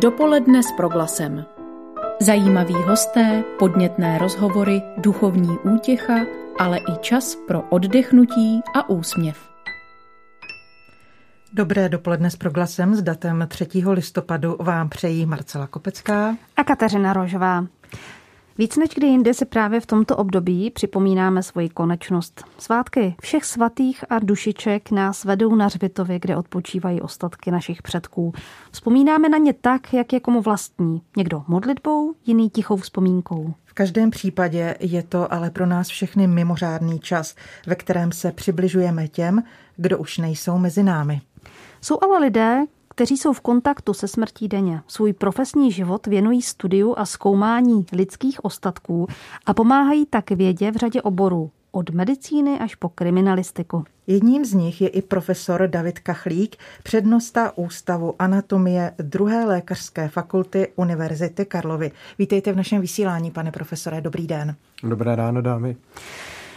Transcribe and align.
Dopoledne 0.00 0.62
s 0.62 0.72
proglasem. 0.72 1.44
Zajímaví 2.20 2.74
hosté, 2.74 3.44
podnětné 3.58 4.18
rozhovory, 4.18 4.82
duchovní 4.96 5.58
útěcha, 5.58 6.14
ale 6.58 6.78
i 6.78 6.98
čas 7.00 7.36
pro 7.48 7.62
oddechnutí 7.62 8.60
a 8.74 8.88
úsměv. 8.88 9.48
Dobré 11.52 11.88
dopoledne 11.88 12.30
s 12.30 12.36
proglasem 12.36 12.94
s 12.94 13.02
datem 13.02 13.46
3. 13.48 13.66
listopadu 13.90 14.56
vám 14.60 14.88
přejí 14.88 15.26
Marcela 15.26 15.66
Kopecká 15.66 16.36
a 16.56 16.64
Kateřina 16.64 17.12
Rožová. 17.12 17.66
Víc 18.58 18.76
než 18.76 18.90
kdy 18.94 19.06
jinde 19.06 19.34
si 19.34 19.44
právě 19.44 19.80
v 19.80 19.86
tomto 19.86 20.16
období 20.16 20.70
připomínáme 20.70 21.42
svoji 21.42 21.68
konečnost. 21.68 22.44
Svátky 22.58 23.14
všech 23.20 23.44
svatých 23.44 24.04
a 24.10 24.18
dušiček 24.18 24.90
nás 24.90 25.24
vedou 25.24 25.54
na 25.54 25.66
hřbitově, 25.66 26.18
kde 26.18 26.36
odpočívají 26.36 27.00
ostatky 27.00 27.50
našich 27.50 27.82
předků. 27.82 28.32
Vzpomínáme 28.70 29.28
na 29.28 29.38
ně 29.38 29.52
tak, 29.52 29.94
jak 29.94 30.12
je 30.12 30.20
komu 30.20 30.40
vlastní. 30.40 31.02
Někdo 31.16 31.42
modlitbou, 31.48 32.14
jiný 32.26 32.50
tichou 32.50 32.76
vzpomínkou. 32.76 33.54
V 33.64 33.72
každém 33.72 34.10
případě 34.10 34.76
je 34.80 35.02
to 35.02 35.32
ale 35.32 35.50
pro 35.50 35.66
nás 35.66 35.88
všechny 35.88 36.26
mimořádný 36.26 37.00
čas, 37.00 37.34
ve 37.66 37.74
kterém 37.74 38.12
se 38.12 38.32
přibližujeme 38.32 39.08
těm, 39.08 39.42
kdo 39.76 39.98
už 39.98 40.18
nejsou 40.18 40.58
mezi 40.58 40.82
námi. 40.82 41.20
Jsou 41.80 41.98
ale 42.02 42.18
lidé, 42.18 42.64
kteří 42.98 43.16
jsou 43.16 43.32
v 43.32 43.40
kontaktu 43.40 43.94
se 43.94 44.08
smrtí 44.08 44.48
denně. 44.48 44.82
Svůj 44.86 45.12
profesní 45.12 45.72
život 45.72 46.06
věnují 46.06 46.42
studiu 46.42 46.94
a 46.98 47.06
zkoumání 47.06 47.86
lidských 47.92 48.44
ostatků 48.44 49.06
a 49.46 49.54
pomáhají 49.54 50.06
tak 50.06 50.30
vědě 50.30 50.70
v 50.70 50.76
řadě 50.76 51.02
oborů, 51.02 51.50
od 51.72 51.90
medicíny 51.90 52.58
až 52.58 52.74
po 52.74 52.88
kriminalistiku. 52.88 53.84
Jedním 54.06 54.44
z 54.44 54.54
nich 54.54 54.80
je 54.80 54.88
i 54.88 55.02
profesor 55.02 55.68
David 55.68 55.98
Kachlík, 55.98 56.56
přednosta 56.82 57.58
Ústavu 57.58 58.14
anatomie 58.18 58.94
druhé 58.98 59.44
lékařské 59.44 60.08
fakulty 60.08 60.68
Univerzity 60.76 61.44
Karlovy. 61.44 61.90
Vítejte 62.18 62.52
v 62.52 62.56
našem 62.56 62.80
vysílání, 62.80 63.30
pane 63.30 63.50
profesore, 63.50 64.00
dobrý 64.00 64.26
den. 64.26 64.56
Dobré 64.82 65.16
ráno, 65.16 65.42
dámy. 65.42 65.76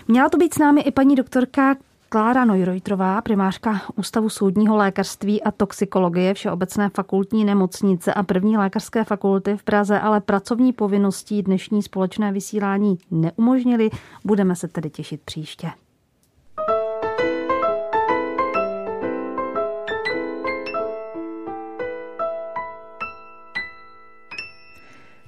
Měla 0.07 0.29
to 0.29 0.37
být 0.37 0.53
s 0.53 0.57
námi 0.57 0.81
i 0.81 0.91
paní 0.91 1.15
doktorka 1.15 1.75
Klára 2.13 2.45
Neurojtrová, 2.45 3.21
primářka 3.21 3.81
Ústavu 3.95 4.29
soudního 4.29 4.75
lékařství 4.75 5.43
a 5.43 5.51
toxikologie 5.51 6.33
Všeobecné 6.33 6.89
fakultní 6.89 7.45
nemocnice 7.45 8.13
a 8.13 8.23
první 8.23 8.57
lékařské 8.57 9.03
fakulty 9.03 9.57
v 9.57 9.63
Praze, 9.63 9.99
ale 9.99 10.21
pracovní 10.21 10.73
povinností 10.73 11.43
dnešní 11.43 11.83
společné 11.83 12.31
vysílání 12.31 12.97
neumožnili. 13.11 13.89
Budeme 14.25 14.55
se 14.55 14.67
tedy 14.67 14.89
těšit 14.89 15.21
příště. 15.21 15.71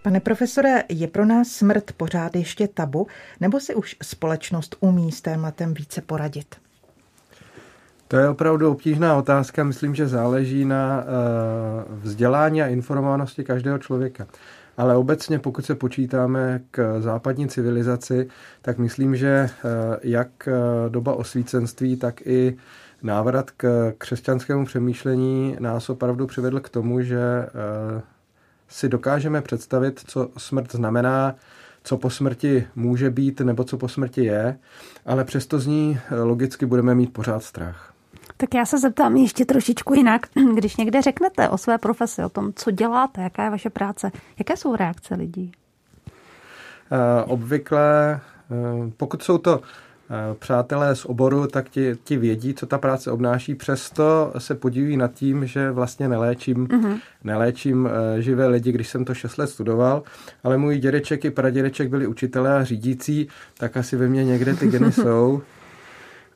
Pane 0.02 0.20
profesore, 0.20 0.84
je 0.90 1.08
pro 1.08 1.26
nás 1.26 1.48
smrt 1.48 1.92
pořád 1.92 2.36
ještě 2.36 2.68
tabu, 2.68 3.08
nebo 3.40 3.60
si 3.60 3.76
už 3.76 3.96
společnost 4.04 4.76
umí 4.80 5.12
s 5.12 5.22
tématem 5.22 5.74
více 5.74 6.02
poradit? 6.02 6.56
To 8.14 8.20
je 8.20 8.30
opravdu 8.30 8.72
obtížná 8.72 9.16
otázka. 9.16 9.64
Myslím, 9.64 9.96
že 9.96 10.08
záleží 10.08 10.66
na 10.66 11.04
uh, 11.04 12.00
vzdělání 12.04 12.62
a 12.62 12.68
informovanosti 12.68 13.44
každého 13.44 13.78
člověka. 13.78 14.28
Ale 14.78 14.96
obecně, 14.96 15.40
pokud 15.40 15.66
se 15.66 15.76
počítáme 15.76 16.62
k 16.72 17.02
západní 17.02 17.48
civilizaci, 17.48 18.28
tak 18.62 18.78
myslím, 18.78 19.16
že 19.16 19.50
uh, 19.50 19.72
jak 20.04 20.50
doba 20.90 21.14
osvícenství, 21.14 21.96
tak 21.96 22.28
i 22.28 22.58
návrat 23.04 23.52
k 23.52 23.94
křesťanskému 23.98 24.66
přemýšlení 24.66 25.58
nás 25.60 25.90
opravdu 25.90 26.28
přivedl 26.28 26.60
k 26.60 26.70
tomu, 26.70 27.02
že 27.02 27.50
si 28.68 28.90
dokážeme 28.90 29.42
představit, 29.42 30.02
co 30.08 30.30
smrt 30.38 30.72
znamená, 30.72 31.36
co 31.84 31.98
po 31.98 32.10
smrti 32.10 32.68
může 32.76 33.10
být 33.10 33.42
nebo 33.42 33.64
co 33.64 33.78
po 33.78 33.88
smrti 33.88 34.26
je, 34.26 34.58
ale 35.06 35.24
přesto 35.24 35.60
z 35.60 35.68
ní 35.68 36.00
logicky 36.24 36.66
budeme 36.66 36.96
mít 36.96 37.14
pořád 37.14 37.44
strach. 37.44 37.93
Tak 38.44 38.54
já 38.54 38.66
se 38.66 38.78
zeptám 38.78 39.16
ještě 39.16 39.46
trošičku 39.46 39.94
jinak. 39.94 40.28
Když 40.56 40.78
někde 40.78 41.02
řeknete 41.02 41.50
o 41.50 41.58
své 41.58 41.78
profesi, 41.78 42.24
o 42.24 42.30
tom, 42.30 42.54
co 42.56 42.72
děláte, 42.72 43.22
jaká 43.22 43.44
je 43.44 43.50
vaše 43.50 43.70
práce, 43.70 44.12
jaké 44.40 44.58
jsou 44.58 44.76
reakce 44.76 45.16
lidí? 45.16 45.52
Uh, 46.92 47.32
obvykle, 47.32 48.20
uh, 48.50 48.90
pokud 48.98 49.24
jsou 49.24 49.38
to 49.38 49.58
uh, 49.58 49.64
přátelé 50.40 50.96
z 50.96 51.06
oboru, 51.06 51.48
tak 51.48 51.70
ti, 51.70 51.96
ti 52.04 52.18
vědí, 52.18 52.54
co 52.54 52.66
ta 52.66 52.78
práce 52.78 53.12
obnáší. 53.12 53.56
Přesto 53.56 54.34
se 54.38 54.56
podíví 54.56 54.98
nad 54.98 55.14
tím, 55.14 55.46
že 55.46 55.72
vlastně 55.72 56.08
neléčím, 56.08 56.68
uh-huh. 56.68 57.00
neléčím 57.24 57.90
živé 58.20 58.48
lidi, 58.48 58.72
když 58.72 58.88
jsem 58.88 59.06
to 59.06 59.14
6 59.14 59.38
let 59.38 59.48
studoval, 59.48 60.04
ale 60.44 60.58
můj 60.58 60.78
dědeček 60.78 61.26
i 61.26 61.32
pradědeček 61.32 61.90
byli 61.90 62.08
učitelé 62.08 62.58
a 62.58 62.64
řídící, 62.64 63.28
tak 63.58 63.78
asi 63.78 63.96
ve 63.96 64.08
mně 64.08 64.24
někde 64.24 64.56
ty 64.56 64.68
geny 64.68 64.92
jsou. 65.02 65.42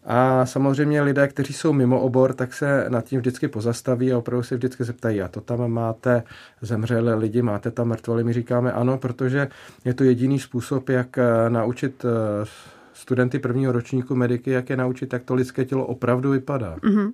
A 0.10 0.46
samozřejmě 0.46 1.02
lidé, 1.02 1.28
kteří 1.28 1.54
jsou 1.54 1.74
mimo 1.74 2.02
obor, 2.02 2.34
tak 2.34 2.54
se 2.54 2.86
nad 2.90 3.06
tím 3.06 3.20
vždycky 3.20 3.48
pozastaví 3.48 4.14
a 4.14 4.18
opravdu 4.18 4.44
se 4.44 4.56
vždycky 4.56 4.84
zeptají, 4.84 5.22
a 5.22 5.28
to 5.28 5.42
tam 5.42 5.72
máte 5.72 6.24
zemřelé 6.62 7.16
lidi, 7.16 7.42
máte 7.42 7.72
tam 7.72 7.88
mrtvoly? 7.88 8.24
My 8.24 8.34
říkáme 8.34 8.72
ano, 8.72 8.98
protože 8.98 9.48
je 9.86 9.94
to 9.94 10.04
jediný 10.04 10.40
způsob, 10.40 10.90
jak 10.90 11.18
eh, 11.18 11.50
naučit 11.50 12.06
eh, 12.06 12.46
studenty 12.94 13.40
prvního 13.40 13.72
ročníku 13.72 14.16
mediky, 14.16 14.52
jak 14.52 14.70
je 14.70 14.78
naučit, 14.78 15.14
jak 15.14 15.24
to 15.24 15.36
lidské 15.36 15.66
tělo 15.66 15.86
opravdu 15.86 16.32
vypadá. 16.32 16.76
Mm-hmm. 16.76 17.12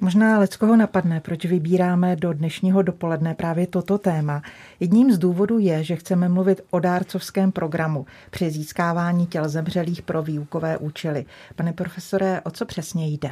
Možná 0.00 0.38
leckoho 0.38 0.76
napadne, 0.76 1.20
proč 1.20 1.44
vybíráme 1.44 2.16
do 2.16 2.32
dnešního 2.32 2.82
dopoledne 2.82 3.34
právě 3.34 3.66
toto 3.66 3.98
téma. 3.98 4.42
Jedním 4.80 5.12
z 5.12 5.18
důvodů 5.18 5.58
je, 5.58 5.84
že 5.84 5.96
chceme 5.96 6.28
mluvit 6.28 6.60
o 6.70 6.80
dárcovském 6.80 7.52
programu 7.52 8.06
při 8.30 8.50
získávání 8.50 9.26
těl 9.26 9.48
zemřelých 9.48 10.02
pro 10.02 10.22
výukové 10.22 10.78
účely. 10.78 11.24
Pane 11.56 11.72
profesore, 11.72 12.40
o 12.44 12.50
co 12.50 12.66
přesně 12.66 13.08
jde? 13.08 13.30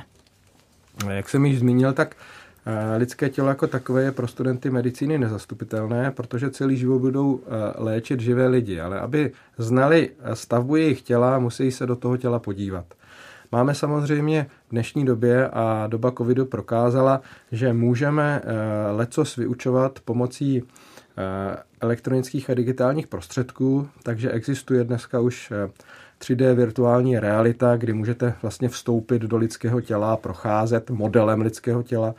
Jak 1.08 1.28
jsem 1.28 1.46
již 1.46 1.58
zmínil, 1.58 1.92
tak 1.92 2.16
eh, 2.66 2.96
lidské 2.96 3.28
tělo 3.28 3.48
jako 3.48 3.66
takové 3.66 4.02
je 4.02 4.12
pro 4.12 4.28
studenty 4.28 4.70
medicíny 4.70 5.18
nezastupitelné, 5.18 6.10
protože 6.10 6.50
celý 6.50 6.76
život 6.76 6.98
budou 6.98 7.40
eh, 7.40 7.48
léčit 7.82 8.20
živé 8.20 8.46
lidi, 8.46 8.80
ale 8.80 9.00
aby 9.00 9.32
znali 9.58 10.10
stavbu 10.34 10.76
jejich 10.76 11.02
těla, 11.02 11.38
musí 11.38 11.70
se 11.70 11.86
do 11.86 11.96
toho 11.96 12.16
těla 12.16 12.38
podívat. 12.38 12.86
Máme 13.52 13.74
samozřejmě 13.74 14.46
v 14.68 14.70
dnešní 14.70 15.04
době 15.04 15.48
a 15.48 15.86
doba 15.86 16.12
covidu 16.18 16.46
prokázala, 16.46 17.20
že 17.52 17.72
můžeme 17.72 18.42
eh, 18.44 18.90
lecos 18.90 19.36
vyučovat 19.36 19.98
pomocí 20.04 20.62
eh, 20.62 21.56
elektronických 21.80 22.50
a 22.50 22.54
digitálních 22.54 23.06
prostředků, 23.06 23.88
takže 24.02 24.30
existuje 24.30 24.84
dneska 24.84 25.20
už 25.20 25.52
3D 26.20 26.44
eh, 26.44 26.54
virtuální 26.54 27.18
realita, 27.18 27.76
kdy 27.76 27.92
můžete 27.92 28.34
vlastně 28.42 28.68
vstoupit 28.68 29.22
do 29.22 29.36
lidského 29.36 29.80
těla, 29.80 30.16
procházet 30.16 30.90
modelem 30.90 31.40
lidského 31.40 31.82
těla. 31.82 32.14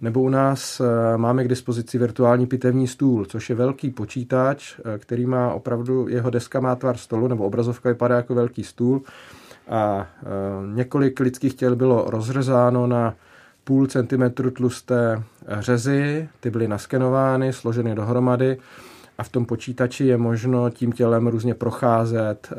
Nebo 0.00 0.22
u 0.22 0.28
nás 0.28 0.82
máme 1.16 1.44
k 1.44 1.48
dispozici 1.48 1.98
virtuální 1.98 2.46
pitevní 2.46 2.88
stůl, 2.88 3.24
což 3.24 3.50
je 3.50 3.56
velký 3.56 3.90
počítač, 3.90 4.80
který 4.98 5.26
má 5.26 5.54
opravdu, 5.54 6.08
jeho 6.08 6.30
deska 6.30 6.60
má 6.60 6.76
tvar 6.76 6.96
stolu, 6.96 7.28
nebo 7.28 7.44
obrazovka 7.44 7.88
vypadá 7.88 8.16
jako 8.16 8.34
velký 8.34 8.64
stůl 8.64 9.02
a 9.68 10.06
e, 10.22 10.74
několik 10.74 11.20
lidských 11.20 11.54
těl 11.54 11.76
bylo 11.76 12.04
rozřezáno 12.10 12.86
na 12.86 13.14
půl 13.64 13.86
centimetru 13.86 14.50
tlusté 14.50 15.22
řezy, 15.48 16.28
ty 16.40 16.50
byly 16.50 16.68
naskenovány, 16.68 17.52
složeny 17.52 17.94
dohromady 17.94 18.56
a 19.18 19.22
v 19.22 19.28
tom 19.28 19.46
počítači 19.46 20.06
je 20.06 20.16
možno 20.16 20.70
tím 20.70 20.92
tělem 20.92 21.26
různě 21.26 21.54
procházet, 21.54 22.52
e, 22.52 22.56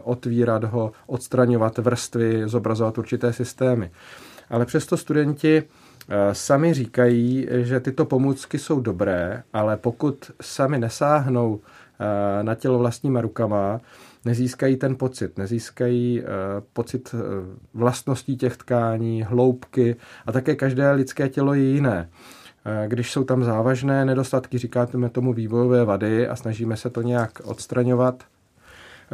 otvírat 0.00 0.64
ho, 0.64 0.92
odstraňovat 1.06 1.78
vrstvy, 1.78 2.42
zobrazovat 2.46 2.98
určité 2.98 3.32
systémy. 3.32 3.90
Ale 4.50 4.66
přesto 4.66 4.96
studenti 4.96 5.62
e, 6.08 6.34
sami 6.34 6.74
říkají, 6.74 7.48
že 7.50 7.80
tyto 7.80 8.04
pomůcky 8.04 8.58
jsou 8.58 8.80
dobré, 8.80 9.42
ale 9.52 9.76
pokud 9.76 10.30
sami 10.40 10.78
nesáhnou 10.78 11.60
na 12.42 12.54
tělo 12.54 12.78
vlastníma 12.78 13.20
rukama, 13.20 13.80
nezískají 14.28 14.76
ten 14.76 14.96
pocit, 14.96 15.38
nezískají 15.38 16.20
uh, 16.20 16.26
pocit 16.72 17.14
uh, 17.14 17.20
vlastností 17.74 18.36
těch 18.36 18.56
tkání, 18.56 19.22
hloubky 19.22 19.96
a 20.26 20.32
také 20.32 20.56
každé 20.56 20.92
lidské 20.92 21.28
tělo 21.28 21.54
je 21.54 21.62
jiné. 21.62 22.08
Uh, 22.08 22.88
když 22.88 23.12
jsou 23.12 23.24
tam 23.24 23.44
závažné 23.44 24.04
nedostatky, 24.04 24.58
říkáme 24.58 25.08
tomu 25.08 25.32
vývojové 25.32 25.84
vady 25.84 26.28
a 26.28 26.36
snažíme 26.36 26.76
se 26.76 26.90
to 26.90 27.02
nějak 27.02 27.40
odstraňovat, 27.44 28.24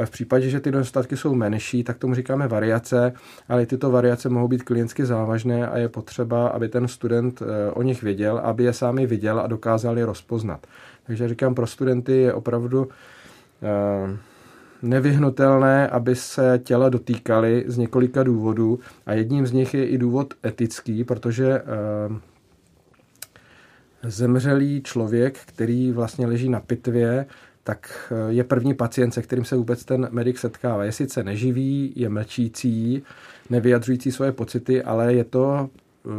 v 0.05 0.11
případě, 0.11 0.51
že 0.51 0.61
ty 0.61 0.73
nedostatky 0.73 1.17
jsou 1.17 1.35
menší, 1.35 1.85
tak 1.85 1.99
tomu 1.99 2.15
říkáme 2.15 2.49
variace, 2.49 3.13
ale 3.49 3.67
tyto 3.67 3.91
variace 3.91 4.29
mohou 4.29 4.49
být 4.49 4.63
klientsky 4.63 5.07
závažné 5.07 5.69
a 5.69 5.79
je 5.79 5.89
potřeba, 5.89 6.49
aby 6.49 6.69
ten 6.69 6.89
student 6.89 7.43
o 7.73 7.83
nich 7.83 8.03
věděl, 8.03 8.39
aby 8.39 8.65
je 8.65 8.73
sami 8.73 9.07
viděl 9.07 9.41
a 9.41 9.47
dokázali 9.47 10.03
rozpoznat. 10.03 10.67
Takže 11.07 11.29
říkám, 11.29 11.55
pro 11.55 11.67
studenty 11.67 12.13
je 12.13 12.35
opravdu 12.35 12.89
nevyhnutelné, 14.85 15.89
aby 15.89 16.17
se 16.17 16.61
těla 16.65 16.89
dotýkaly 16.89 17.65
z 17.67 17.79
několika 17.79 18.23
důvodů 18.23 18.79
a 19.07 19.13
jedním 19.13 19.47
z 19.47 19.53
nich 19.53 19.75
je 19.75 19.89
i 19.89 19.99
důvod 19.99 20.35
etický, 20.45 21.05
protože 21.05 21.63
zemřelý 24.03 24.83
člověk, 24.83 25.39
který 25.47 25.93
vlastně 25.93 26.27
leží 26.27 26.49
na 26.49 26.61
pitvě, 26.61 27.27
tak 27.65 28.13
eh, 28.13 28.33
je 28.33 28.45
první 28.45 28.75
pacient, 28.75 29.11
se 29.11 29.23
kterým 29.23 29.45
se 29.45 29.57
vůbec 29.57 29.85
ten 29.85 30.09
medic 30.11 30.39
setkává. 30.39 30.85
Je 30.85 30.93
sice 30.93 31.23
neživý, 31.23 31.93
je 31.97 32.09
mlčící, 32.09 33.03
nevyjadřující 33.51 34.13
svoje 34.13 34.33
pocity, 34.33 34.83
ale 34.83 35.15
je 35.15 35.25
to 35.25 35.71
uh, 36.05 36.13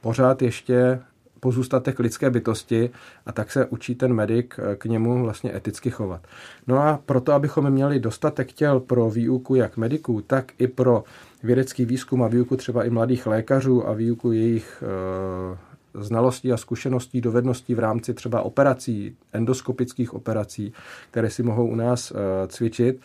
pořád 0.00 0.42
ještě 0.42 1.00
pozůstatek 1.44 1.98
lidské 1.98 2.30
bytosti 2.30 2.90
a 3.26 3.32
tak 3.32 3.52
se 3.52 3.66
učí 3.66 3.94
ten 3.94 4.12
medic 4.12 4.46
eh, 4.58 4.76
k 4.76 4.84
němu 4.84 5.22
vlastně 5.22 5.56
eticky 5.56 5.90
chovat. 5.90 6.26
No 6.66 6.78
a 6.78 7.00
proto, 7.06 7.32
abychom 7.32 7.70
měli 7.70 8.00
dostatek 8.00 8.52
těl 8.52 8.80
pro 8.80 9.10
výuku 9.10 9.54
jak 9.54 9.76
mediků, 9.76 10.20
tak 10.20 10.52
i 10.58 10.66
pro 10.66 11.04
vědecký 11.42 11.84
výzkum 11.84 12.22
a 12.22 12.28
výuku 12.28 12.56
třeba 12.56 12.84
i 12.84 12.90
mladých 12.90 13.26
lékařů 13.26 13.88
a 13.88 13.92
výuku 13.92 14.32
jejich 14.32 14.82
e, 14.82 16.00
znalostí 16.00 16.52
a 16.52 16.56
zkušeností, 16.56 17.20
dovedností 17.20 17.74
v 17.74 17.78
rámci 17.78 18.14
třeba 18.14 18.42
operací, 18.42 19.16
endoskopických 19.32 20.14
operací, 20.14 20.72
které 21.10 21.30
si 21.30 21.42
mohou 21.42 21.66
u 21.66 21.74
nás 21.74 22.10
e, 22.10 22.14
cvičit, 22.48 23.00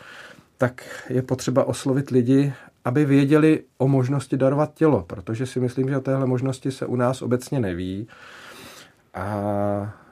tak 0.57 1.05
je 1.09 1.21
potřeba 1.21 1.63
oslovit 1.63 2.09
lidi, 2.09 2.53
aby 2.85 3.05
věděli 3.05 3.63
o 3.77 3.87
možnosti 3.87 4.37
darovat 4.37 4.73
tělo, 4.73 5.03
protože 5.07 5.45
si 5.45 5.59
myslím, 5.59 5.89
že 5.89 5.97
o 5.97 6.01
téhle 6.01 6.25
možnosti 6.25 6.71
se 6.71 6.85
u 6.85 6.95
nás 6.95 7.21
obecně 7.21 7.59
neví. 7.59 8.07
A 9.13 9.25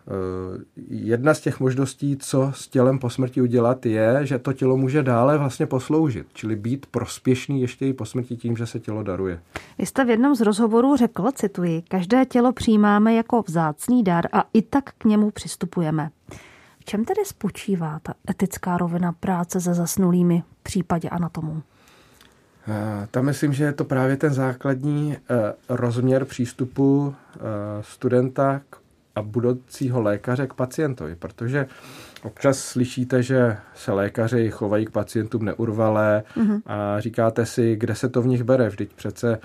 e, 0.07 0.77
jedna 0.89 1.33
z 1.33 1.41
těch 1.41 1.59
možností, 1.59 2.17
co 2.17 2.51
s 2.55 2.67
tělem 2.67 2.99
po 2.99 3.09
smrti 3.09 3.41
udělat, 3.41 3.85
je, 3.85 4.19
že 4.23 4.39
to 4.39 4.53
tělo 4.53 4.77
může 4.77 5.03
dále 5.03 5.37
vlastně 5.37 5.65
posloužit, 5.65 6.27
čili 6.33 6.55
být 6.55 6.85
prospěšný 6.85 7.61
ještě 7.61 7.87
i 7.87 7.93
po 7.93 8.05
smrti 8.05 8.35
tím, 8.35 8.57
že 8.57 8.65
se 8.65 8.79
tělo 8.79 9.03
daruje. 9.03 9.39
Vy 9.77 9.85
jste 9.85 10.05
v 10.05 10.09
jednom 10.09 10.35
z 10.35 10.41
rozhovorů 10.41 10.95
řekl, 10.95 11.31
cituji, 11.31 11.81
každé 11.81 12.25
tělo 12.25 12.51
přijímáme 12.51 13.13
jako 13.13 13.43
vzácný 13.47 14.03
dar 14.03 14.27
a 14.31 14.43
i 14.53 14.61
tak 14.61 14.91
k 14.97 15.05
němu 15.05 15.31
přistupujeme. 15.31 16.09
V 16.79 16.85
čem 16.85 17.05
tedy 17.05 17.25
spočívá 17.25 17.99
ta 18.03 18.13
etická 18.29 18.77
rovina 18.77 19.11
práce 19.11 19.61
se 19.61 19.73
zasnulými 19.73 20.43
v 20.59 20.63
případě 20.63 21.09
anatomů? 21.09 21.63
Tam 23.11 23.25
myslím, 23.25 23.53
že 23.53 23.63
je 23.63 23.73
to 23.73 23.85
právě 23.85 24.17
ten 24.17 24.33
základní 24.33 25.17
eh, 25.17 25.53
rozměr 25.69 26.25
přístupu 26.25 27.15
eh, 27.35 27.39
studenta 27.81 28.61
a 29.15 29.21
budoucího 29.21 30.01
lékaře 30.01 30.47
k 30.47 30.53
pacientovi, 30.53 31.15
protože 31.15 31.67
občas 32.23 32.59
slyšíte, 32.59 33.23
že 33.23 33.57
se 33.75 33.91
lékaři 33.91 34.51
chovají 34.51 34.85
k 34.85 34.91
pacientům 34.91 35.45
neurvalé 35.45 36.23
mm-hmm. 36.37 36.61
a 36.65 36.99
říkáte 36.99 37.45
si, 37.45 37.75
kde 37.75 37.95
se 37.95 38.09
to 38.09 38.21
v 38.21 38.27
nich 38.27 38.43
bere. 38.43 38.69
Vždyť 38.69 38.93
přece 38.93 39.39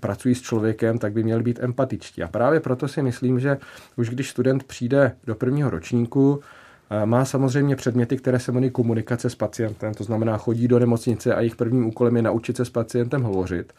pracují 0.00 0.34
s 0.34 0.42
člověkem, 0.42 0.98
tak 0.98 1.12
by 1.12 1.22
měli 1.22 1.42
být 1.42 1.58
empatičtí. 1.62 2.22
A 2.22 2.28
právě 2.28 2.60
proto 2.60 2.88
si 2.88 3.02
myslím, 3.02 3.40
že 3.40 3.58
už 3.96 4.10
když 4.10 4.30
student 4.30 4.64
přijde 4.64 5.16
do 5.24 5.34
prvního 5.34 5.70
ročníku, 5.70 6.40
má 7.04 7.24
samozřejmě 7.24 7.76
předměty, 7.76 8.16
které 8.16 8.38
se 8.38 8.50
jmenují 8.52 8.70
komunikace 8.70 9.30
s 9.30 9.34
pacientem, 9.34 9.94
to 9.94 10.04
znamená 10.04 10.36
chodí 10.36 10.68
do 10.68 10.78
nemocnice 10.78 11.34
a 11.34 11.40
jejich 11.40 11.56
prvním 11.56 11.86
úkolem 11.86 12.16
je 12.16 12.22
naučit 12.22 12.56
se 12.56 12.64
s 12.64 12.70
pacientem 12.70 13.22
hovořit. 13.22 13.72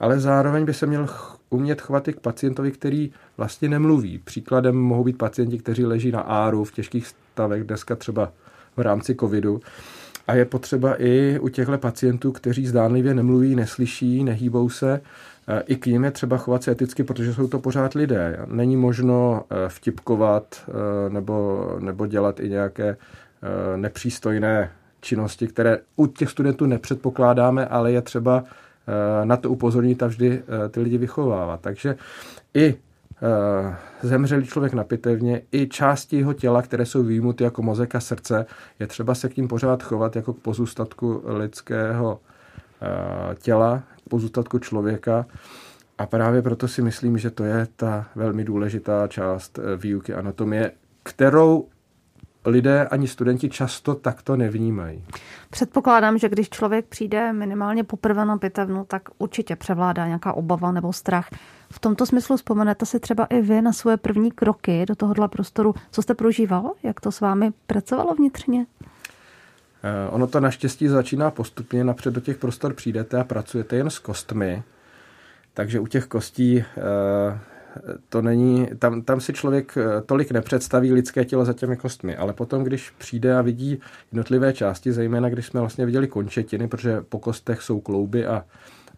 Ale 0.00 0.20
zároveň 0.20 0.64
by 0.64 0.74
se 0.74 0.86
měl 0.86 1.08
umět 1.50 1.80
chovat 1.80 2.08
i 2.08 2.12
k 2.12 2.20
pacientovi, 2.20 2.72
který 2.72 3.12
vlastně 3.36 3.68
nemluví. 3.68 4.18
Příkladem 4.18 4.76
mohou 4.76 5.04
být 5.04 5.18
pacienti, 5.18 5.58
kteří 5.58 5.84
leží 5.84 6.10
na 6.10 6.20
áru 6.20 6.64
v 6.64 6.72
těžkých 6.72 7.06
stavech, 7.06 7.64
dneska 7.64 7.96
třeba 7.96 8.32
v 8.76 8.80
rámci 8.80 9.14
covidu. 9.14 9.60
A 10.26 10.34
je 10.34 10.44
potřeba 10.44 11.02
i 11.02 11.38
u 11.38 11.48
těchto 11.48 11.78
pacientů, 11.78 12.32
kteří 12.32 12.66
zdánlivě 12.66 13.14
nemluví, 13.14 13.56
neslyší, 13.56 14.24
nehýbou 14.24 14.68
se, 14.68 15.00
Eh, 15.48 15.62
I 15.66 15.76
k 15.76 15.86
ním 15.86 16.04
je 16.04 16.10
třeba 16.10 16.36
chovat 16.36 16.62
se 16.62 16.70
eticky, 16.70 17.04
protože 17.04 17.34
jsou 17.34 17.48
to 17.48 17.58
pořád 17.58 17.94
lidé. 17.94 18.38
Není 18.46 18.76
možno 18.76 19.44
eh, 19.50 19.68
vtipkovat 19.68 20.64
eh, 20.68 21.10
nebo, 21.10 21.66
nebo 21.78 22.06
dělat 22.06 22.40
i 22.40 22.48
nějaké 22.48 22.96
nepřístojné 23.76 24.70
činnosti, 25.00 25.46
které 25.46 25.78
u 25.96 26.06
těch 26.06 26.30
studentů 26.30 26.66
nepředpokládáme, 26.66 27.66
ale 27.66 27.92
je 27.92 28.02
třeba 28.02 28.44
na 29.24 29.36
to 29.36 29.50
upozornit 29.50 30.02
a 30.02 30.06
vždy 30.06 30.42
ty 30.70 30.80
lidi 30.80 30.98
vychovávat. 30.98 31.60
Takže 31.60 31.96
i 32.54 32.74
zemřelý 34.02 34.46
člověk 34.46 34.72
na 34.72 34.84
pitevně, 34.84 35.42
i 35.52 35.66
části 35.66 36.16
jeho 36.16 36.32
těla, 36.32 36.62
které 36.62 36.86
jsou 36.86 37.02
výjimuty 37.02 37.44
jako 37.44 37.62
mozek 37.62 37.94
a 37.94 38.00
srdce, 38.00 38.46
je 38.78 38.86
třeba 38.86 39.14
se 39.14 39.28
k 39.28 39.36
ním 39.36 39.48
pořád 39.48 39.82
chovat 39.82 40.16
jako 40.16 40.32
k 40.32 40.38
pozůstatku 40.38 41.22
lidského 41.24 42.20
těla, 43.34 43.82
pozůstatku 44.08 44.58
člověka. 44.58 45.26
A 45.98 46.06
právě 46.06 46.42
proto 46.42 46.68
si 46.68 46.82
myslím, 46.82 47.18
že 47.18 47.30
to 47.30 47.44
je 47.44 47.66
ta 47.76 48.06
velmi 48.14 48.44
důležitá 48.44 49.08
část 49.08 49.58
eh, 49.58 49.76
výuky 49.76 50.14
anatomie, 50.14 50.72
kterou 51.02 51.68
lidé 52.44 52.86
ani 52.86 53.08
studenti 53.08 53.48
často 53.48 53.94
takto 53.94 54.36
nevnímají. 54.36 55.04
Předpokládám, 55.50 56.18
že 56.18 56.28
když 56.28 56.50
člověk 56.50 56.86
přijde 56.86 57.32
minimálně 57.32 57.84
poprvé 57.84 58.24
na 58.24 58.38
pitevnu, 58.38 58.84
tak 58.84 59.02
určitě 59.18 59.56
převládá 59.56 60.06
nějaká 60.06 60.32
obava 60.32 60.72
nebo 60.72 60.92
strach. 60.92 61.28
V 61.70 61.78
tomto 61.78 62.06
smyslu 62.06 62.36
vzpomenete 62.36 62.86
si 62.86 63.00
třeba 63.00 63.24
i 63.24 63.40
vy 63.40 63.62
na 63.62 63.72
svoje 63.72 63.96
první 63.96 64.30
kroky 64.30 64.84
do 64.86 64.94
tohohle 64.94 65.28
prostoru. 65.28 65.74
Co 65.90 66.02
jste 66.02 66.14
prožíval? 66.14 66.72
Jak 66.82 67.00
to 67.00 67.12
s 67.12 67.20
vámi 67.20 67.52
pracovalo 67.66 68.14
vnitřně? 68.14 68.66
Eh, 69.82 70.10
ono 70.10 70.26
to 70.26 70.40
naštěstí 70.40 70.88
začíná 70.88 71.30
postupně, 71.30 71.84
napřed 71.84 72.14
do 72.14 72.20
těch 72.20 72.36
prostor 72.36 72.74
přijdete 72.74 73.20
a 73.20 73.24
pracujete 73.24 73.76
jen 73.76 73.90
s 73.90 73.98
kostmi, 73.98 74.62
takže 75.54 75.80
u 75.80 75.86
těch 75.86 76.06
kostí 76.06 76.58
eh, 76.58 76.64
to 78.08 78.22
není, 78.22 78.68
tam, 78.78 79.02
tam 79.02 79.20
si 79.20 79.32
člověk 79.32 79.76
eh, 79.76 80.00
tolik 80.06 80.30
nepředstaví 80.30 80.92
lidské 80.92 81.24
tělo 81.24 81.44
za 81.44 81.52
těmi 81.52 81.76
kostmi, 81.76 82.16
ale 82.16 82.32
potom, 82.32 82.64
když 82.64 82.90
přijde 82.90 83.36
a 83.36 83.42
vidí 83.42 83.78
jednotlivé 84.12 84.52
části, 84.52 84.92
zejména 84.92 85.28
když 85.28 85.46
jsme 85.46 85.60
vlastně 85.60 85.86
viděli 85.86 86.08
končetiny, 86.08 86.68
protože 86.68 87.00
po 87.00 87.18
kostech 87.18 87.62
jsou 87.62 87.80
klouby 87.80 88.26
a, 88.26 88.44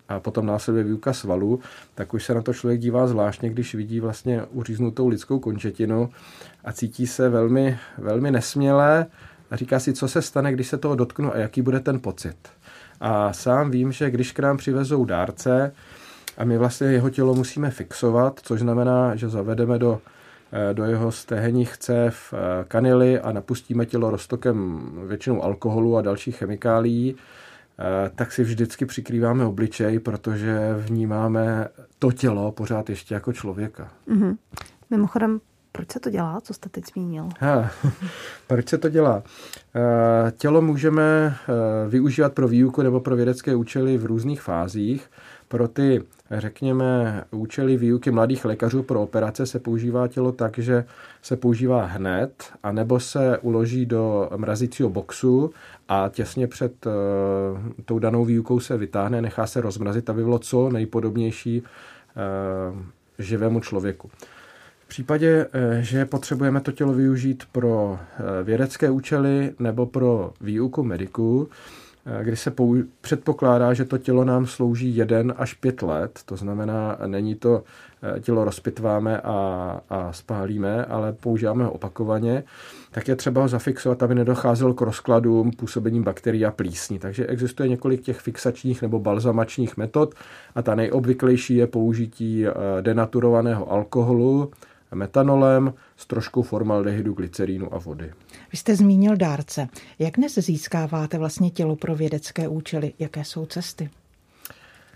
a 0.08 0.20
potom 0.20 0.46
následuje 0.46 0.84
výuka 0.84 1.12
svalů, 1.12 1.60
tak 1.94 2.14
už 2.14 2.24
se 2.24 2.34
na 2.34 2.42
to 2.42 2.54
člověk 2.54 2.80
dívá 2.80 3.06
zvláštně, 3.06 3.50
když 3.50 3.74
vidí 3.74 4.00
vlastně 4.00 4.42
uříznutou 4.42 5.08
lidskou 5.08 5.38
končetinu 5.38 6.10
a 6.64 6.72
cítí 6.72 7.06
se 7.06 7.28
velmi, 7.28 7.78
velmi 7.98 8.30
nesmělé, 8.30 9.06
a 9.50 9.56
říká 9.56 9.80
si, 9.80 9.92
co 9.92 10.08
se 10.08 10.22
stane, 10.22 10.52
když 10.52 10.68
se 10.68 10.78
toho 10.78 10.94
dotknu 10.94 11.34
a 11.34 11.38
jaký 11.38 11.62
bude 11.62 11.80
ten 11.80 12.00
pocit. 12.00 12.36
A 13.00 13.32
sám 13.32 13.70
vím, 13.70 13.92
že 13.92 14.10
když 14.10 14.32
k 14.32 14.38
nám 14.38 14.56
přivezou 14.56 15.04
dárce 15.04 15.72
a 16.36 16.44
my 16.44 16.58
vlastně 16.58 16.86
jeho 16.86 17.10
tělo 17.10 17.34
musíme 17.34 17.70
fixovat, 17.70 18.40
což 18.42 18.60
znamená, 18.60 19.16
že 19.16 19.28
zavedeme 19.28 19.78
do, 19.78 20.00
eh, 20.52 20.74
do 20.74 20.84
jeho 20.84 21.12
stehenních 21.12 21.76
cév 21.76 22.34
eh, 22.34 22.64
kanily 22.68 23.20
a 23.20 23.32
napustíme 23.32 23.86
tělo 23.86 24.10
roztokem 24.10 24.90
většinou 25.06 25.42
alkoholu 25.42 25.96
a 25.96 26.02
dalších 26.02 26.36
chemikálií, 26.36 27.16
eh, 27.16 28.10
tak 28.14 28.32
si 28.32 28.42
vždycky 28.42 28.86
přikrýváme 28.86 29.44
obličej, 29.44 29.98
protože 29.98 30.74
vnímáme 30.78 31.68
to 31.98 32.12
tělo 32.12 32.52
pořád 32.52 32.90
ještě 32.90 33.14
jako 33.14 33.32
člověka. 33.32 33.88
Mm-hmm. 34.08 34.36
Mimochodem, 34.90 35.40
proč 35.72 35.92
se 35.92 36.00
to 36.00 36.10
dělá? 36.10 36.40
Co 36.40 36.54
jste 36.54 36.68
teď 36.68 36.84
zmínil? 36.92 37.28
Ha, 37.40 37.70
proč 38.46 38.68
se 38.68 38.78
to 38.78 38.88
dělá? 38.88 39.22
Tělo 40.38 40.62
můžeme 40.62 41.36
využívat 41.88 42.32
pro 42.32 42.48
výuku 42.48 42.82
nebo 42.82 43.00
pro 43.00 43.16
vědecké 43.16 43.54
účely 43.54 43.98
v 43.98 44.06
různých 44.06 44.42
fázích. 44.42 45.10
Pro 45.48 45.68
ty, 45.68 46.02
řekněme, 46.30 47.24
účely 47.30 47.76
výuky 47.76 48.10
mladých 48.10 48.44
lékařů 48.44 48.82
pro 48.82 49.02
operace 49.02 49.46
se 49.46 49.58
používá 49.58 50.08
tělo 50.08 50.32
tak, 50.32 50.58
že 50.58 50.84
se 51.22 51.36
používá 51.36 51.84
hned, 51.84 52.44
anebo 52.62 53.00
se 53.00 53.38
uloží 53.38 53.86
do 53.86 54.30
mrazícího 54.36 54.90
boxu 54.90 55.50
a 55.88 56.08
těsně 56.08 56.46
před 56.46 56.86
uh, 56.86 56.92
tou 57.84 57.98
danou 57.98 58.24
výukou 58.24 58.60
se 58.60 58.76
vytáhne, 58.76 59.22
nechá 59.22 59.46
se 59.46 59.60
rozmrazit, 59.60 60.10
aby 60.10 60.22
bylo 60.22 60.38
co 60.38 60.70
nejpodobnější 60.70 61.62
uh, 61.62 62.78
živému 63.18 63.60
člověku. 63.60 64.10
V 64.78 64.88
případě, 64.88 65.46
eh, 65.52 65.82
že 65.82 66.04
potřebujeme 66.04 66.60
to 66.60 66.72
tělo 66.72 66.92
využít 66.92 67.44
pro 67.52 67.98
vědecké 68.42 68.90
účely 68.90 69.54
nebo 69.58 69.86
pro 69.86 70.32
výuku 70.40 70.82
mediků, 70.82 71.48
kdy 72.22 72.36
se 72.36 72.50
pou... 72.50 72.76
předpokládá, 73.00 73.74
že 73.74 73.84
to 73.84 73.98
tělo 73.98 74.24
nám 74.24 74.46
slouží 74.46 74.96
jeden 74.96 75.34
až 75.36 75.54
pět 75.54 75.82
let, 75.82 76.20
to 76.24 76.36
znamená, 76.36 76.98
není 77.06 77.34
to 77.34 77.62
tělo 78.20 78.44
rozpitváme 78.44 79.20
a, 79.20 79.80
a 79.90 80.12
spálíme, 80.12 80.84
ale 80.84 81.12
používáme 81.12 81.64
ho 81.64 81.70
opakovaně, 81.70 82.44
tak 82.90 83.08
je 83.08 83.16
třeba 83.16 83.42
ho 83.42 83.48
zafixovat, 83.48 84.02
aby 84.02 84.14
nedocházelo 84.14 84.74
k 84.74 84.80
rozkladům 84.80 85.50
působením 85.50 86.02
bakterií 86.02 86.44
a 86.44 86.50
plísní. 86.50 86.98
Takže 86.98 87.26
existuje 87.26 87.68
několik 87.68 88.00
těch 88.00 88.20
fixačních 88.20 88.82
nebo 88.82 88.98
balzamačních 88.98 89.76
metod 89.76 90.14
a 90.54 90.62
ta 90.62 90.74
nejobvyklejší 90.74 91.56
je 91.56 91.66
použití 91.66 92.44
denaturovaného 92.80 93.72
alkoholu, 93.72 94.50
metanolem 94.94 95.74
s 95.96 96.06
troškou 96.06 96.42
formaldehydu, 96.42 97.12
glycerínu 97.12 97.74
a 97.74 97.78
vody. 97.78 98.12
Vy 98.52 98.58
jste 98.58 98.76
zmínil 98.76 99.16
dárce. 99.16 99.68
Jak 99.98 100.16
dnes 100.16 100.34
získáváte 100.34 101.18
vlastně 101.18 101.50
tělo 101.50 101.76
pro 101.76 101.94
vědecké 101.94 102.48
účely? 102.48 102.92
Jaké 102.98 103.24
jsou 103.24 103.46
cesty? 103.46 103.90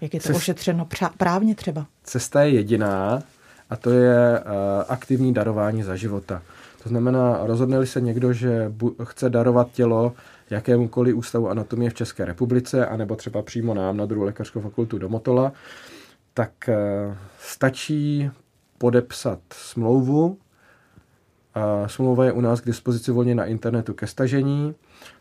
Jak 0.00 0.14
je 0.14 0.20
to 0.20 0.26
Cest... 0.26 0.37
ošetřeno 0.37 0.88
právně 1.16 1.54
třeba? 1.54 1.87
Cesta 2.04 2.42
je 2.42 2.50
jediná 2.50 3.23
a 3.70 3.76
to 3.76 3.90
je 3.90 4.40
aktivní 4.88 5.35
darování 5.35 5.82
za 5.82 5.97
života. 5.97 6.42
To 6.82 6.88
znamená, 6.88 7.38
rozhodne 7.42 7.87
se 7.87 8.00
někdo, 8.00 8.32
že 8.32 8.73
chce 9.04 9.30
darovat 9.30 9.73
tělo 9.73 10.12
jakémukoliv 10.50 11.16
ústavu 11.16 11.49
anatomie 11.49 11.90
v 11.90 11.94
České 11.94 12.25
republice, 12.25 12.87
anebo 12.87 13.16
třeba 13.16 13.42
přímo 13.42 13.75
nám 13.75 13.97
na 13.97 14.06
druhou 14.06 14.25
lékařskou 14.25 14.61
fakultu 14.61 14.99
do 14.99 15.09
Motola, 15.09 15.52
tak 16.35 16.68
eh, 16.68 16.76
stačí 17.40 18.30
podepsat 18.80 19.40
smlouvu. 19.52 20.38
Smlouva 21.87 22.25
je 22.25 22.32
u 22.32 22.40
nás 22.40 22.60
k 22.60 22.66
dispozici 22.66 23.10
volně 23.10 23.34
na 23.34 23.44
internetu 23.44 23.94
ke 23.94 24.06
stažení. 24.06 24.75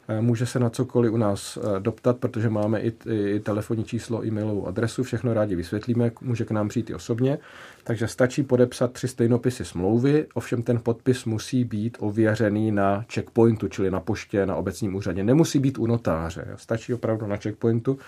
Eh, 0.09 0.21
může 0.21 0.45
se 0.45 0.59
na 0.59 0.69
cokoliv 0.69 1.11
u 1.13 1.17
nás 1.17 1.57
eh, 1.57 1.79
doptat, 1.79 2.17
protože 2.17 2.49
máme 2.49 2.81
i, 2.81 2.93
i 3.09 3.39
telefonní 3.39 3.83
číslo, 3.83 4.25
e-mailovou 4.25 4.67
adresu, 4.67 5.03
všechno 5.03 5.33
rádi 5.33 5.55
vysvětlíme, 5.55 6.11
může 6.21 6.45
k 6.45 6.51
nám 6.51 6.67
přijít 6.67 6.89
i 6.89 6.93
osobně. 6.93 7.37
Takže 7.83 8.07
stačí 8.07 8.43
podepsat 8.43 8.91
tři 8.91 9.07
stejnopisy 9.07 9.65
smlouvy, 9.65 10.27
ovšem 10.33 10.63
ten 10.63 10.79
podpis 10.79 11.25
musí 11.25 11.63
být 11.63 11.97
ověřený 11.99 12.71
na 12.71 13.05
checkpointu, 13.13 13.67
čili 13.67 13.91
na 13.91 13.99
poště, 13.99 14.45
na 14.45 14.55
obecním 14.55 14.95
úřadě. 14.95 15.23
Nemusí 15.23 15.59
být 15.59 15.77
u 15.77 15.87
notáře, 15.87 16.45
stačí 16.55 16.93
opravdu 16.93 17.27
na 17.27 17.37
checkpointu. 17.37 17.99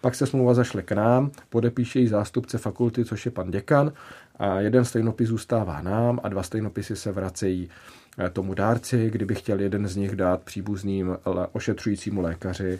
Pak 0.00 0.14
se 0.14 0.26
smlouva 0.26 0.54
zašle 0.54 0.82
k 0.82 0.92
nám, 0.92 1.30
podepíše 1.50 2.00
ji 2.00 2.08
zástupce 2.08 2.58
fakulty, 2.58 3.04
což 3.04 3.24
je 3.24 3.30
pan 3.30 3.50
děkan, 3.50 3.92
a 4.38 4.60
jeden 4.60 4.84
stejnopis 4.84 5.28
zůstává 5.28 5.82
nám 5.82 6.20
a 6.22 6.28
dva 6.28 6.42
stejnopisy 6.42 6.96
se 6.96 7.12
vracejí 7.12 7.68
tomu 8.32 8.54
dárci, 8.54 9.10
kdyby 9.10 9.34
chtěl 9.34 9.60
jeden 9.60 9.88
z 9.88 9.96
nich 9.96 10.16
dát 10.16 10.42
příbuzným 10.42 11.16
ošetřujícímu 11.52 12.20
lékaři. 12.20 12.78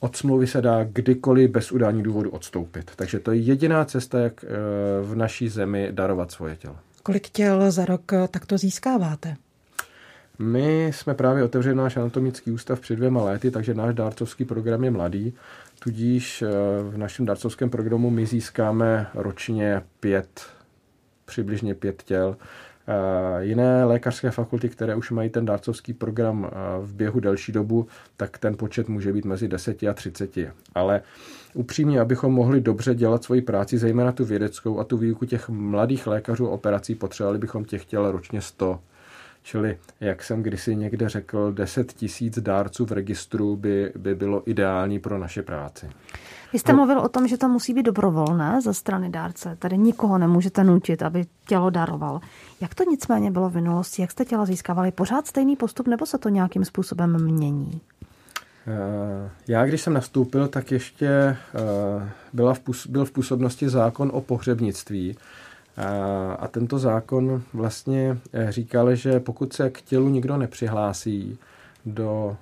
Od 0.00 0.16
smlouvy 0.16 0.46
se 0.46 0.60
dá 0.62 0.84
kdykoliv 0.84 1.50
bez 1.50 1.72
udání 1.72 2.02
důvodu 2.02 2.30
odstoupit. 2.30 2.90
Takže 2.96 3.18
to 3.18 3.32
je 3.32 3.38
jediná 3.38 3.84
cesta, 3.84 4.18
jak 4.18 4.44
eh, 4.44 4.48
v 5.02 5.14
naší 5.14 5.48
zemi 5.48 5.88
darovat 5.90 6.32
svoje 6.32 6.56
tělo. 6.56 6.76
Kolik 7.02 7.28
těl 7.28 7.70
za 7.70 7.84
rok 7.84 8.12
eh, 8.12 8.28
takto 8.28 8.58
získáváte? 8.58 9.36
My 10.38 10.86
jsme 10.86 11.14
právě 11.14 11.44
otevřeli 11.44 11.76
náš 11.76 11.96
anatomický 11.96 12.50
ústav 12.50 12.80
před 12.80 12.96
dvěma 12.96 13.22
lety, 13.22 13.50
takže 13.50 13.74
náš 13.74 13.94
dárcovský 13.94 14.44
program 14.44 14.84
je 14.84 14.90
mladý, 14.90 15.34
tudíž 15.78 16.44
v 16.90 16.96
našem 16.96 17.26
dárcovském 17.26 17.70
programu 17.70 18.10
my 18.10 18.26
získáme 18.26 19.06
ročně 19.14 19.82
pět, 20.00 20.46
přibližně 21.24 21.74
pět 21.74 22.02
těl 22.02 22.36
Eh, 22.36 22.71
jiné 23.38 23.84
lékařské 23.84 24.30
fakulty, 24.30 24.68
které 24.68 24.94
už 24.94 25.10
mají 25.10 25.30
ten 25.30 25.44
dárcovský 25.44 25.92
program 25.92 26.50
eh, 26.50 26.56
v 26.80 26.94
běhu 26.94 27.20
delší 27.20 27.52
dobu, 27.52 27.86
tak 28.16 28.38
ten 28.38 28.56
počet 28.56 28.88
může 28.88 29.12
být 29.12 29.24
mezi 29.24 29.48
10 29.48 29.82
a 29.82 29.94
30. 29.94 30.36
Ale 30.74 31.02
upřímně, 31.54 32.00
abychom 32.00 32.32
mohli 32.32 32.60
dobře 32.60 32.94
dělat 32.94 33.24
svoji 33.24 33.42
práci, 33.42 33.78
zejména 33.78 34.12
tu 34.12 34.24
vědeckou 34.24 34.78
a 34.78 34.84
tu 34.84 34.96
výuku 34.96 35.26
těch 35.26 35.48
mladých 35.48 36.06
lékařů 36.06 36.46
operací, 36.46 36.94
potřebovali 36.94 37.38
bychom 37.38 37.64
těch 37.64 37.84
těl 37.84 38.10
ročně 38.10 38.40
100. 38.40 38.80
Čili, 39.42 39.78
jak 40.00 40.22
jsem 40.22 40.42
kdysi 40.42 40.76
někde 40.76 41.08
řekl, 41.08 41.52
10 41.52 41.92
tisíc 41.92 42.38
dárců 42.38 42.86
v 42.86 42.92
registru 42.92 43.56
by, 43.56 43.92
by 43.96 44.14
bylo 44.14 44.50
ideální 44.50 44.98
pro 44.98 45.18
naše 45.18 45.42
práci. 45.42 45.90
Vy 46.52 46.58
jste 46.58 46.72
no. 46.72 46.76
mluvil 46.76 46.98
o 47.00 47.08
tom, 47.08 47.28
že 47.28 47.38
to 47.38 47.48
musí 47.48 47.74
být 47.74 47.82
dobrovolné 47.82 48.60
ze 48.60 48.74
strany 48.74 49.10
dárce. 49.10 49.56
Tady 49.58 49.78
nikoho 49.78 50.18
nemůžete 50.18 50.64
nutit, 50.64 51.02
aby 51.02 51.24
tělo 51.48 51.70
daroval. 51.70 52.20
Jak 52.60 52.74
to 52.74 52.84
nicméně 52.84 53.30
bylo 53.30 53.50
v 53.50 53.54
minulosti? 53.54 54.02
Jak 54.02 54.10
jste 54.10 54.24
těla 54.24 54.44
získávali? 54.44 54.92
Pořád 54.92 55.26
stejný 55.26 55.56
postup 55.56 55.88
nebo 55.88 56.06
se 56.06 56.18
to 56.18 56.28
nějakým 56.28 56.64
způsobem 56.64 57.24
mění? 57.24 57.80
Eh, 58.66 59.30
já, 59.48 59.66
když 59.66 59.80
jsem 59.80 59.92
nastoupil, 59.92 60.48
tak 60.48 60.72
ještě 60.72 61.06
eh, 61.08 61.36
byla 62.32 62.54
v, 62.54 62.60
byl 62.88 63.04
v 63.04 63.10
působnosti 63.10 63.68
zákon 63.68 64.10
o 64.14 64.20
pohřebnictví. 64.20 65.16
Eh, 65.76 66.36
a 66.38 66.48
tento 66.48 66.78
zákon 66.78 67.42
vlastně 67.52 68.18
říkal, 68.48 68.94
že 68.94 69.20
pokud 69.20 69.52
se 69.52 69.70
k 69.70 69.82
tělu 69.82 70.08
nikdo 70.08 70.36
nepřihlásí 70.36 71.38
do 71.86 72.36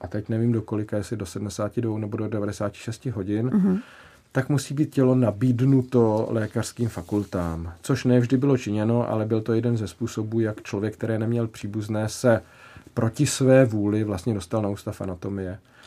a 0.00 0.08
teď 0.08 0.28
nevím 0.28 0.52
do 0.52 0.62
kolika, 0.62 0.96
jestli 0.96 1.16
do 1.16 1.26
72 1.26 1.98
nebo 1.98 2.16
do 2.16 2.28
96 2.28 3.06
hodin, 3.06 3.50
mm-hmm. 3.50 3.80
tak 4.32 4.48
musí 4.48 4.74
být 4.74 4.94
tělo 4.94 5.14
nabídnuto 5.14 6.28
lékařským 6.30 6.88
fakultám, 6.88 7.72
což 7.82 8.04
ne 8.04 8.20
vždy 8.20 8.36
bylo 8.36 8.56
činěno, 8.56 9.10
ale 9.10 9.26
byl 9.26 9.40
to 9.40 9.52
jeden 9.52 9.76
ze 9.76 9.88
způsobů, 9.88 10.40
jak 10.40 10.62
člověk, 10.62 10.94
který 10.94 11.18
neměl 11.18 11.46
příbuzné, 11.46 12.08
se 12.08 12.42
proti 12.94 13.26
své 13.26 13.64
vůli 13.64 14.04
vlastně 14.04 14.34
dostal 14.34 14.62
na 14.62 14.68
ústav 14.68 15.00
anatomie 15.00 15.58
eh, 15.58 15.79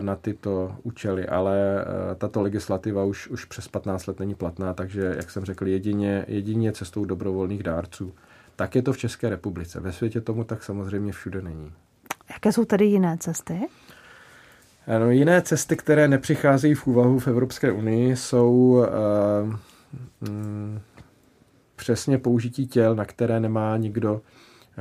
na 0.00 0.16
tyto 0.16 0.76
účely, 0.82 1.26
ale 1.26 1.56
eh, 1.80 2.14
tato 2.14 2.42
legislativa 2.42 3.04
už, 3.04 3.28
už 3.28 3.44
přes 3.44 3.68
15 3.68 4.06
let 4.06 4.20
není 4.20 4.34
platná, 4.34 4.74
takže, 4.74 5.14
jak 5.16 5.30
jsem 5.30 5.44
řekl, 5.44 5.66
jedině, 5.66 6.24
jedině 6.28 6.72
cestou 6.72 7.04
dobrovolných 7.04 7.62
dárců. 7.62 8.14
Tak 8.56 8.74
je 8.74 8.82
to 8.82 8.92
v 8.92 8.98
České 8.98 9.28
republice. 9.28 9.80
Ve 9.80 9.92
světě 9.92 10.20
tomu 10.20 10.44
tak 10.44 10.64
samozřejmě 10.64 11.12
všude 11.12 11.42
není. 11.42 11.72
Jaké 12.30 12.52
jsou 12.52 12.64
tady 12.64 12.84
jiné 12.84 13.16
cesty? 13.20 13.60
No, 14.98 15.10
jiné 15.10 15.42
cesty, 15.42 15.76
které 15.76 16.08
nepřicházejí 16.08 16.74
v 16.74 16.86
úvahu 16.86 17.18
v 17.18 17.28
Evropské 17.28 17.72
unii, 17.72 18.16
jsou 18.16 18.52
uh, 18.60 20.28
mm, 20.30 20.80
přesně 21.76 22.18
použití 22.18 22.66
těl, 22.66 22.94
na 22.94 23.04
které 23.04 23.40
nemá 23.40 23.76
nikdo 23.76 24.20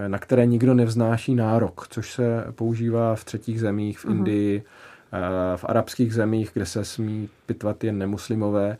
na 0.07 0.17
které 0.17 0.45
nikdo 0.45 0.73
nevznáší 0.73 1.35
nárok, 1.35 1.87
což 1.89 2.13
se 2.13 2.45
používá 2.55 3.15
v 3.15 3.23
třetích 3.23 3.59
zemích, 3.59 3.99
v 3.99 4.05
mhm. 4.05 4.17
Indii, 4.17 4.63
uh-huh. 5.13 5.57
v 5.57 5.65
arabských 5.67 6.13
zemích, 6.13 6.49
kde 6.53 6.65
se 6.65 6.85
smí 6.85 7.29
pitvat 7.45 7.83
jen 7.83 7.97
nemuslimové. 7.97 8.77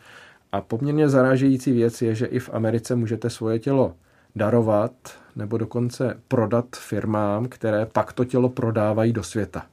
A 0.51 0.62
poměrně 0.62 1.10
zarážející 1.10 1.72
věc 1.72 2.01
je, 2.01 2.15
že 2.15 2.25
i 2.25 2.39
v 2.39 2.50
Americe 2.53 2.96
můžete 2.96 3.29
svoje 3.29 3.60
tělo 3.60 3.96
darovat 4.36 4.91
nebo 5.36 5.58
dokonce 5.58 6.20
prodat 6.27 6.65
firmám, 6.75 7.46
které 7.46 7.86
pak 7.86 8.13
to 8.13 8.25
tělo 8.25 8.50
prodávají 8.50 9.13
do 9.13 9.24
světa. 9.24 9.65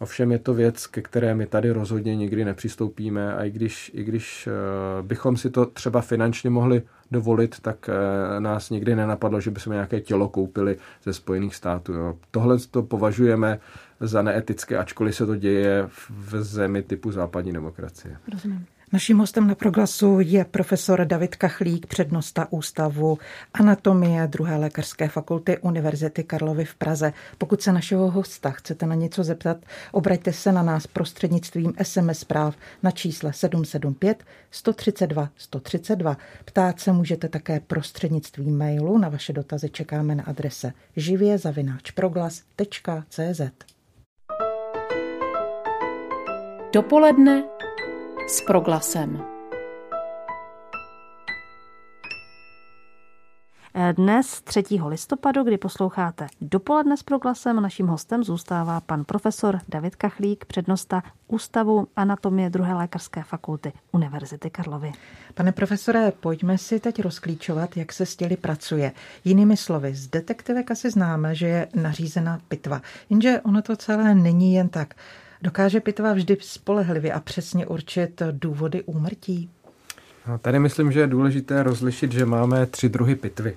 Ovšem 0.00 0.32
je 0.32 0.38
to 0.38 0.54
věc, 0.54 0.86
ke 0.86 1.02
které 1.02 1.34
my 1.34 1.46
tady 1.46 1.70
rozhodně 1.70 2.16
nikdy 2.16 2.44
nepřistoupíme 2.44 3.34
a 3.34 3.44
i 3.44 3.50
když, 3.50 3.90
i 3.94 4.04
když 4.04 4.48
uh, 4.48 5.06
bychom 5.06 5.36
si 5.36 5.50
to 5.50 5.66
třeba 5.66 6.00
finančně 6.00 6.50
mohli 6.50 6.82
dovolit, 7.10 7.60
tak 7.60 7.88
uh, 7.88 8.40
nás 8.40 8.70
nikdy 8.70 8.96
nenapadlo, 8.96 9.40
že 9.40 9.50
bychom 9.50 9.72
nějaké 9.72 10.00
tělo 10.00 10.28
koupili 10.28 10.76
ze 11.04 11.12
Spojených 11.12 11.54
států. 11.54 11.92
Jo. 11.92 12.18
Tohle 12.30 12.58
to 12.58 12.82
považujeme 12.82 13.58
za 14.00 14.22
neetické, 14.22 14.78
ačkoliv 14.78 15.16
se 15.16 15.26
to 15.26 15.36
děje 15.36 15.88
v 16.10 16.42
zemi 16.42 16.82
typu 16.82 17.12
západní 17.12 17.52
demokracie. 17.52 18.16
Rozumím. 18.32 18.66
Naším 18.92 19.18
hostem 19.18 19.46
na 19.46 19.54
proglasu 19.54 20.20
je 20.20 20.44
profesor 20.44 21.04
David 21.04 21.36
Kachlík, 21.36 21.86
přednosta 21.86 22.52
Ústavu 22.52 23.18
anatomie 23.54 24.26
druhé 24.26 24.56
lékařské 24.56 25.08
fakulty 25.08 25.58
Univerzity 25.58 26.24
Karlovy 26.24 26.64
v 26.64 26.74
Praze. 26.74 27.12
Pokud 27.38 27.62
se 27.62 27.72
našeho 27.72 28.10
hosta 28.10 28.50
chcete 28.50 28.86
na 28.86 28.94
něco 28.94 29.24
zeptat, 29.24 29.56
obraťte 29.92 30.32
se 30.32 30.52
na 30.52 30.62
nás 30.62 30.86
prostřednictvím 30.86 31.72
SMS 31.82 32.18
zpráv 32.18 32.56
na 32.82 32.90
čísle 32.90 33.32
775 33.32 34.24
132 34.50 35.30
132. 35.36 36.16
Ptát 36.44 36.80
se 36.80 36.92
můžete 36.92 37.28
také 37.28 37.60
prostřednictvím 37.60 38.58
mailu. 38.58 38.98
Na 38.98 39.08
vaše 39.08 39.32
dotazy 39.32 39.68
čekáme 39.68 40.14
na 40.14 40.24
adrese 40.24 40.72
živě.proglas.cz 40.96 43.40
Dopoledne 46.72 47.59
s 48.30 48.40
proglasem. 48.40 49.22
Dnes 53.96 54.42
3. 54.42 54.62
listopadu, 54.86 55.42
kdy 55.42 55.58
posloucháte 55.58 56.26
dopoledne 56.40 56.96
s 56.96 57.02
proglasem, 57.02 57.62
naším 57.62 57.86
hostem 57.86 58.24
zůstává 58.24 58.80
pan 58.80 59.04
profesor 59.04 59.58
David 59.68 59.96
Kachlík, 59.96 60.44
přednosta 60.44 61.02
Ústavu 61.28 61.86
anatomie 61.96 62.50
druhé 62.50 62.74
lékařské 62.74 63.22
fakulty 63.22 63.72
Univerzity 63.92 64.50
Karlovy. 64.50 64.92
Pane 65.34 65.52
profesore, 65.52 66.12
pojďme 66.20 66.58
si 66.58 66.80
teď 66.80 67.02
rozklíčovat, 67.02 67.76
jak 67.76 67.92
se 67.92 68.06
s 68.06 68.16
těli 68.16 68.36
pracuje. 68.36 68.92
Jinými 69.24 69.56
slovy, 69.56 69.94
z 69.94 70.08
detektivek 70.08 70.70
asi 70.70 70.90
známe, 70.90 71.34
že 71.34 71.46
je 71.46 71.68
nařízena 71.74 72.40
pitva. 72.48 72.82
Jenže 73.10 73.40
ono 73.40 73.62
to 73.62 73.76
celé 73.76 74.14
není 74.14 74.54
jen 74.54 74.68
tak. 74.68 74.94
Dokáže 75.42 75.80
pitva 75.80 76.12
vždy 76.12 76.36
spolehlivě 76.40 77.12
a 77.12 77.20
přesně 77.20 77.66
určit 77.66 78.22
důvody 78.30 78.82
úmrtí? 78.82 79.50
No, 80.28 80.38
tady 80.38 80.58
myslím, 80.58 80.92
že 80.92 81.00
je 81.00 81.06
důležité 81.06 81.62
rozlišit, 81.62 82.12
že 82.12 82.26
máme 82.26 82.66
tři 82.66 82.88
druhy 82.88 83.14
pitvy. 83.14 83.56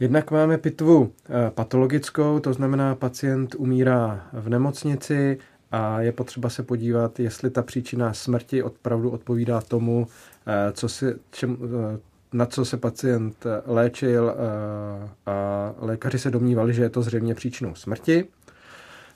Jednak 0.00 0.30
máme 0.30 0.58
pitvu 0.58 1.12
eh, 1.28 1.50
patologickou, 1.50 2.38
to 2.40 2.52
znamená, 2.52 2.94
pacient 2.94 3.54
umírá 3.54 4.26
v 4.32 4.48
nemocnici 4.48 5.38
a 5.70 6.00
je 6.00 6.12
potřeba 6.12 6.48
se 6.48 6.62
podívat, 6.62 7.20
jestli 7.20 7.50
ta 7.50 7.62
příčina 7.62 8.12
smrti 8.12 8.62
opravdu 8.62 9.10
odpovídá 9.10 9.60
tomu, 9.60 10.06
eh, 10.46 10.72
co 10.72 10.88
si, 10.88 11.14
čem, 11.30 11.56
eh, 11.62 11.98
na 12.32 12.46
co 12.46 12.64
se 12.64 12.76
pacient 12.76 13.46
léčil 13.66 14.34
a 15.26 15.74
lékaři 15.78 16.18
se 16.18 16.30
domnívali, 16.30 16.74
že 16.74 16.82
je 16.82 16.90
to 16.90 17.02
zřejmě 17.02 17.34
příčinou 17.34 17.74
smrti. 17.74 18.24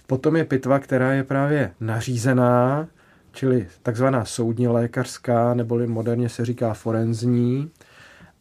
Potom 0.06 0.36
je 0.36 0.44
pitva, 0.44 0.78
která 0.78 1.12
je 1.12 1.24
právě 1.24 1.72
nařízená, 1.80 2.86
čili 3.32 3.68
takzvaná 3.82 4.24
soudní 4.24 4.68
lékařská, 4.68 5.54
neboli 5.54 5.86
moderně 5.86 6.28
se 6.28 6.44
říká 6.44 6.74
forenzní. 6.74 7.70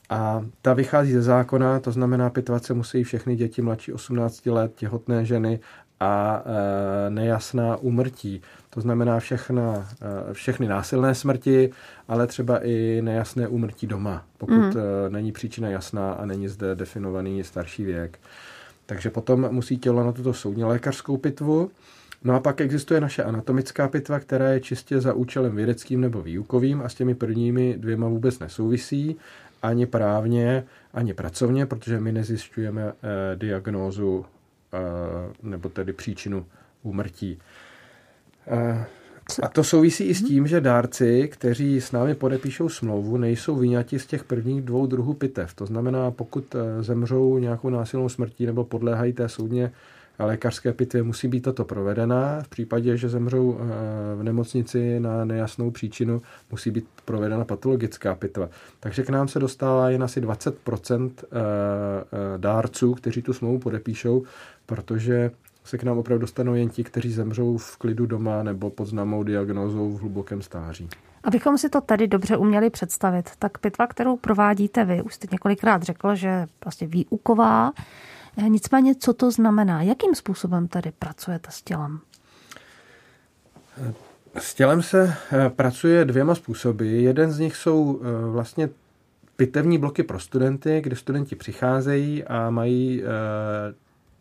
a 0.10 0.46
ta 0.62 0.74
vychází 0.74 1.14
ze 1.14 1.22
zákona, 1.22 1.80
to 1.80 1.92
znamená, 1.92 2.30
pitvat 2.30 2.64
se 2.66 2.74
musí 2.74 3.04
všechny 3.04 3.36
děti 3.36 3.62
mladší 3.62 3.94
18 3.94 4.46
let, 4.46 4.76
těhotné 4.76 5.26
ženy 5.26 5.60
a 6.00 6.44
e, 6.46 7.10
nejasná 7.10 7.76
úmrtí. 7.78 8.42
To 8.70 8.82
znamená 8.82 9.20
všechna, 9.20 9.90
e, 10.30 10.34
všechny 10.34 10.68
násilné 10.68 11.16
smrti, 11.16 11.72
ale 12.08 12.28
třeba 12.28 12.66
i 12.66 13.02
nejasné 13.02 13.48
úmrtí 13.48 13.88
doma, 13.88 14.26
pokud 14.38 14.54
mm. 14.54 14.74
není 15.10 15.32
příčina 15.32 15.70
jasná 15.70 16.14
a 16.14 16.26
není 16.26 16.48
zde 16.48 16.76
definovaný 16.76 17.44
starší 17.44 17.84
věk. 17.84 18.20
Takže 18.86 19.10
potom 19.10 19.52
musí 19.52 19.78
tělo 19.78 20.04
na 20.04 20.12
tuto 20.12 20.34
soudně 20.34 20.66
lékařskou 20.66 21.18
pitvu. 21.18 21.72
No 22.24 22.36
a 22.36 22.40
pak 22.40 22.62
existuje 22.62 23.02
naše 23.02 23.24
anatomická 23.24 23.88
pitva, 23.88 24.20
která 24.20 24.50
je 24.50 24.60
čistě 24.60 25.02
za 25.02 25.14
účelem 25.14 25.56
vědeckým 25.56 26.02
nebo 26.02 26.22
výukovým 26.22 26.82
a 26.82 26.90
s 26.90 26.96
těmi 26.96 27.16
prvními 27.16 27.76
dvěma 27.78 28.08
vůbec 28.08 28.40
nesouvisí 28.40 29.18
ani 29.64 29.86
právně, 29.86 30.64
ani 30.94 31.14
pracovně, 31.14 31.66
protože 31.66 32.00
my 32.00 32.12
nezjišťujeme 32.12 32.84
eh, 32.84 33.36
diagnózu 33.36 34.26
eh, 34.74 34.78
nebo 35.44 35.70
tedy 35.70 35.94
příčinu 35.94 36.46
úmrtí. 36.84 37.40
Eh, 38.48 38.86
a 39.42 39.48
to 39.48 39.64
souvisí 39.64 40.04
i 40.04 40.16
s 40.16 40.24
tím, 40.24 40.48
že 40.48 40.62
dárci, 40.62 41.30
kteří 41.32 41.82
s 41.82 41.92
námi 41.92 42.16
podepíšou 42.16 42.70
smlouvu, 42.70 43.18
nejsou 43.18 43.56
vyňati 43.56 44.00
z 44.00 44.06
těch 44.06 44.24
prvních 44.24 44.62
dvou 44.62 44.86
druhů 44.86 45.14
pitev. 45.14 45.54
To 45.54 45.66
znamená, 45.66 46.12
pokud 46.12 46.56
eh, 46.56 46.84
zemřou 46.84 47.38
nějakou 47.38 47.70
násilnou 47.70 48.10
smrtí 48.10 48.46
nebo 48.46 48.64
podléhají 48.64 49.14
té 49.14 49.30
soudně 49.30 49.72
lékařské 50.20 50.74
pitvě, 50.74 51.04
musí 51.04 51.28
být 51.28 51.42
toto 51.42 51.66
provedena. 51.66 52.44
V 52.44 52.48
případě, 52.48 52.98
že 52.98 53.10
zemřou 53.10 53.58
eh, 53.60 54.16
v 54.16 54.24
nemocnici 54.24 55.00
na 55.00 55.26
nejasnou 55.26 55.72
příčinu, 55.72 56.22
musí 56.52 56.72
být 56.72 56.86
provedena 57.06 57.46
patologická 57.46 58.16
pitva. 58.16 58.50
Takže 58.80 59.04
k 59.04 59.10
nám 59.10 59.28
se 59.28 59.40
dostává 59.40 59.90
jen 59.90 60.04
asi 60.04 60.22
20 60.22 60.56
eh, 60.70 61.28
dárců, 62.38 62.94
kteří 62.94 63.22
tu 63.22 63.34
smlouvu 63.34 63.60
podepíšou, 63.60 64.24
protože 64.66 65.32
se 65.66 65.78
k 65.78 65.84
nám 65.84 65.98
opravdu 65.98 66.22
dostanou 66.22 66.54
jen 66.54 66.70
ti, 66.70 66.84
kteří 66.84 67.12
zemřou 67.12 67.58
v 67.58 67.78
klidu 67.78 68.06
doma 68.06 68.44
nebo 68.44 68.70
pod 68.70 68.86
známou 68.86 69.24
diagnózou 69.24 69.90
v 69.90 70.00
hlubokém 70.00 70.42
stáří. 70.42 70.90
Abychom 71.24 71.58
si 71.58 71.70
to 71.70 71.82
tady 71.82 72.08
dobře 72.08 72.38
uměli 72.38 72.70
představit, 72.70 73.30
tak 73.40 73.58
pitva, 73.58 73.88
kterou 73.88 74.18
provádíte 74.18 74.86
vy, 74.86 75.02
už 75.02 75.14
jste 75.16 75.28
několikrát 75.32 75.84
řekl, 75.84 76.16
že 76.16 76.28
je 76.28 76.48
vlastně 76.66 76.88
výuková. 76.88 77.74
Nicméně, 78.48 78.96
co 78.96 79.14
to 79.14 79.32
znamená? 79.32 79.82
Jakým 79.82 80.16
způsobem 80.16 80.68
tady 80.68 80.92
pracujete 81.00 81.52
s 81.52 81.62
tělem? 81.62 82.00
S 84.38 84.54
tělem 84.54 84.82
se 84.82 85.14
eh, 85.32 85.50
pracuje 85.50 86.06
dvěma 86.06 86.36
způsoby. 86.36 87.04
Jeden 87.04 87.32
z 87.32 87.40
nich 87.40 87.56
jsou 87.56 88.02
eh, 88.02 88.32
vlastně 88.32 88.70
pitevní 89.36 89.78
bloky 89.78 90.04
pro 90.04 90.20
studenty, 90.20 90.82
kde 90.82 90.96
studenti 90.96 91.36
přicházejí 91.36 92.24
a 92.24 92.50
mají 92.50 93.04
eh, 93.04 93.08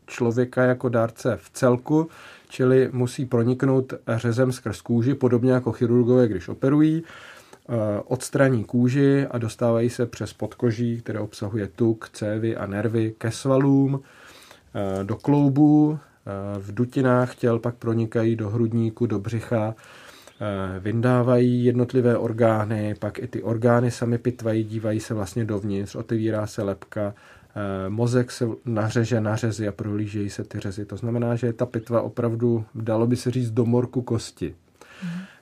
člověka 0.06 0.62
jako 0.62 0.88
dárce 0.88 1.38
v 1.42 1.50
celku, 1.50 2.08
čili 2.48 2.88
musí 2.92 3.26
proniknout 3.26 3.94
řezem 4.16 4.52
skrz 4.52 4.80
kůži, 4.80 5.14
podobně 5.14 5.52
jako 5.52 5.72
chirurgové, 5.72 6.28
když 6.28 6.48
operují, 6.48 7.02
eh, 7.02 7.72
odstraní 8.04 8.64
kůži 8.64 9.26
a 9.30 9.38
dostávají 9.38 9.90
se 9.90 10.06
přes 10.06 10.32
podkoží, 10.32 11.00
které 11.00 11.20
obsahuje 11.20 11.66
tuk, 11.66 12.08
cévy 12.12 12.56
a 12.56 12.66
nervy, 12.66 13.14
ke 13.18 13.30
svalům, 13.30 14.00
eh, 14.74 15.04
do 15.04 15.16
kloubů, 15.16 15.98
eh, 15.98 16.58
v 16.58 16.74
dutinách 16.74 17.34
těl 17.34 17.58
pak 17.58 17.74
pronikají 17.74 18.36
do 18.36 18.50
hrudníku, 18.50 19.06
do 19.06 19.18
břicha, 19.18 19.74
vyndávají 20.78 21.64
jednotlivé 21.64 22.18
orgány, 22.18 22.94
pak 22.98 23.18
i 23.18 23.26
ty 23.26 23.42
orgány 23.42 23.90
sami 23.90 24.18
pitvají, 24.18 24.64
dívají 24.64 25.00
se 25.00 25.14
vlastně 25.14 25.44
dovnitř, 25.44 25.94
otevírá 25.94 26.46
se 26.46 26.62
lepka, 26.62 27.14
mozek 27.88 28.30
se 28.30 28.46
nařeže 28.64 29.20
na 29.20 29.36
řezy 29.36 29.68
a 29.68 29.72
prohlížejí 29.72 30.30
se 30.30 30.44
ty 30.44 30.60
řezy. 30.60 30.84
To 30.84 30.96
znamená, 30.96 31.36
že 31.36 31.46
je 31.46 31.52
ta 31.52 31.66
pitva 31.66 32.02
opravdu, 32.02 32.64
dalo 32.74 33.06
by 33.06 33.16
se 33.16 33.30
říct, 33.30 33.50
do 33.50 33.64
morku 33.64 34.02
kosti. 34.02 34.54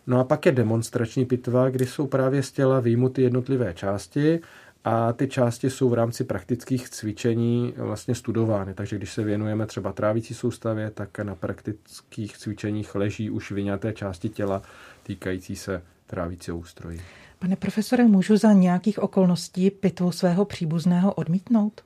No 0.07 0.20
a 0.20 0.25
pak 0.25 0.46
je 0.46 0.53
demonstrační 0.53 1.25
pitva, 1.25 1.70
kdy 1.70 1.87
jsou 1.87 2.07
právě 2.07 2.42
z 2.42 2.53
těla 2.53 2.81
výjimuty 2.81 3.22
jednotlivé 3.22 3.75
části 3.75 4.40
a 4.85 5.12
ty 5.12 5.29
části 5.29 5.70
jsou 5.70 5.88
v 5.88 5.94
rámci 5.94 6.25
praktických 6.25 6.88
cvičení 6.88 7.75
vlastně 7.77 8.14
studovány. 8.14 8.75
Takže 8.75 8.96
když 8.96 9.12
se 9.12 9.25
věnujeme 9.25 9.66
třeba 9.66 9.92
trávící 9.92 10.35
soustavě, 10.35 10.90
tak 10.90 11.18
na 11.18 11.35
praktických 11.35 12.38
cvičeních 12.38 12.94
leží 12.94 13.31
už 13.31 13.53
vyňaté 13.53 13.92
části 13.92 14.29
těla 14.29 14.62
týkající 15.03 15.57
se 15.57 15.83
trávícího 16.07 16.59
ústrojí. 16.59 17.01
Pane 17.38 17.57
profesore, 17.57 18.05
můžu 18.05 18.37
za 18.37 18.53
nějakých 18.53 18.98
okolností 18.98 19.70
pitvu 19.70 20.12
svého 20.12 20.44
příbuzného 20.44 21.14
odmítnout? 21.14 21.83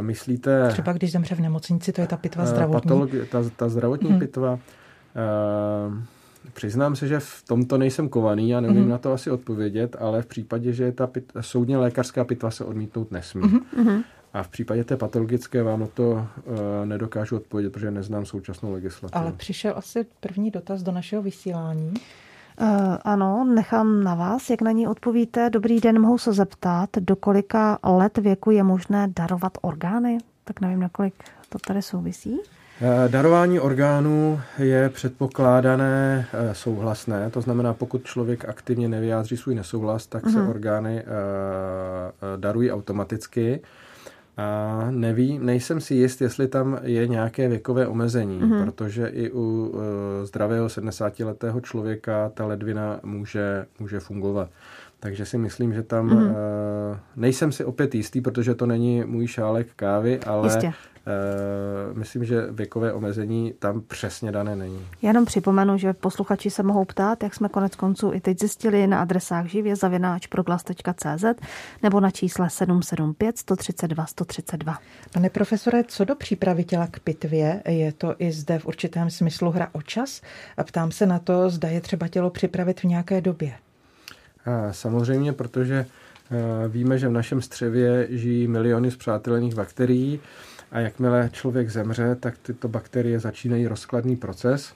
Myslíte... 0.00 0.68
Třeba 0.68 0.92
když 0.92 1.12
zemře 1.12 1.34
v 1.34 1.40
nemocnici, 1.40 1.92
to 1.92 2.00
je 2.00 2.06
ta 2.06 2.16
pitva 2.16 2.46
zdravotní. 2.46 2.90
Patologi- 2.90 3.26
ta, 3.26 3.42
ta 3.56 3.68
zdravotní 3.68 4.10
hmm. 4.10 4.18
pitva. 4.18 4.52
Uh, 4.52 4.58
přiznám 6.52 6.96
se, 6.96 7.08
že 7.08 7.20
v 7.20 7.42
tomto 7.48 7.78
nejsem 7.78 8.08
kovaný 8.08 8.54
a 8.54 8.60
nevím 8.60 8.82
hmm. 8.82 8.90
na 8.90 8.98
to 8.98 9.12
asi 9.12 9.30
odpovědět, 9.30 9.96
ale 9.98 10.22
v 10.22 10.26
případě, 10.26 10.72
že 10.72 10.84
je 10.84 10.92
ta 10.92 11.06
pit- 11.06 11.32
soudně 11.40 11.78
lékařská 11.78 12.24
pitva 12.24 12.50
se 12.50 12.64
odmítnout 12.64 13.10
nesmí. 13.10 13.42
Hmm. 13.76 14.02
A 14.32 14.42
v 14.42 14.48
případě 14.48 14.84
té 14.84 14.96
patologické 14.96 15.62
vám 15.62 15.80
na 15.80 15.86
to 15.86 16.10
uh, 16.10 16.26
nedokážu 16.84 17.36
odpovědět, 17.36 17.70
protože 17.70 17.90
neznám 17.90 18.24
současnou 18.24 18.72
legislativu. 18.72 19.22
Ale 19.22 19.32
přišel 19.32 19.72
asi 19.76 20.06
první 20.20 20.50
dotaz 20.50 20.82
do 20.82 20.92
našeho 20.92 21.22
vysílání. 21.22 21.94
Uh, 22.60 22.68
ano, 23.04 23.44
nechám 23.44 24.04
na 24.04 24.14
vás, 24.14 24.50
jak 24.50 24.62
na 24.62 24.72
ní 24.72 24.88
odpovíte. 24.88 25.50
Dobrý 25.50 25.80
den, 25.80 26.00
mohu 26.00 26.18
se 26.18 26.32
zeptat, 26.32 26.90
do 27.00 27.16
kolika 27.16 27.78
let 27.82 28.18
věku 28.18 28.50
je 28.50 28.62
možné 28.62 29.08
darovat 29.16 29.58
orgány? 29.62 30.18
Tak 30.44 30.60
nevím, 30.60 30.80
na 30.80 30.88
kolik 30.88 31.14
to 31.48 31.58
tady 31.66 31.82
souvisí. 31.82 32.40
Eh, 32.80 33.08
darování 33.08 33.60
orgánů 33.60 34.40
je 34.58 34.88
předpokládané 34.88 36.26
eh, 36.32 36.54
souhlasné, 36.54 37.30
to 37.30 37.40
znamená, 37.40 37.74
pokud 37.74 38.04
člověk 38.04 38.44
aktivně 38.48 38.88
nevyjádří 38.88 39.36
svůj 39.36 39.54
nesouhlas, 39.54 40.06
tak 40.06 40.22
se 40.22 40.38
uh-huh. 40.38 40.50
orgány 40.50 41.04
darují 42.36 42.72
automaticky. 42.72 43.60
A 44.36 44.86
neví, 44.90 45.38
nejsem 45.38 45.80
si 45.80 45.94
jist, 45.94 46.20
jestli 46.20 46.48
tam 46.48 46.78
je 46.82 47.08
nějaké 47.08 47.48
věkové 47.48 47.86
omezení, 47.86 48.40
mm-hmm. 48.40 48.64
protože 48.64 49.06
i 49.06 49.30
u 49.30 49.40
uh, 49.40 49.80
zdravého 50.24 50.66
70-letého 50.66 51.60
člověka 51.60 52.28
ta 52.34 52.46
ledvina 52.46 53.00
může, 53.02 53.66
může 53.78 54.00
fungovat. 54.00 54.50
Takže 55.00 55.26
si 55.26 55.38
myslím, 55.38 55.74
že 55.74 55.82
tam 55.82 56.08
mm-hmm. 56.08 56.30
uh, 56.30 56.96
nejsem 57.16 57.52
si 57.52 57.64
opět 57.64 57.94
jistý, 57.94 58.20
protože 58.20 58.54
to 58.54 58.66
není 58.66 59.04
můj 59.04 59.26
šálek 59.26 59.66
kávy, 59.76 60.20
ale 60.20 60.46
Jistě. 60.46 60.72
Uh, 61.06 61.98
myslím, 61.98 62.24
že 62.24 62.46
věkové 62.50 62.92
omezení 62.92 63.54
tam 63.58 63.80
přesně 63.80 64.32
dané 64.32 64.56
není. 64.56 64.86
Já 65.02 65.08
jenom 65.08 65.24
připomenu, 65.24 65.78
že 65.78 65.92
posluchači 65.92 66.50
se 66.50 66.62
mohou 66.62 66.84
ptát, 66.84 67.22
jak 67.22 67.34
jsme 67.34 67.48
konec 67.48 67.76
konců 67.76 68.12
i 68.12 68.20
teď 68.20 68.38
zjistili 68.38 68.86
na 68.86 69.00
adresách 69.00 69.46
živě 69.46 69.76
zavináč 69.76 70.26
proglas.cz 70.26 71.24
nebo 71.82 72.00
na 72.00 72.10
čísle 72.10 72.50
775 72.50 73.38
132 73.38 74.06
132. 74.06 74.78
Pane 75.12 75.30
profesore, 75.30 75.84
co 75.84 76.04
do 76.04 76.14
přípravy 76.14 76.64
těla 76.64 76.86
k 76.86 77.00
pitvě, 77.00 77.62
je 77.68 77.92
to 77.92 78.14
i 78.18 78.32
zde 78.32 78.58
v 78.58 78.66
určitém 78.66 79.10
smyslu 79.10 79.50
hra 79.50 79.68
o 79.72 79.82
čas? 79.82 80.20
A 80.56 80.64
ptám 80.64 80.92
se 80.92 81.06
na 81.06 81.18
to, 81.18 81.50
zda 81.50 81.68
je 81.68 81.80
třeba 81.80 82.08
tělo 82.08 82.30
připravit 82.30 82.80
v 82.80 82.84
nějaké 82.84 83.20
době. 83.20 83.52
A 84.44 84.72
samozřejmě, 84.72 85.32
protože 85.32 85.86
eh, 86.30 86.68
víme, 86.68 86.98
že 86.98 87.08
v 87.08 87.12
našem 87.12 87.42
střevě 87.42 88.06
žijí 88.10 88.48
miliony 88.48 88.90
zpřátelených 88.90 89.54
bakterií, 89.54 90.20
a 90.72 90.80
jakmile 90.80 91.30
člověk 91.32 91.70
zemře, 91.70 92.16
tak 92.20 92.38
tyto 92.38 92.68
bakterie 92.68 93.20
začínají 93.20 93.66
rozkladný 93.66 94.16
proces, 94.16 94.74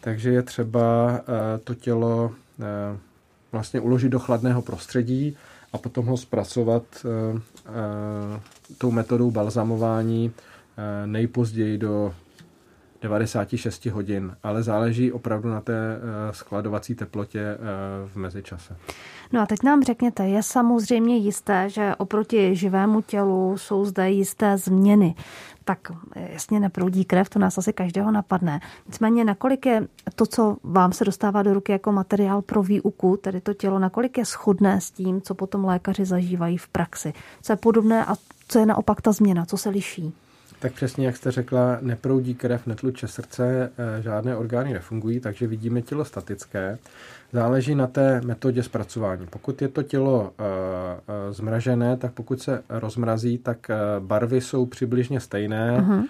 takže 0.00 0.30
je 0.30 0.42
třeba 0.42 1.10
eh, 1.20 1.58
to 1.58 1.74
tělo 1.74 2.32
eh, 2.60 2.98
vlastně 3.52 3.80
uložit 3.80 4.08
do 4.08 4.18
chladného 4.18 4.62
prostředí 4.62 5.36
a 5.72 5.78
potom 5.78 6.06
ho 6.06 6.16
zpracovat 6.16 6.82
eh, 7.04 8.40
tou 8.78 8.90
metodou 8.90 9.30
balzamování 9.30 10.32
nejpozději 11.06 11.78
do 11.78 12.14
96 13.02 13.86
hodin, 13.86 14.36
ale 14.42 14.62
záleží 14.62 15.12
opravdu 15.12 15.48
na 15.48 15.60
té 15.60 16.00
skladovací 16.30 16.94
teplotě 16.94 17.58
v 18.06 18.16
mezičase. 18.16 18.76
No 19.32 19.40
a 19.40 19.46
teď 19.46 19.62
nám 19.62 19.82
řekněte, 19.82 20.28
je 20.28 20.42
samozřejmě 20.42 21.16
jisté, 21.16 21.70
že 21.70 21.94
oproti 21.98 22.56
živému 22.56 23.00
tělu 23.00 23.58
jsou 23.58 23.84
zde 23.84 24.10
jisté 24.10 24.58
změny. 24.58 25.14
Tak 25.64 25.92
jasně 26.14 26.60
neproudí 26.60 27.04
krev, 27.04 27.28
to 27.28 27.38
nás 27.38 27.58
asi 27.58 27.72
každého 27.72 28.10
napadne. 28.10 28.60
Nicméně, 28.86 29.24
nakolik 29.24 29.66
je 29.66 29.88
to, 30.14 30.26
co 30.26 30.56
vám 30.62 30.92
se 30.92 31.04
dostává 31.04 31.42
do 31.42 31.54
ruky 31.54 31.72
jako 31.72 31.92
materiál 31.92 32.42
pro 32.42 32.62
výuku, 32.62 33.16
tedy 33.16 33.40
to 33.40 33.54
tělo, 33.54 33.78
nakolik 33.78 34.18
je 34.18 34.24
shodné 34.24 34.80
s 34.80 34.90
tím, 34.90 35.20
co 35.20 35.34
potom 35.34 35.64
lékaři 35.64 36.04
zažívají 36.04 36.56
v 36.58 36.68
praxi? 36.68 37.12
Co 37.42 37.52
je 37.52 37.56
podobné 37.56 38.04
a 38.04 38.14
co 38.48 38.58
je 38.58 38.66
naopak 38.66 39.00
ta 39.00 39.12
změna, 39.12 39.46
co 39.46 39.56
se 39.56 39.68
liší? 39.68 40.14
Tak 40.60 40.72
přesně, 40.72 41.06
jak 41.06 41.16
jste 41.16 41.30
řekla, 41.30 41.78
neproudí 41.80 42.34
krev, 42.34 42.66
netluče 42.66 43.08
srdce, 43.08 43.72
eh, 43.78 44.02
žádné 44.02 44.36
orgány 44.36 44.72
nefungují, 44.72 45.20
takže 45.20 45.46
vidíme 45.46 45.82
tělo 45.82 46.04
statické. 46.04 46.78
Záleží 47.32 47.74
na 47.74 47.86
té 47.86 48.20
metodě 48.20 48.62
zpracování. 48.62 49.26
Pokud 49.30 49.62
je 49.62 49.68
to 49.68 49.82
tělo 49.82 50.32
zmražené, 51.30 51.96
tak 51.96 52.12
pokud 52.12 52.42
se 52.42 52.62
rozmrazí, 52.68 53.38
tak 53.38 53.70
barvy 53.98 54.40
jsou 54.40 54.66
přibližně 54.66 55.20
stejné. 55.20 55.80
Uh-huh. 55.80 56.04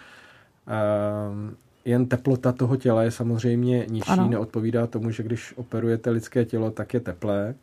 Jen 1.85 2.07
teplota 2.07 2.53
toho 2.53 2.77
těla 2.77 3.03
je 3.03 3.11
samozřejmě 3.11 3.87
nižší, 3.89 4.11
ano. 4.11 4.29
neodpovídá 4.29 4.87
tomu, 4.87 5.11
že 5.11 5.23
když 5.23 5.55
operujete 5.57 6.11
lidské 6.11 6.45
tělo, 6.45 6.71
tak 6.71 6.95
je 6.95 7.01
teplé. 7.01 7.55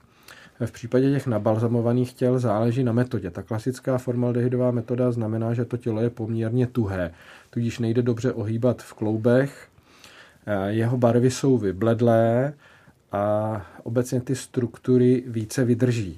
V 0.60 0.72
případě 0.72 1.12
těch 1.12 1.28
nabalzamovaných 1.28 2.14
těl 2.14 2.40
záleží 2.40 2.84
na 2.84 2.92
metodě. 2.92 3.32
Ta 3.32 3.44
klasická 3.44 3.98
formaldehydová 3.98 4.72
metoda 4.72 5.12
znamená, 5.12 5.54
že 5.54 5.66
to 5.66 5.78
tělo 5.78 6.02
je 6.02 6.10
poměrně 6.10 6.68
tuhé, 6.68 7.12
tudíž 7.50 7.80
nejde 7.80 8.02
dobře 8.02 8.34
ohýbat 8.34 8.82
v 8.82 8.94
kloubech, 8.94 9.68
jeho 10.68 10.98
barvy 10.98 11.32
jsou 11.32 11.58
vybledlé 11.58 12.54
a 13.12 13.66
obecně 13.84 14.22
ty 14.22 14.36
struktury 14.36 15.24
více 15.28 15.64
vydrží. 15.64 16.18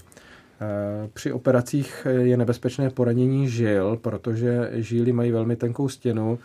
Při 1.13 1.32
operacích 1.32 2.08
je 2.19 2.38
nebezpečné 2.38 2.89
poranění 2.89 3.50
žil, 3.50 3.97
protože 4.02 4.69
žíly 4.73 5.12
mají 5.12 5.32
velmi 5.32 5.56
tenkou 5.56 5.89
stěnu 5.89 6.39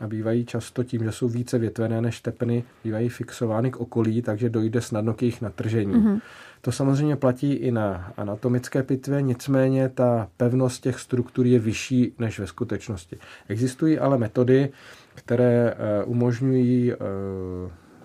a 0.00 0.06
bývají 0.06 0.44
často 0.44 0.84
tím, 0.84 1.04
že 1.04 1.12
jsou 1.12 1.28
více 1.28 1.58
větvené 1.58 2.00
než 2.00 2.20
tepny, 2.20 2.64
bývají 2.84 3.08
fixovány 3.08 3.70
k 3.70 3.76
okolí, 3.76 4.22
takže 4.22 4.50
dojde 4.50 4.80
snadno 4.80 5.14
k 5.14 5.22
jejich 5.22 5.42
natržení. 5.42 5.94
Mm-hmm. 5.94 6.20
To 6.60 6.72
samozřejmě 6.72 7.16
platí 7.16 7.52
i 7.52 7.70
na 7.70 8.12
anatomické 8.16 8.82
pitvě, 8.82 9.22
nicméně 9.22 9.88
ta 9.88 10.28
pevnost 10.36 10.82
těch 10.82 11.00
struktur 11.00 11.46
je 11.46 11.58
vyšší 11.58 12.14
než 12.18 12.38
ve 12.40 12.46
skutečnosti. 12.46 13.18
Existují 13.48 13.98
ale 13.98 14.18
metody, 14.18 14.70
které 15.14 15.74
eh, 15.74 16.04
umožňují 16.04 16.92
eh, 16.92 16.96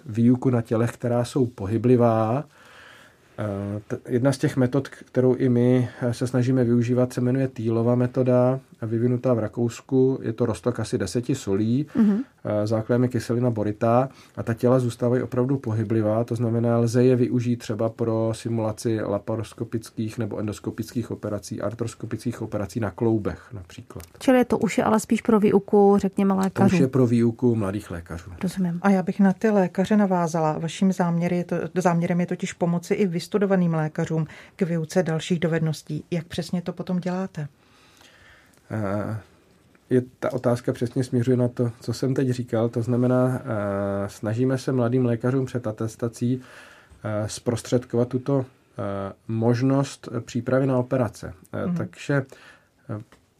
výuku 0.06 0.50
na 0.50 0.62
tělech, 0.62 0.92
která 0.92 1.26
jsou 1.26 1.46
pohyblivá, 1.46 2.44
jedna 4.08 4.32
z 4.32 4.38
těch 4.38 4.58
metod, 4.58 4.88
kterou 4.88 5.36
i 5.36 5.50
my 5.50 5.90
eh, 6.02 6.14
se 6.14 6.28
snažíme 6.28 6.64
využívat, 6.64 7.14
se 7.14 7.22
jmenuje 7.22 7.48
Týlova 7.48 7.96
metoda, 7.96 8.60
vyvinutá 8.82 9.34
v 9.34 9.40
Rakousku. 9.40 10.20
Je 10.22 10.34
to 10.34 10.46
roztok 10.46 10.80
asi 10.80 10.98
deseti 10.98 11.36
solí, 11.36 11.86
mm-hmm. 11.96 12.24
základem 12.64 13.04
je 13.04 13.10
kyselina 13.10 13.50
boritá 13.50 14.10
a 14.36 14.44
ta 14.44 14.54
těla 14.54 14.80
zůstávají 14.80 15.24
opravdu 15.24 15.58
pohyblivá, 15.58 16.24
to 16.24 16.36
znamená, 16.36 16.78
lze 16.78 17.04
je 17.04 17.16
využít 17.16 17.58
třeba 17.58 17.90
pro 17.90 18.32
simulaci 18.36 19.02
laparoskopických 19.02 20.18
nebo 20.18 20.40
endoskopických 20.40 21.12
operací, 21.12 21.62
artroskopických 21.62 22.42
operací 22.42 22.80
na 22.80 22.92
kloubech 22.92 23.42
například. 23.54 24.04
Čili 24.20 24.46
to 24.46 24.58
už 24.58 24.78
je 24.78 24.84
ale 24.84 25.00
spíš 25.00 25.22
pro 25.22 25.40
výuku, 25.40 25.98
řekněme, 25.98 26.34
lékařů. 26.34 26.70
To 26.70 26.76
už 26.76 26.80
je 26.80 26.88
pro 26.88 27.08
výuku 27.08 27.56
mladých 27.56 27.92
lékařů. 27.92 28.32
Rozumím. 28.44 28.80
A 28.82 28.90
já 28.90 29.04
bych 29.04 29.20
na 29.20 29.34
ty 29.34 29.50
lékaře 29.50 29.98
navázala. 29.98 30.58
Vaším 30.58 30.92
záměrem 30.92 31.38
je, 31.38 31.44
to, 31.44 31.56
záměrem 31.76 32.20
je 32.20 32.26
totiž 32.26 32.54
pomoci 32.54 32.94
i 32.94 33.08
vystudovaným 33.24 33.74
lékařům 33.74 34.28
k 34.56 34.62
výuce 34.62 35.04
dalších 35.04 35.40
dovedností. 35.40 36.04
Jak 36.12 36.26
přesně 36.28 36.62
to 36.62 36.74
potom 36.74 37.00
děláte? 37.00 37.48
Eh, 38.72 39.18
je, 39.90 40.02
ta 40.20 40.34
otázka 40.34 40.74
přesně 40.74 41.04
směřuje 41.04 41.38
na 41.38 41.48
to, 41.48 41.72
co 41.82 41.94
jsem 41.94 42.14
teď 42.14 42.30
říkal. 42.30 42.70
To 42.70 42.82
znamená, 42.82 43.40
eh, 43.40 44.10
snažíme 44.10 44.58
se 44.58 44.72
mladým 44.72 45.06
lékařům 45.06 45.46
před 45.46 45.68
atestací 45.68 46.42
eh, 47.04 47.30
zprostředkovat 47.30 48.08
tuto 48.08 48.46
možnost 49.28 50.10
přípravy 50.26 50.68
na 50.68 50.78
operace. 50.78 51.34
Mm. 51.66 51.76
Takže 51.76 52.26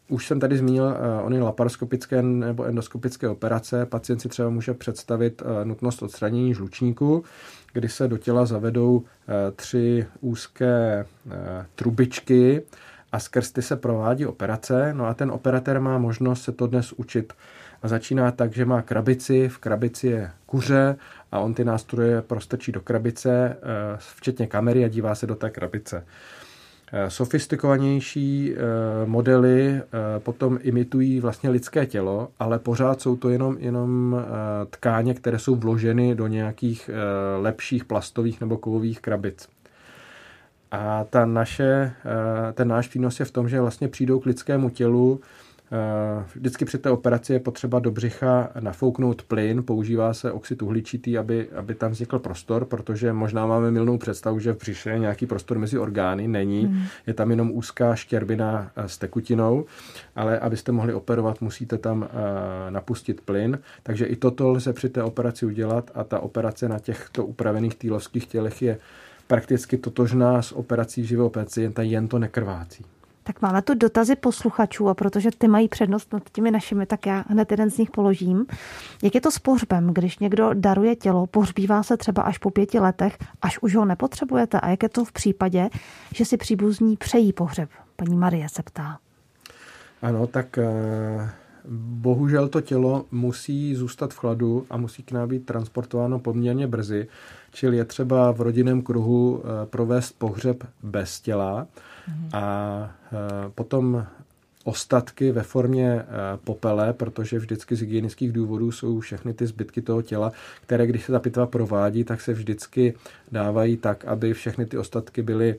už 0.08 0.26
jsem 0.26 0.40
tady 0.40 0.56
zmínil 0.56 0.96
ony 1.22 1.40
laparoskopické 1.40 2.22
nebo 2.22 2.64
endoskopické 2.64 3.28
operace. 3.28 3.86
Pacient 3.86 4.20
si 4.20 4.28
třeba 4.28 4.50
může 4.50 4.74
představit 4.74 5.42
nutnost 5.64 6.02
odstranění 6.02 6.54
žlučníku, 6.54 7.24
kdy 7.74 7.88
se 7.88 8.08
do 8.08 8.18
těla 8.18 8.46
zavedou 8.46 9.04
tři 9.56 10.06
úzké 10.20 11.04
trubičky, 11.74 12.62
a 13.14 13.18
skrz 13.18 13.50
ty 13.50 13.62
se 13.62 13.76
provádí 13.76 14.26
operace. 14.26 14.94
No 14.94 15.06
a 15.06 15.14
ten 15.14 15.30
operatér 15.30 15.80
má 15.80 15.98
možnost 15.98 16.42
se 16.42 16.52
to 16.52 16.66
dnes 16.66 16.92
učit. 16.92 17.32
A 17.82 17.88
začíná 17.88 18.30
tak, 18.30 18.52
že 18.52 18.64
má 18.64 18.82
krabici, 18.82 19.48
v 19.48 19.58
krabici 19.58 20.06
je 20.06 20.30
kuře 20.46 20.96
a 21.32 21.38
on 21.38 21.54
ty 21.54 21.64
nástroje 21.64 22.22
prostrčí 22.22 22.72
do 22.72 22.80
krabice, 22.80 23.56
eh, 23.56 23.56
včetně 23.98 24.46
kamery 24.46 24.84
a 24.84 24.88
dívá 24.88 25.14
se 25.14 25.26
do 25.26 25.34
té 25.34 25.50
krabice. 25.50 26.06
Eh, 26.92 27.10
sofistikovanější 27.10 28.54
eh, 28.54 28.56
modely 29.06 29.82
potom 30.18 30.58
imitují 30.62 31.20
vlastně 31.20 31.50
lidské 31.50 31.86
tělo, 31.86 32.28
ale 32.38 32.58
pořád 32.58 33.00
jsou 33.00 33.16
to 33.16 33.30
jenom, 33.30 33.56
jenom 33.58 34.16
tkáně, 34.70 35.14
které 35.14 35.38
jsou 35.38 35.54
vloženy 35.54 36.14
do 36.14 36.26
nějakých 36.26 36.90
lepších 37.40 37.84
plastových 37.84 38.40
nebo 38.40 38.58
kovových 38.58 39.00
krabic. 39.00 39.48
A 40.74 41.04
ta 41.10 41.26
naše, 41.26 41.92
eh, 42.04 42.52
ten 42.52 42.68
náš 42.68 42.88
přínos 42.88 43.20
je 43.20 43.26
v 43.26 43.30
tom, 43.30 43.48
že 43.48 43.60
vlastně 43.60 43.88
přijdou 43.88 44.20
k 44.20 44.26
lidskému 44.26 44.70
tělu. 44.70 45.20
Eh, 45.72 46.24
vždycky 46.34 46.64
při 46.64 46.78
té 46.78 46.90
operaci 46.90 47.32
je 47.32 47.40
potřeba 47.40 47.78
do 47.78 47.90
břicha 47.90 48.48
nafouknout 48.60 49.22
plyn, 49.22 49.62
používá 49.62 50.14
se 50.14 50.32
oxid 50.32 50.62
uhličitý, 50.62 51.18
aby, 51.18 51.48
aby 51.50 51.74
tam 51.74 51.90
vznikl 51.90 52.18
prostor, 52.18 52.64
protože 52.64 53.12
možná 53.12 53.46
máme 53.46 53.70
milnou 53.70 53.98
představu, 53.98 54.38
že 54.38 54.52
v 54.52 54.58
břiše 54.58 54.90
je 54.90 54.98
nějaký 54.98 55.26
prostor 55.26 55.58
mezi 55.58 55.78
orgány, 55.78 56.28
není. 56.28 56.66
Mm. 56.66 56.82
Je 57.06 57.14
tam 57.14 57.30
jenom 57.30 57.50
úzká 57.50 57.94
štěrbina 57.94 58.70
eh, 58.76 58.88
s 58.88 58.98
tekutinou, 58.98 59.64
ale 60.16 60.38
abyste 60.38 60.72
mohli 60.72 60.94
operovat, 60.94 61.40
musíte 61.40 61.78
tam 61.78 62.08
napustit 62.70 63.20
plyn. 63.20 63.58
Takže 63.82 64.06
i 64.06 64.16
toto 64.16 64.50
lze 64.50 64.72
při 64.72 64.88
té 64.88 65.02
operaci 65.02 65.46
udělat 65.46 65.90
a 65.94 66.04
ta 66.04 66.20
operace 66.20 66.68
na 66.68 66.78
těchto 66.78 67.26
upravených 67.26 67.74
týlovských 67.74 68.26
tělech 68.26 68.62
je 68.62 68.78
prakticky 69.26 69.78
totožná 69.78 70.42
s 70.42 70.52
operací 70.52 71.04
živého 71.04 71.30
pacienta, 71.30 71.82
jen 71.82 72.08
to 72.08 72.18
nekrvácí. 72.18 72.84
Tak 73.26 73.42
máme 73.42 73.62
tu 73.62 73.74
dotazy 73.74 74.16
posluchačů 74.16 74.88
a 74.88 74.94
protože 74.94 75.30
ty 75.38 75.48
mají 75.48 75.68
přednost 75.68 76.12
nad 76.12 76.30
těmi 76.30 76.50
našimi, 76.50 76.86
tak 76.86 77.06
já 77.06 77.24
hned 77.28 77.50
jeden 77.50 77.70
z 77.70 77.78
nich 77.78 77.90
položím. 77.90 78.46
Jak 79.02 79.14
je 79.14 79.20
to 79.20 79.30
s 79.30 79.38
pohřbem, 79.38 79.94
když 79.94 80.18
někdo 80.18 80.50
daruje 80.54 80.96
tělo, 80.96 81.26
pohřbívá 81.26 81.82
se 81.82 81.96
třeba 81.96 82.22
až 82.22 82.38
po 82.38 82.50
pěti 82.50 82.78
letech, 82.78 83.18
až 83.42 83.58
už 83.62 83.74
ho 83.74 83.84
nepotřebujete? 83.84 84.60
A 84.60 84.68
jak 84.68 84.82
je 84.82 84.88
to 84.88 85.04
v 85.04 85.12
případě, 85.12 85.70
že 86.14 86.24
si 86.24 86.36
příbuzní 86.36 86.96
přejí 86.96 87.32
pohřeb? 87.32 87.70
Paní 87.96 88.16
Marie 88.16 88.48
se 88.48 88.62
ptá. 88.62 88.98
Ano, 90.02 90.26
tak 90.26 90.58
uh 90.58 91.28
bohužel 91.68 92.48
to 92.48 92.60
tělo 92.60 93.04
musí 93.10 93.74
zůstat 93.74 94.14
v 94.14 94.18
chladu 94.18 94.66
a 94.70 94.76
musí 94.76 95.02
k 95.02 95.12
nám 95.12 95.28
být 95.28 95.46
transportováno 95.46 96.18
poměrně 96.18 96.66
brzy, 96.66 97.08
čili 97.52 97.76
je 97.76 97.84
třeba 97.84 98.32
v 98.32 98.40
rodinném 98.40 98.82
kruhu 98.82 99.42
eh, 99.44 99.66
provést 99.66 100.12
pohřeb 100.18 100.64
bez 100.82 101.20
těla. 101.20 101.66
A 102.32 102.96
eh, 103.12 103.16
potom 103.54 104.06
ostatky 104.64 105.32
ve 105.32 105.42
formě 105.42 105.92
eh, 105.92 106.06
popele, 106.44 106.92
protože 106.92 107.38
vždycky 107.38 107.76
z 107.76 107.80
hygienických 107.80 108.32
důvodů 108.32 108.72
jsou 108.72 109.00
všechny 109.00 109.34
ty 109.34 109.46
zbytky 109.46 109.82
toho 109.82 110.02
těla, 110.02 110.32
které 110.62 110.86
když 110.86 111.04
se 111.04 111.12
ta 111.12 111.18
pitva 111.18 111.46
provádí, 111.46 112.04
tak 112.04 112.20
se 112.20 112.32
vždycky 112.32 112.94
dávají 113.32 113.76
tak, 113.76 114.04
aby 114.04 114.34
všechny 114.34 114.66
ty 114.66 114.78
ostatky 114.78 115.22
byly 115.22 115.56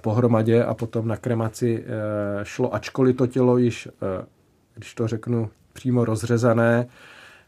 pohromadě 0.00 0.64
a 0.64 0.74
potom 0.74 1.08
na 1.08 1.16
kremaci 1.16 1.84
šlo, 2.42 2.74
ačkoliv 2.74 3.16
to 3.16 3.26
tělo 3.26 3.58
již 3.58 3.88
když 4.74 4.94
to 4.94 5.08
řeknu 5.08 5.50
přímo 5.72 6.04
rozřezané, 6.04 6.86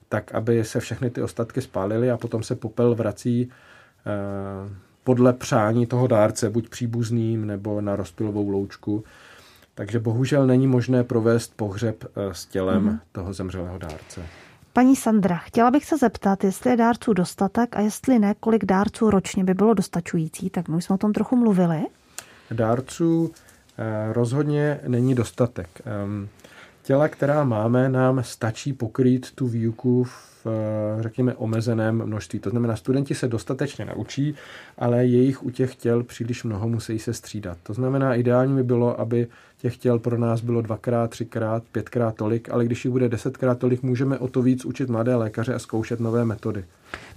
tak 0.09 0.35
aby 0.35 0.65
se 0.65 0.81
všechny 0.81 1.11
ty 1.11 1.23
ostatky 1.23 1.61
spálily 1.61 2.11
a 2.11 2.17
potom 2.17 2.43
se 2.43 2.57
popel 2.57 2.95
vrací 2.95 3.51
podle 5.09 5.33
přání 5.33 5.87
toho 5.87 6.07
dárce, 6.07 6.51
buď 6.51 6.69
příbuzným 6.69 7.47
nebo 7.47 7.81
na 7.81 7.97
rozpilovou 7.97 8.49
loučku. 8.49 9.05
Takže 9.75 10.01
bohužel 10.01 10.47
není 10.47 10.67
možné 10.67 11.05
provést 11.05 11.53
pohřeb 11.57 12.05
eh, 12.05 12.35
s 12.35 12.47
tělem 12.47 12.89
mm-hmm. 12.89 12.99
toho 13.13 13.33
zemřelého 13.33 13.79
dárce. 13.79 14.23
Paní 14.73 14.97
Sandra, 14.97 15.37
chtěla 15.37 15.71
bych 15.71 15.85
se 15.85 15.99
zeptat, 15.99 16.45
jestli 16.45 16.71
je 16.71 16.77
dárců 16.77 17.13
dostatek 17.13 17.77
a 17.77 17.81
jestli 17.81 18.19
ne, 18.19 18.35
kolik 18.41 18.65
dárců 18.65 19.11
ročně 19.11 19.45
by 19.45 19.55
bylo 19.55 19.75
dostačující, 19.75 20.51
tak 20.51 20.69
my 20.69 20.83
jsme 20.83 20.95
o 20.95 20.99
tom 20.99 21.13
trochu 21.13 21.37
mluvili. 21.37 21.87
Dárců 22.51 23.33
eh, 23.79 24.13
rozhodně 24.13 24.81
není 24.87 25.15
dostatek. 25.15 25.69
Ehm, 25.85 26.29
těla, 26.83 27.09
která 27.09 27.45
máme, 27.45 27.89
nám 27.89 28.23
stačí 28.23 28.73
pokrýt 28.73 29.33
tu 29.35 29.47
výuku 29.47 30.05
v, 30.05 30.38
řekněme, 31.01 31.35
omezeném 31.35 32.07
množství. 32.07 32.39
To 32.39 32.51
znamená, 32.51 32.77
studenti 32.77 33.15
se 33.15 33.29
dostatečně 33.29 33.85
naučí, 33.85 34.35
ale 34.79 35.07
jejich 35.07 35.43
u 35.43 35.51
těch 35.51 35.77
těl 35.77 36.03
příliš 36.03 36.45
mnoho 36.45 36.69
musí 36.69 36.99
se 36.99 37.15
střídat. 37.15 37.59
To 37.63 37.75
znamená, 37.75 38.15
ideální 38.15 38.57
by 38.57 38.63
bylo, 38.63 39.01
aby 39.01 39.27
těch 39.59 39.77
těl 39.77 39.99
pro 39.99 40.19
nás 40.19 40.41
bylo 40.41 40.63
dvakrát, 40.63 41.11
třikrát, 41.11 41.63
pětkrát 41.73 42.15
tolik, 42.15 42.51
ale 42.51 42.65
když 42.65 42.85
jich 42.85 42.93
bude 42.93 43.09
desetkrát 43.09 43.59
tolik, 43.59 43.83
můžeme 43.83 44.19
o 44.19 44.29
to 44.29 44.43
víc 44.43 44.65
učit 44.65 44.89
mladé 44.89 45.17
lékaře 45.17 45.55
a 45.55 45.59
zkoušet 45.59 46.01
nové 46.01 46.25
metody. 46.25 46.65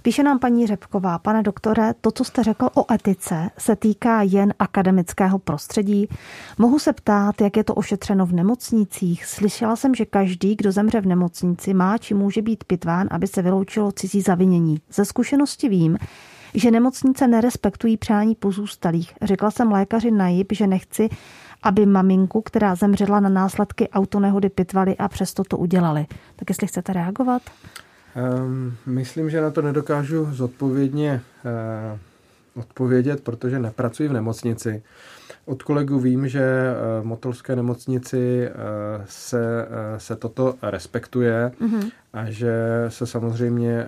Píše 0.02 0.22
nám 0.22 0.38
paní 0.38 0.66
Řepková, 0.66 1.18
pane 1.18 1.42
doktore, 1.42 1.94
to, 2.00 2.10
co 2.10 2.24
jste 2.24 2.42
řekl 2.42 2.68
o 2.74 2.92
etice, 2.92 3.50
se 3.58 3.76
týká 3.76 4.22
jen 4.22 4.54
akademického 4.58 5.38
prostředí. 5.38 6.08
Mohu 6.58 6.78
se 6.78 6.92
ptát, 6.92 7.40
jak 7.40 7.56
je 7.56 7.64
to 7.64 7.74
ošetřeno 7.74 8.26
v 8.26 8.32
nemocnicích? 8.32 9.24
Slyšela 9.24 9.76
jsem, 9.76 9.94
že 9.94 10.04
každý, 10.04 10.56
kdo 10.56 10.72
zemře 10.72 11.00
v 11.00 11.06
nemocnici, 11.06 11.74
má 11.74 11.98
či 11.98 12.14
může 12.14 12.42
být 12.42 12.64
pitván, 12.64 13.08
aby 13.10 13.26
se 13.26 13.42
vyloučilo 13.42 13.92
cizí 13.92 14.20
zavinění. 14.20 14.80
Ze 14.92 15.04
zkušenosti 15.04 15.68
vím, 15.68 15.98
že 16.54 16.70
nemocnice 16.70 17.28
nerespektují 17.28 17.96
přání 17.96 18.34
pozůstalých. 18.34 19.14
Řekla 19.22 19.50
jsem 19.50 19.72
lékaři 19.72 20.10
na 20.10 20.28
JIP, 20.28 20.52
že 20.52 20.66
nechci, 20.66 21.08
aby 21.62 21.86
maminku, 21.86 22.42
která 22.42 22.74
zemřela 22.74 23.20
na 23.20 23.28
následky 23.28 23.88
autonehody, 23.88 24.48
pitvali 24.48 24.96
a 24.96 25.08
přesto 25.08 25.44
to 25.44 25.58
udělali. 25.58 26.06
Tak 26.36 26.50
jestli 26.50 26.66
chcete 26.66 26.92
reagovat? 26.92 27.42
Um, 28.44 28.74
myslím, 28.86 29.30
že 29.30 29.40
na 29.40 29.50
to 29.50 29.62
nedokážu 29.62 30.28
zodpovědně 30.30 31.20
uh, 31.44 32.60
odpovědět, 32.62 33.20
protože 33.20 33.58
nepracuji 33.58 34.08
v 34.08 34.12
nemocnici. 34.12 34.82
Od 35.44 35.62
kolegů 35.62 35.98
vím, 35.98 36.28
že 36.28 36.74
v 37.00 37.04
Motolské 37.04 37.56
nemocnici 37.56 38.48
se, 39.04 39.68
se 39.96 40.16
toto 40.16 40.54
respektuje 40.62 41.52
mm-hmm. 41.60 41.90
a 42.12 42.30
že 42.30 42.54
se 42.88 43.06
samozřejmě 43.06 43.86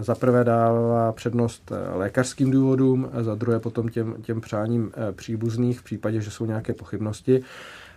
za 0.00 0.14
prvé 0.14 0.44
dává 0.44 1.12
přednost 1.12 1.72
lékařským 1.94 2.50
důvodům, 2.50 3.08
za 3.20 3.34
druhé 3.34 3.60
potom 3.60 3.88
těm, 3.88 4.14
těm 4.22 4.40
přáním 4.40 4.92
příbuzných 5.12 5.80
v 5.80 5.82
případě, 5.82 6.20
že 6.20 6.30
jsou 6.30 6.46
nějaké 6.46 6.72
pochybnosti. 6.72 7.42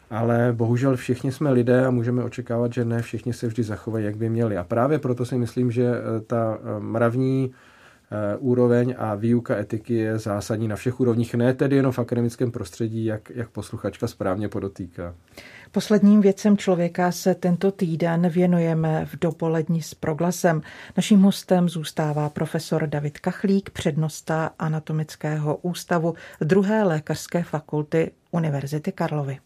Ale 0.09 0.53
bohužel 0.57 0.95
všichni 0.95 1.31
jsme 1.31 1.51
lidé 1.51 1.85
a 1.85 1.91
můžeme 1.91 2.23
očekávat, 2.23 2.73
že 2.73 2.85
ne 2.85 3.01
všichni 3.01 3.33
se 3.33 3.47
vždy 3.47 3.63
zachovají, 3.63 4.05
jak 4.05 4.17
by 4.17 4.29
měli. 4.29 4.57
A 4.57 4.63
právě 4.63 4.99
proto 4.99 5.25
si 5.25 5.37
myslím, 5.37 5.71
že 5.71 5.91
ta 6.27 6.57
mravní 6.79 7.51
úroveň 8.39 8.95
a 8.97 9.15
výuka 9.15 9.57
etiky 9.57 9.93
je 9.93 10.19
zásadní 10.19 10.67
na 10.67 10.75
všech 10.75 10.99
úrovních, 10.99 11.35
ne 11.35 11.53
tedy 11.53 11.75
jenom 11.75 11.91
v 11.91 11.99
akademickém 11.99 12.51
prostředí, 12.51 13.05
jak, 13.05 13.29
jak 13.29 13.49
posluchačka 13.49 14.07
správně 14.07 14.49
podotýká. 14.49 15.15
Posledním 15.71 16.21
věcem 16.21 16.57
člověka 16.57 17.11
se 17.11 17.35
tento 17.35 17.71
týden 17.71 18.29
věnujeme 18.29 19.05
v 19.05 19.19
dopolední 19.19 19.81
s 19.81 19.93
proglasem. 19.93 20.61
Naším 20.97 21.21
hostem 21.21 21.69
zůstává 21.69 22.29
profesor 22.29 22.87
David 22.87 23.19
Kachlík, 23.19 23.69
přednosta 23.69 24.51
Anatomického 24.59 25.55
ústavu 25.55 26.13
druhé 26.41 26.83
lékařské 26.83 27.43
fakulty 27.43 28.11
Univerzity 28.31 28.91
Karlovy. 28.91 29.39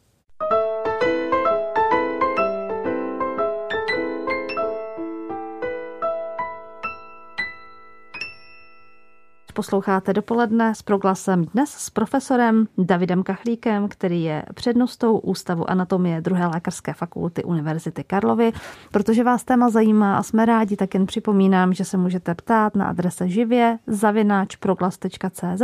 Posloucháte 9.53 10.13
dopoledne 10.13 10.75
s 10.75 10.81
proglasem 10.81 11.45
dnes 11.45 11.69
s 11.69 11.89
profesorem 11.89 12.67
Davidem 12.77 13.23
Kachlíkem, 13.23 13.87
který 13.87 14.23
je 14.23 14.43
přednostou 14.53 15.17
Ústavu 15.17 15.69
anatomie 15.69 16.21
druhé 16.21 16.47
lékařské 16.47 16.93
fakulty 16.93 17.43
Univerzity 17.43 18.03
Karlovy. 18.03 18.51
Protože 18.91 19.23
vás 19.23 19.43
téma 19.43 19.69
zajímá 19.69 20.17
a 20.17 20.23
jsme 20.23 20.45
rádi, 20.45 20.75
tak 20.75 20.93
jen 20.93 21.05
připomínám, 21.05 21.73
že 21.73 21.85
se 21.85 21.97
můžete 21.97 22.35
ptát 22.35 22.75
na 22.75 22.85
adrese 22.85 23.29
živě 23.29 23.79
zavináč 23.87 24.55
proglas.cz, 24.55 25.61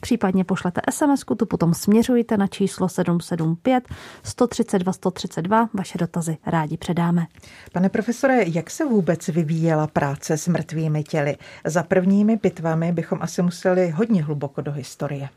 případně 0.00 0.44
pošlete 0.44 0.80
sms 0.90 1.24
tu 1.36 1.46
potom 1.46 1.74
směřujte 1.74 2.36
na 2.36 2.46
číslo 2.46 2.88
775 2.88 3.84
132 4.22 4.92
132. 4.92 5.68
Vaše 5.74 5.98
dotazy 5.98 6.36
rádi 6.46 6.76
předáme. 6.76 7.26
Pane 7.72 7.88
profesore, 7.88 8.44
jak 8.46 8.70
se 8.70 8.84
vůbec 8.84 9.28
vyvíjela 9.28 9.86
práce 9.86 10.36
s 10.36 10.48
mrtvými 10.48 11.04
těly? 11.04 11.36
Za 11.64 11.82
prvními 11.82 12.36
pitvami 12.36 12.92
bychom 12.92 13.21
asi 13.22 13.42
museli 13.42 13.90
hodně 13.90 14.22
hluboko 14.22 14.60
do 14.60 14.72
historie. 14.72 15.28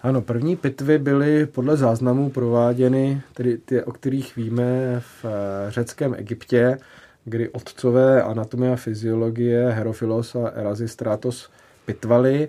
Ano, 0.00 0.20
první 0.22 0.56
pitvy 0.56 0.98
byly 0.98 1.46
podle 1.46 1.76
záznamů 1.76 2.30
prováděny, 2.30 3.22
tedy 3.34 3.58
ty, 3.58 3.82
o 3.82 3.92
kterých 3.92 4.36
víme 4.36 5.00
v 5.00 5.24
eh, 5.24 5.70
řeckém 5.70 6.14
Egyptě, 6.18 6.78
kdy 7.24 7.48
otcové 7.48 8.22
anatomie 8.22 8.72
a 8.72 8.76
fyziologie 8.76 9.70
Herofilos 9.70 10.34
a 10.34 10.48
Erasistratos 10.48 11.50
pitvali. 11.86 12.48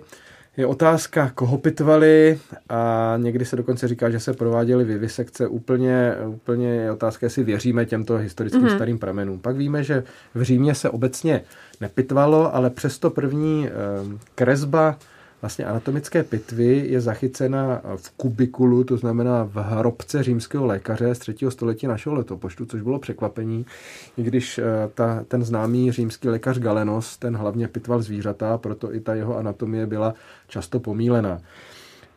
Je 0.56 0.66
otázka, 0.66 1.30
koho 1.34 1.58
pitvali 1.58 2.38
a 2.68 3.14
někdy 3.16 3.44
se 3.44 3.56
dokonce 3.56 3.88
říká, 3.88 4.10
že 4.10 4.20
se 4.20 4.32
prováděly 4.32 4.84
vivisekce. 4.84 5.46
Úplně, 5.46 6.14
úplně 6.26 6.68
je 6.68 6.92
otázka, 6.92 7.26
jestli 7.26 7.44
věříme 7.44 7.86
těmto 7.86 8.16
historickým 8.16 8.62
mm-hmm. 8.62 8.74
starým 8.74 8.98
pramenům. 8.98 9.38
Pak 9.38 9.56
víme, 9.56 9.84
že 9.84 10.04
v 10.34 10.42
Římě 10.42 10.74
se 10.74 10.90
obecně 10.90 11.42
nepitvalo, 11.80 12.54
ale 12.54 12.70
přesto 12.70 13.10
první 13.10 13.68
ehm, 13.68 14.18
kresba 14.34 14.98
vlastně 15.44 15.64
anatomické 15.64 16.22
pitvy 16.22 16.84
je 16.88 17.00
zachycena 17.00 17.80
v 17.96 18.10
kubikulu, 18.10 18.84
to 18.84 18.96
znamená 18.96 19.44
v 19.44 19.56
hrobce 19.56 20.22
římského 20.22 20.66
lékaře 20.66 21.14
z 21.14 21.18
třetího 21.18 21.50
století 21.50 21.86
našeho 21.86 22.14
letopočtu, 22.14 22.66
což 22.66 22.82
bylo 22.82 22.98
překvapení, 22.98 23.66
i 24.16 24.22
když 24.22 24.58
eh, 24.58 24.64
ta, 24.94 25.24
ten 25.28 25.44
známý 25.44 25.92
římský 25.92 26.28
lékař 26.28 26.58
Galenos, 26.58 27.16
ten 27.16 27.36
hlavně 27.36 27.68
pitval 27.68 28.02
zvířata, 28.02 28.58
proto 28.58 28.94
i 28.94 29.00
ta 29.00 29.14
jeho 29.14 29.36
anatomie 29.36 29.86
byla 29.86 30.14
často 30.48 30.80
pomílená. 30.80 31.40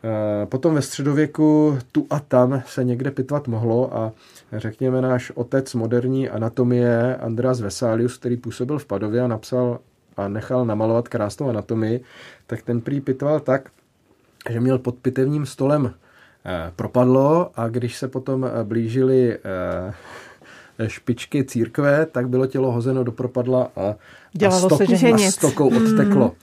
Eh, 0.03 0.45
potom 0.45 0.75
ve 0.75 0.81
středověku 0.81 1.79
tu 1.91 2.07
a 2.10 2.19
tam 2.19 2.63
se 2.65 2.83
někde 2.83 3.12
pitvat 3.12 3.47
mohlo 3.47 3.97
a 3.97 4.12
řekněme 4.51 5.01
náš 5.01 5.31
otec 5.36 5.73
moderní 5.73 6.29
anatomie 6.29 7.15
Andreas 7.15 7.62
Vesalius, 7.62 8.17
který 8.17 8.38
působil 8.38 8.79
v 8.79 8.86
Padově 8.86 9.21
a 9.21 9.27
napsal 9.27 9.79
a 10.17 10.27
nechal 10.27 10.65
namalovat 10.65 11.07
krásnou 11.07 11.49
anatomii, 11.49 12.03
tak 12.47 12.62
ten 12.62 12.81
prý 12.81 13.01
pitval 13.01 13.39
tak, 13.39 13.69
že 14.49 14.60
měl 14.60 14.79
pod 14.79 14.95
pitevním 14.95 15.45
stolem 15.45 15.93
eh, 16.45 16.71
propadlo 16.75 17.51
a 17.55 17.67
když 17.67 17.97
se 17.97 18.07
potom 18.07 18.45
eh, 18.45 18.63
blížili 18.63 19.38
špičky 20.87 21.43
církve, 21.43 22.05
tak 22.05 22.29
bylo 22.29 22.45
tělo 22.45 22.71
hozeno 22.71 23.03
do 23.03 23.11
propadla 23.11 23.71
a, 23.75 23.95
Dělalo 24.33 24.65
a, 24.65 24.69
stok, 24.69 24.77
se, 24.77 24.95
že 24.95 25.09
a 25.09 25.31
stokou 25.31 25.67
odteklo. 25.67 26.25
Hmm. 26.25 26.35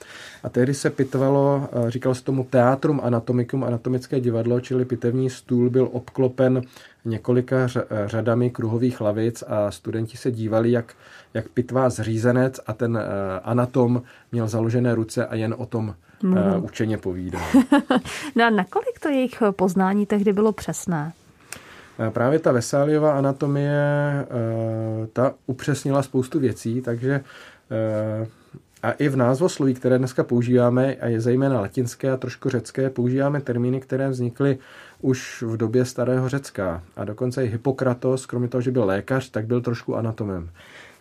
A 0.43 0.49
tehdy 0.49 0.75
se 0.75 0.91
pitvalo, 0.91 1.69
říkal 1.89 2.15
se 2.15 2.25
tomu 2.25 2.45
teatrum 2.51 3.01
anatomicum, 3.05 3.65
anatomické 3.65 4.21
divadlo, 4.21 4.61
čili 4.61 4.85
pitevní 4.85 5.31
stůl 5.31 5.71
byl 5.71 5.89
obklopen 5.93 6.63
několika 7.05 7.57
eh, 7.57 7.83
řadami 8.07 8.51
kruhových 8.51 9.01
lavic 9.01 9.45
a 9.47 9.71
studenti 9.71 10.17
se 10.17 10.31
dívali, 10.31 10.71
jak, 10.71 10.95
jak 11.35 11.49
pitvá 11.49 11.91
zřízenec 11.91 12.61
a 12.67 12.73
ten 12.73 12.97
eh, 12.97 13.41
anatom 13.45 14.03
měl 14.33 14.49
založené 14.49 14.95
ruce 14.95 15.27
a 15.27 15.35
jen 15.35 15.55
o 15.59 15.67
tom 15.67 15.95
mm. 16.23 16.37
učeně 16.63 16.99
povídal. 16.99 17.43
no 18.37 18.45
a 18.45 18.51
nakolik 18.51 18.99
to 19.01 19.09
jejich 19.09 19.43
poznání 19.51 20.07
tehdy 20.07 20.33
bylo 20.33 20.53
přesné? 20.53 21.13
Právě 22.11 22.39
ta 22.39 22.53
Vesáliová 22.53 23.13
anatomie, 23.19 24.27
ta 25.13 25.35
upřesnila 25.47 26.03
spoustu 26.03 26.41
věcí, 26.41 26.81
takže 26.81 27.21
a 28.83 28.91
i 28.91 29.09
v 29.09 29.17
názvosloví, 29.17 29.75
které 29.75 29.99
dneska 29.99 30.25
používáme, 30.25 30.95
a 30.95 31.07
je 31.07 31.21
zejména 31.21 31.61
latinské 31.61 32.11
a 32.11 32.17
trošku 32.17 32.51
řecké, 32.51 32.91
používáme 32.91 33.41
termíny, 33.41 33.81
které 33.81 34.09
vznikly 34.09 34.59
už 35.01 35.43
v 35.47 35.57
době 35.57 35.85
starého 35.85 36.29
Řecka. 36.29 36.83
A 36.97 37.05
dokonce 37.05 37.45
i 37.45 37.49
Hippokratos, 37.49 38.27
kromě 38.27 38.49
toho, 38.49 38.61
že 38.61 38.71
byl 38.71 38.85
lékař, 38.85 39.31
tak 39.31 39.47
byl 39.47 39.61
trošku 39.61 39.97
anatomem. 39.97 40.51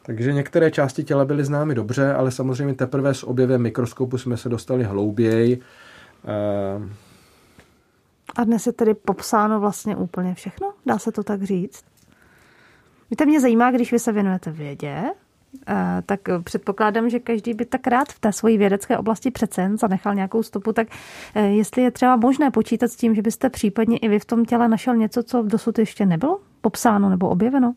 Takže 0.06 0.34
některé 0.34 0.72
části 0.72 1.04
těla 1.04 1.26
byly 1.26 1.46
známy 1.46 1.76
dobře, 1.76 2.14
ale 2.14 2.32
samozřejmě 2.32 2.74
teprve 2.74 3.14
s 3.14 3.24
objevem 3.24 3.62
mikroskopu 3.62 4.18
jsme 4.18 4.38
se 4.38 4.50
dostali 4.50 4.84
hlouběji. 4.84 5.62
A 8.36 8.44
dnes 8.44 8.68
je 8.68 8.74
tedy 8.74 8.94
popsáno 8.94 9.60
vlastně 9.60 9.96
úplně 9.96 10.36
všechno? 10.36 10.74
Dá 10.86 11.00
se 11.00 11.12
to 11.12 11.24
tak 11.24 11.44
říct? 11.44 11.84
Víte, 13.12 13.26
mě 13.26 13.40
zajímá, 13.40 13.72
když 13.72 13.92
vy 13.92 14.00
se 14.00 14.12
věnujete 14.12 14.52
vědě, 14.52 15.04
Eh, 15.68 16.02
tak 16.06 16.20
předpokládám, 16.44 17.10
že 17.10 17.20
každý 17.20 17.54
by 17.54 17.66
tak 17.66 17.88
rád 17.88 18.08
v 18.10 18.20
té 18.20 18.32
svojí 18.32 18.58
vědecké 18.58 18.98
oblasti 18.98 19.32
přece 19.32 19.62
jen 19.62 19.78
zanechal 19.78 20.16
nějakou 20.16 20.44
stopu, 20.44 20.74
tak 20.74 20.88
eh, 21.36 21.48
jestli 21.48 21.82
je 21.82 21.92
třeba 21.92 22.16
možné 22.16 22.52
počítat 22.52 22.88
s 22.88 22.96
tím, 22.96 23.16
že 23.16 23.22
byste 23.22 23.50
případně 23.50 23.98
i 23.98 24.08
vy 24.08 24.20
v 24.20 24.26
tom 24.26 24.46
těle 24.46 24.68
našel 24.68 24.96
něco, 24.96 25.24
co 25.24 25.42
dosud 25.44 25.80
ještě 25.80 26.06
nebylo 26.06 26.40
popsáno 26.62 27.10
nebo 27.10 27.30
objeveno? 27.30 27.74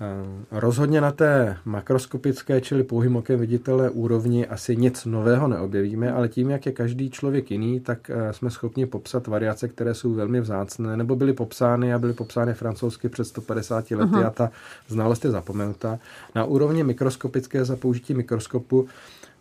Eh, 0.00 0.44
rozhodně 0.50 1.00
na 1.00 1.12
té 1.12 1.56
makroskopické, 1.64 2.60
čili 2.60 2.82
pouhým 2.82 3.16
okem 3.16 3.40
viditelné 3.40 3.90
úrovni 3.90 4.46
asi 4.46 4.76
nic 4.76 5.04
nového 5.04 5.48
neobjevíme, 5.48 6.12
ale 6.12 6.28
tím, 6.28 6.50
jak 6.50 6.66
je 6.66 6.72
každý 6.72 7.10
člověk 7.10 7.50
jiný, 7.50 7.80
tak 7.80 8.10
eh, 8.10 8.32
jsme 8.32 8.50
schopni 8.50 8.86
popsat 8.86 9.26
variace, 9.26 9.68
které 9.68 9.94
jsou 9.94 10.14
velmi 10.14 10.40
vzácné, 10.40 10.96
nebo 10.96 11.16
byly 11.16 11.32
popsány 11.32 11.94
a 11.94 11.98
byly 11.98 12.12
popsány 12.12 12.54
francouzsky 12.54 13.08
před 13.08 13.24
150 13.24 13.90
lety 13.90 13.94
uh-huh. 13.94 14.26
a 14.26 14.30
ta 14.30 14.50
znalost 14.88 15.24
je 15.24 15.30
zapomenuta. 15.30 15.98
Na 16.34 16.44
úrovni 16.44 16.84
mikroskopické 16.84 17.64
za 17.64 17.76
použití 17.76 18.14
mikroskopu 18.14 18.88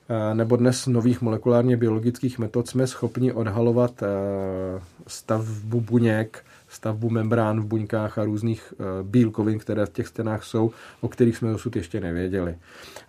eh, 0.10 0.36
nebo 0.36 0.56
dnes 0.56 0.88
nových 0.88 1.22
molekulárně 1.22 1.78
biologických 1.78 2.40
metod 2.40 2.68
jsme 2.68 2.88
schopni 2.88 3.34
odhalovat 3.34 4.04
stavbu 5.08 5.82
buněk, 5.82 6.44
stavbu 6.76 7.10
membrán 7.10 7.62
v 7.62 7.66
buňkách 7.66 8.18
a 8.18 8.24
různých 8.24 8.74
bílkovin, 9.04 9.60
které 9.60 9.86
v 9.86 9.90
těch 9.90 10.08
stenách 10.08 10.44
jsou, 10.44 10.72
o 11.02 11.08
kterých 11.08 11.38
jsme 11.38 11.52
dosud 11.52 11.76
ještě 11.76 12.00
nevěděli. 12.02 12.56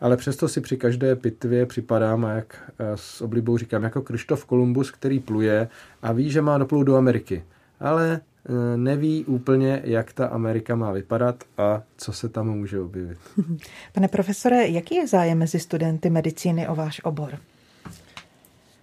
Ale 0.01 0.17
přesto 0.17 0.49
si 0.49 0.61
při 0.61 0.77
každé 0.77 1.17
pitvě 1.17 1.67
připadám, 1.67 2.25
a 2.25 2.33
jak 2.33 2.73
s 2.95 3.21
oblibou 3.21 3.59
říkám, 3.59 3.83
jako 3.83 4.03
Krištof 4.03 4.45
Kolumbus, 4.45 4.91
který 4.91 5.21
pluje 5.21 5.69
a 6.03 6.13
ví, 6.13 6.31
že 6.31 6.43
má 6.43 6.59
doplout 6.59 6.83
do 6.83 6.97
Ameriky. 6.97 7.45
Ale 7.81 8.21
Eh, 8.49 8.77
neví 8.77 9.25
úplně, 9.25 9.81
jak 9.85 10.13
ta 10.13 10.27
Amerika 10.27 10.77
má 10.77 10.93
vypadat 10.93 11.45
a 11.59 11.83
co 11.97 12.13
se 12.13 12.29
tam 12.29 12.47
může 12.47 12.81
objevit. 12.81 13.19
Pane 13.93 14.09
profesore, 14.09 14.67
jaký 14.67 14.95
je 14.95 15.07
zájem 15.07 15.39
mezi 15.39 15.59
studenty 15.59 16.11
medicíny 16.11 16.69
o 16.69 16.75
váš 16.75 17.01
obor? 17.05 17.39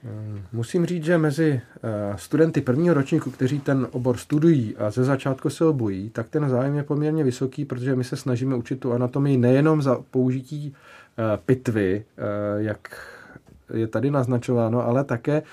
Eh, 0.05 0.41
musím 0.53 0.85
říct, 0.85 1.03
že 1.03 1.17
mezi 1.17 1.61
eh, 1.83 1.89
studenty 2.15 2.61
prvního 2.61 2.93
ročníku, 2.93 3.31
kteří 3.31 3.59
ten 3.59 3.87
obor 3.91 4.17
studují 4.17 4.75
a 4.77 4.91
ze 4.91 5.03
začátku 5.03 5.49
se 5.49 5.65
obojí, 5.65 6.09
tak 6.09 6.29
ten 6.29 6.49
zájem 6.49 6.75
je 6.75 6.83
poměrně 6.83 7.23
vysoký, 7.23 7.65
protože 7.65 7.95
my 7.95 8.03
se 8.03 8.15
snažíme 8.15 8.55
učit 8.55 8.79
tu 8.79 8.93
anatomii 8.93 9.37
nejenom 9.37 9.81
za 9.81 9.97
použití 10.11 10.73
pitvy, 11.45 12.05
jak 12.57 13.07
je 13.73 13.87
tady 13.87 14.11
naznačováno, 14.11 14.87
ale 14.87 15.03
také 15.03 15.43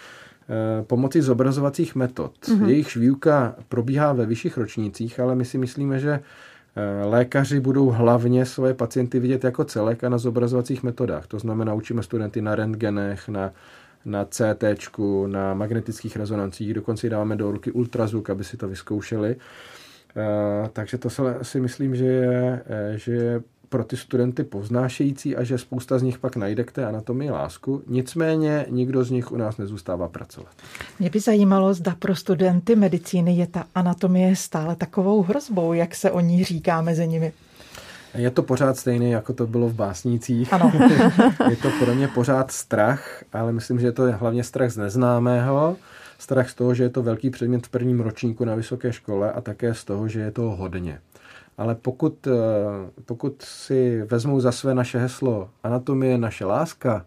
Eh, 0.51 0.83
pomocí 0.83 1.21
zobrazovacích 1.21 1.95
metod. 1.95 2.33
Mm-hmm. 2.43 2.67
Jejich 2.67 2.97
výuka 2.97 3.55
probíhá 3.69 4.13
ve 4.13 4.27
vyšších 4.27 4.59
ročnících, 4.59 5.21
ale 5.21 5.35
my 5.35 5.45
si 5.45 5.59
myslíme, 5.59 5.99
že 5.99 6.11
eh, 6.11 7.05
lékaři 7.05 7.61
budou 7.61 7.91
hlavně 7.91 8.47
svoje 8.47 8.75
pacienty 8.75 9.21
vidět 9.21 9.45
jako 9.45 9.65
celek 9.65 10.05
a 10.05 10.09
na 10.09 10.19
zobrazovacích 10.19 10.83
metodách. 10.83 11.27
To 11.27 11.39
znamená, 11.39 11.75
učíme 11.75 12.03
studenty 12.03 12.43
na 12.43 12.55
rentgenech, 12.55 13.29
na, 13.29 13.51
na 14.05 14.25
CT, 14.25 14.65
na 15.27 15.55
magnetických 15.55 16.17
rezonancích, 16.17 16.75
dokonce 16.75 17.09
dáváme 17.09 17.37
do 17.37 17.51
ruky 17.51 17.73
ultrazvuk, 17.73 18.31
aby 18.31 18.45
si 18.45 18.57
to 18.57 18.69
vyzkoušeli. 18.69 19.37
Uh, 19.37 20.69
takže 20.69 20.99
to 20.99 21.09
si 21.43 21.61
myslím, 21.61 21.97
že 21.97 22.05
je, 22.05 22.63
že 22.97 23.13
je 23.13 23.43
pro 23.71 23.85
ty 23.85 23.97
studenty 23.97 24.45
povznášející 24.45 25.37
a 25.37 25.45
že 25.45 25.59
spousta 25.59 25.99
z 25.99 26.03
nich 26.03 26.19
pak 26.19 26.37
najde 26.37 26.65
k 26.65 26.73
té 26.73 26.87
anatomii 26.87 27.31
lásku. 27.31 27.83
Nicméně 27.87 28.67
nikdo 28.71 29.05
z 29.05 29.11
nich 29.11 29.33
u 29.33 29.37
nás 29.37 29.57
nezůstává 29.57 30.09
pracovat. 30.09 30.53
Mě 30.99 31.11
by 31.11 31.21
zajímalo, 31.21 31.75
zda 31.75 31.97
pro 31.99 32.17
studenty 32.17 32.77
medicíny 32.77 33.37
je 33.37 33.47
ta 33.47 33.65
anatomie 33.75 34.37
stále 34.37 34.77
takovou 34.77 35.23
hrozbou, 35.23 35.73
jak 35.73 35.95
se 35.95 36.11
o 36.11 36.21
ní 36.21 36.45
říká 36.45 36.83
mezi 36.83 37.09
nimi. 37.09 37.33
Je 38.15 38.31
to 38.31 38.43
pořád 38.43 38.77
stejné, 38.77 39.09
jako 39.09 39.33
to 39.33 39.47
bylo 39.47 39.69
v 39.69 39.75
básnících. 39.75 40.53
Ano. 40.53 40.73
je 41.51 41.57
to 41.57 41.71
pro 41.85 41.95
mě 41.95 42.09
pořád 42.09 42.51
strach, 42.51 43.25
ale 43.33 43.53
myslím, 43.53 43.81
že 43.81 43.87
je 43.87 43.93
to 43.93 44.13
hlavně 44.13 44.45
strach 44.45 44.71
z 44.71 44.77
neznámého, 44.77 45.77
strach 46.19 46.51
z 46.51 46.55
toho, 46.55 46.75
že 46.75 46.83
je 46.83 46.89
to 46.89 47.03
velký 47.03 47.31
předmět 47.31 47.67
v 47.67 47.71
prvním 47.71 48.01
ročníku 48.01 48.45
na 48.45 48.55
vysoké 48.55 48.93
škole 48.93 49.33
a 49.33 49.41
také 49.41 49.75
z 49.75 49.85
toho, 49.85 50.09
že 50.09 50.21
je 50.21 50.31
to 50.31 50.43
hodně 50.43 50.99
ale 51.61 51.75
pokud, 51.75 52.27
eh, 52.27 52.31
pokud 53.05 53.43
si 53.43 54.03
vezmou 54.03 54.41
za 54.41 54.53
své 54.53 54.75
naše 54.75 54.99
heslo 54.99 55.51
anatomie 55.63 56.19
naše 56.19 56.45
láska 56.45 57.05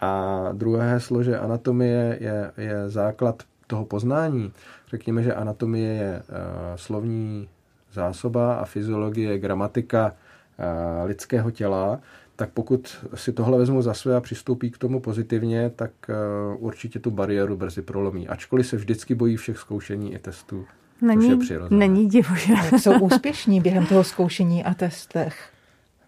a 0.00 0.48
druhé 0.52 0.90
heslo, 0.90 1.22
že 1.22 1.38
anatomie 1.38 2.18
je, 2.20 2.52
je 2.56 2.88
základ 2.90 3.42
toho 3.66 3.84
poznání, 3.84 4.52
řekněme, 4.88 5.22
že 5.22 5.34
anatomie 5.34 5.94
je 5.94 6.22
uh, 6.28 6.34
slovní 6.76 7.48
zásoba 7.94 8.54
a 8.54 8.64
fyziologie 8.64 9.30
je 9.30 9.38
gramatika 9.38 10.12
uh, 10.12 11.06
lidského 11.06 11.50
těla, 11.50 12.00
tak 12.36 12.50
pokud 12.50 13.06
si 13.14 13.32
tohle 13.32 13.58
vezmou 13.58 13.82
za 13.82 13.94
své 13.94 14.16
a 14.16 14.20
přistoupí 14.20 14.70
k 14.70 14.78
tomu 14.78 15.00
pozitivně, 15.00 15.70
tak 15.76 15.90
uh, 16.08 16.64
určitě 16.64 16.98
tu 16.98 17.10
bariéru 17.10 17.56
brzy 17.56 17.82
prolomí. 17.82 18.28
Ačkoliv 18.28 18.66
se 18.66 18.76
vždycky 18.76 19.14
bojí 19.14 19.36
všech 19.36 19.58
zkoušení 19.58 20.14
i 20.14 20.18
testů. 20.18 20.64
Není, 21.02 21.38
není 21.70 22.08
divu, 22.08 22.34
že... 22.34 22.52
Jak 22.52 22.74
jsou 22.80 22.98
úspěšní 22.98 23.60
během 23.60 23.86
toho 23.86 24.04
zkoušení 24.04 24.64
a 24.64 24.74
testech? 24.74 25.50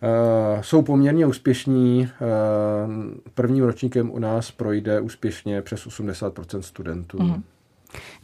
Uh, 0.03 0.62
jsou 0.62 0.83
poměrně 0.83 1.27
úspěšní. 1.27 2.01
Uh, 2.01 2.94
prvním 3.35 3.64
ročníkem 3.64 4.11
u 4.11 4.18
nás 4.18 4.51
projde 4.51 5.01
úspěšně 5.01 5.62
přes 5.62 5.87
80% 5.87 6.61
studentů. 6.61 7.22
Mm. 7.22 7.42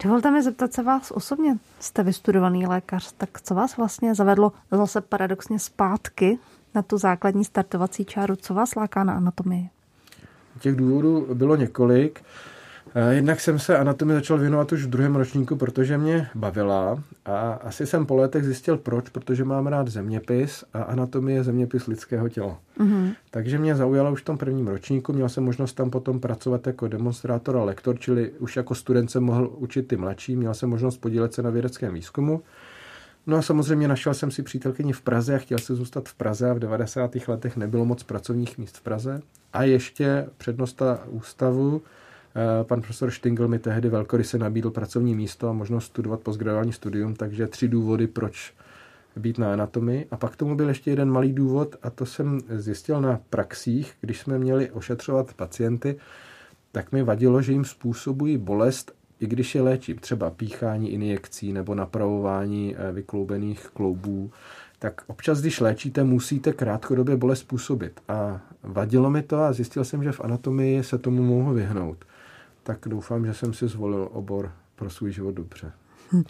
Dovolte 0.04 0.30
mi 0.30 0.42
zeptat 0.42 0.72
se 0.72 0.82
vás 0.82 1.10
osobně. 1.10 1.58
Jste 1.80 2.02
vystudovaný 2.02 2.66
lékař, 2.66 3.12
tak 3.12 3.40
co 3.40 3.54
vás 3.54 3.76
vlastně 3.76 4.14
zavedlo 4.14 4.52
zase 4.70 5.00
paradoxně 5.00 5.58
zpátky 5.58 6.38
na 6.74 6.82
tu 6.82 6.98
základní 6.98 7.44
startovací 7.44 8.04
čáru? 8.04 8.36
Co 8.36 8.54
vás 8.54 8.74
láká 8.74 9.04
na 9.04 9.14
anatomii? 9.14 9.68
Těch 10.60 10.76
důvodů 10.76 11.26
bylo 11.34 11.56
několik. 11.56 12.20
Uh, 12.20 12.51
jednak 13.10 13.40
jsem 13.40 13.58
se 13.58 13.78
anatomii 13.78 14.14
začal 14.14 14.38
věnovat 14.38 14.72
už 14.72 14.84
v 14.84 14.90
druhém 14.90 15.16
ročníku, 15.16 15.56
protože 15.56 15.98
mě 15.98 16.28
bavila 16.34 17.02
a 17.24 17.52
asi 17.52 17.86
jsem 17.86 18.06
po 18.06 18.16
letech 18.16 18.44
zjistil 18.44 18.76
proč, 18.76 19.08
protože 19.08 19.44
mám 19.44 19.66
rád 19.66 19.88
zeměpis 19.88 20.64
a 20.72 20.82
anatomie 20.82 21.36
je 21.36 21.44
zeměpis 21.44 21.86
lidského 21.86 22.28
těla. 22.28 22.58
Mm-hmm. 22.78 23.14
Takže 23.30 23.58
mě 23.58 23.76
zaujalo 23.76 24.12
už 24.12 24.22
v 24.22 24.24
tom 24.24 24.38
prvním 24.38 24.68
ročníku, 24.68 25.12
měl 25.12 25.28
jsem 25.28 25.44
možnost 25.44 25.72
tam 25.72 25.90
potom 25.90 26.20
pracovat 26.20 26.66
jako 26.66 26.88
demonstrátor 26.88 27.56
a 27.56 27.64
lektor, 27.64 27.98
čili 27.98 28.30
už 28.30 28.56
jako 28.56 28.74
student 28.74 29.10
jsem 29.10 29.22
mohl 29.22 29.50
učit 29.56 29.88
ty 29.88 29.96
mladší, 29.96 30.36
měl 30.36 30.54
jsem 30.54 30.70
možnost 30.70 30.96
podílet 30.96 31.34
se 31.34 31.42
na 31.42 31.50
vědeckém 31.50 31.94
výzkumu. 31.94 32.42
No 33.26 33.36
a 33.36 33.42
samozřejmě 33.42 33.88
našel 33.88 34.14
jsem 34.14 34.30
si 34.30 34.42
přítelkyni 34.42 34.92
v 34.92 35.02
Praze 35.02 35.34
a 35.34 35.38
chtěl 35.38 35.58
se 35.58 35.74
zůstat 35.74 36.08
v 36.08 36.14
Praze 36.14 36.50
a 36.50 36.54
v 36.54 36.58
90. 36.58 37.10
letech 37.28 37.56
nebylo 37.56 37.84
moc 37.84 38.02
pracovních 38.02 38.58
míst 38.58 38.76
v 38.76 38.82
Praze. 38.82 39.22
A 39.52 39.62
ještě 39.62 40.26
přednosta 40.38 41.04
ústavu 41.08 41.82
Eh, 41.82 42.01
pan 42.62 42.80
profesor 42.80 43.10
Štingl 43.10 43.48
mi 43.48 43.58
tehdy 43.58 43.88
velkoryse 43.88 44.38
nabídl 44.38 44.70
pracovní 44.70 45.14
místo 45.14 45.48
a 45.48 45.52
možnost 45.52 45.84
studovat 45.84 46.20
postgraduální 46.20 46.72
studium, 46.72 47.14
takže 47.14 47.46
tři 47.46 47.68
důvody, 47.68 48.06
proč 48.06 48.54
být 49.16 49.38
na 49.38 49.52
anatomii. 49.52 50.06
A 50.10 50.16
pak 50.16 50.36
tomu 50.36 50.56
byl 50.56 50.68
ještě 50.68 50.90
jeden 50.90 51.10
malý 51.10 51.32
důvod 51.32 51.76
a 51.82 51.90
to 51.90 52.06
jsem 52.06 52.40
zjistil 52.48 53.00
na 53.00 53.20
praxích, 53.30 53.94
když 54.00 54.20
jsme 54.20 54.38
měli 54.38 54.70
ošetřovat 54.70 55.34
pacienty, 55.34 55.96
tak 56.72 56.92
mi 56.92 57.02
vadilo, 57.02 57.42
že 57.42 57.52
jim 57.52 57.64
způsobují 57.64 58.38
bolest, 58.38 58.92
i 59.20 59.26
když 59.26 59.54
je 59.54 59.62
léčím, 59.62 59.96
třeba 59.96 60.30
píchání 60.30 60.92
injekcí 60.92 61.52
nebo 61.52 61.74
napravování 61.74 62.76
eh, 62.76 62.92
vykloubených 62.92 63.66
kloubů, 63.66 64.30
tak 64.78 65.02
občas, 65.06 65.40
když 65.40 65.60
léčíte, 65.60 66.04
musíte 66.04 66.52
krátkodobě 66.52 67.16
bolest 67.16 67.40
způsobit. 67.40 68.00
A 68.08 68.40
vadilo 68.62 69.10
mi 69.10 69.22
to 69.22 69.40
a 69.40 69.52
zjistil 69.52 69.84
jsem, 69.84 70.02
že 70.02 70.12
v 70.12 70.20
anatomii 70.20 70.84
se 70.84 70.98
tomu 70.98 71.22
mohu 71.22 71.54
vyhnout 71.54 72.04
tak 72.62 72.78
doufám, 72.86 73.26
že 73.26 73.34
jsem 73.34 73.54
si 73.54 73.68
zvolil 73.68 74.08
obor 74.12 74.52
pro 74.74 74.90
svůj 74.90 75.12
život 75.12 75.34
dobře. 75.34 75.72
Hm. 76.12 76.22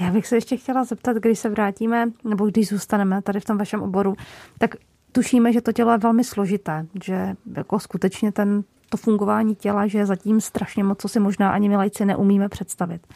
Já 0.00 0.10
bych 0.10 0.26
se 0.26 0.36
ještě 0.36 0.56
chtěla 0.56 0.84
zeptat, 0.84 1.16
když 1.16 1.38
se 1.38 1.48
vrátíme, 1.48 2.10
nebo 2.24 2.46
když 2.46 2.68
zůstaneme 2.68 3.22
tady 3.22 3.40
v 3.40 3.44
tom 3.44 3.58
vašem 3.58 3.82
oboru, 3.82 4.14
tak 4.58 4.74
tušíme, 5.12 5.52
že 5.52 5.60
to 5.60 5.72
tělo 5.72 5.92
je 5.92 5.98
velmi 5.98 6.24
složité, 6.24 6.86
že 7.04 7.34
jako 7.56 7.80
skutečně 7.80 8.32
ten, 8.32 8.64
to 8.88 8.96
fungování 8.96 9.54
těla, 9.54 9.86
že 9.86 9.98
je 9.98 10.06
zatím 10.06 10.40
strašně 10.40 10.84
moc, 10.84 10.98
co 10.98 11.08
si 11.08 11.20
možná 11.20 11.50
ani 11.50 11.68
my 11.68 11.76
lajci 11.76 12.04
neumíme 12.04 12.48
představit. 12.48 13.06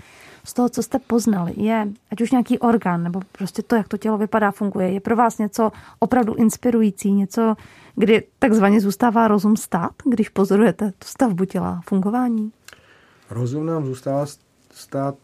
Z 0.49 0.53
toho, 0.53 0.69
co 0.69 0.83
jste 0.83 0.99
poznali, 0.99 1.53
je 1.57 1.89
ať 2.13 2.21
už 2.21 2.31
nějaký 2.31 2.59
orgán, 2.59 3.03
nebo 3.03 3.21
prostě 3.33 3.63
to, 3.63 3.77
jak 3.77 3.89
to 3.89 3.97
tělo 3.97 4.19
vypadá, 4.19 4.51
funguje, 4.51 4.91
je 4.91 5.01
pro 5.01 5.17
vás 5.17 5.39
něco 5.39 5.73
opravdu 5.99 6.35
inspirující, 6.35 7.13
něco, 7.13 7.55
kdy 7.97 8.23
takzvaně 8.39 8.81
zůstává 8.81 9.29
rozum 9.29 9.57
stát, 9.57 9.91
když 10.05 10.29
pozorujete 10.29 10.91
tu 10.91 11.07
stavbu 11.07 11.45
těla, 11.45 11.81
fungování? 11.87 12.53
Rozum 13.31 13.67
nám 13.67 13.87
zůstává 13.87 14.27
stát 14.73 15.15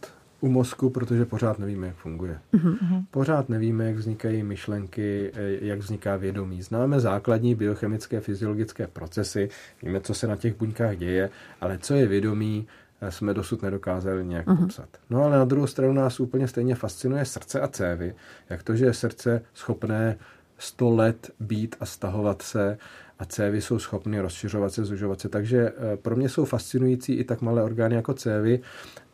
u 0.41 0.49
mozku, 0.49 0.91
protože 0.91 1.25
pořád 1.25 1.59
nevíme, 1.59 1.87
jak 1.87 1.97
funguje. 1.97 2.39
Mm-hmm. 2.55 3.05
Pořád 3.11 3.49
nevíme, 3.49 3.85
jak 3.85 3.97
vznikají 3.97 4.43
myšlenky, 4.43 5.33
eh, 5.35 5.67
jak 5.67 5.79
vzniká 5.79 6.17
vědomí. 6.17 6.63
Známe 6.63 7.01
základní 7.01 7.55
biochemické, 7.55 8.21
fyziologické 8.21 8.87
procesy, 8.87 9.49
víme, 9.83 10.01
co 10.01 10.15
se 10.15 10.27
na 10.27 10.37
těch 10.37 10.57
buňkách 10.57 10.97
děje, 10.97 11.31
ale 11.61 11.79
co 11.79 11.95
je 11.95 12.07
vědomí, 12.07 12.67
jsme 13.09 13.35
dosud 13.35 13.63
nedokázali 13.63 14.27
nějak 14.27 14.47
mm-hmm. 14.47 14.63
popsat. 14.63 14.89
No 15.11 15.25
ale 15.25 15.37
na 15.37 15.45
druhou 15.45 15.67
stranu 15.67 15.93
nás 15.93 16.21
úplně 16.21 16.49
stejně 16.49 16.75
fascinuje 16.75 17.25
srdce 17.25 17.61
a 17.61 17.69
cévy, 17.69 18.15
jak 18.51 18.63
to, 18.63 18.77
že 18.77 18.85
je 18.85 18.95
srdce 18.95 19.43
schopné 19.55 20.17
100 20.59 20.91
let 20.91 21.31
být 21.41 21.77
a 21.81 21.87
stahovat 21.87 22.43
se 22.43 22.79
a 23.19 23.25
cévy 23.25 23.63
jsou 23.63 23.79
schopny 23.79 24.21
rozšiřovat 24.21 24.73
se, 24.73 24.85
zužovat 24.85 25.21
se. 25.21 25.29
Takže 25.29 25.73
eh, 25.77 25.97
pro 25.97 26.17
mě 26.17 26.29
jsou 26.29 26.45
fascinující 26.45 27.13
i 27.15 27.25
tak 27.25 27.41
malé 27.41 27.63
orgány 27.63 27.95
jako 27.95 28.15
cévy 28.15 28.61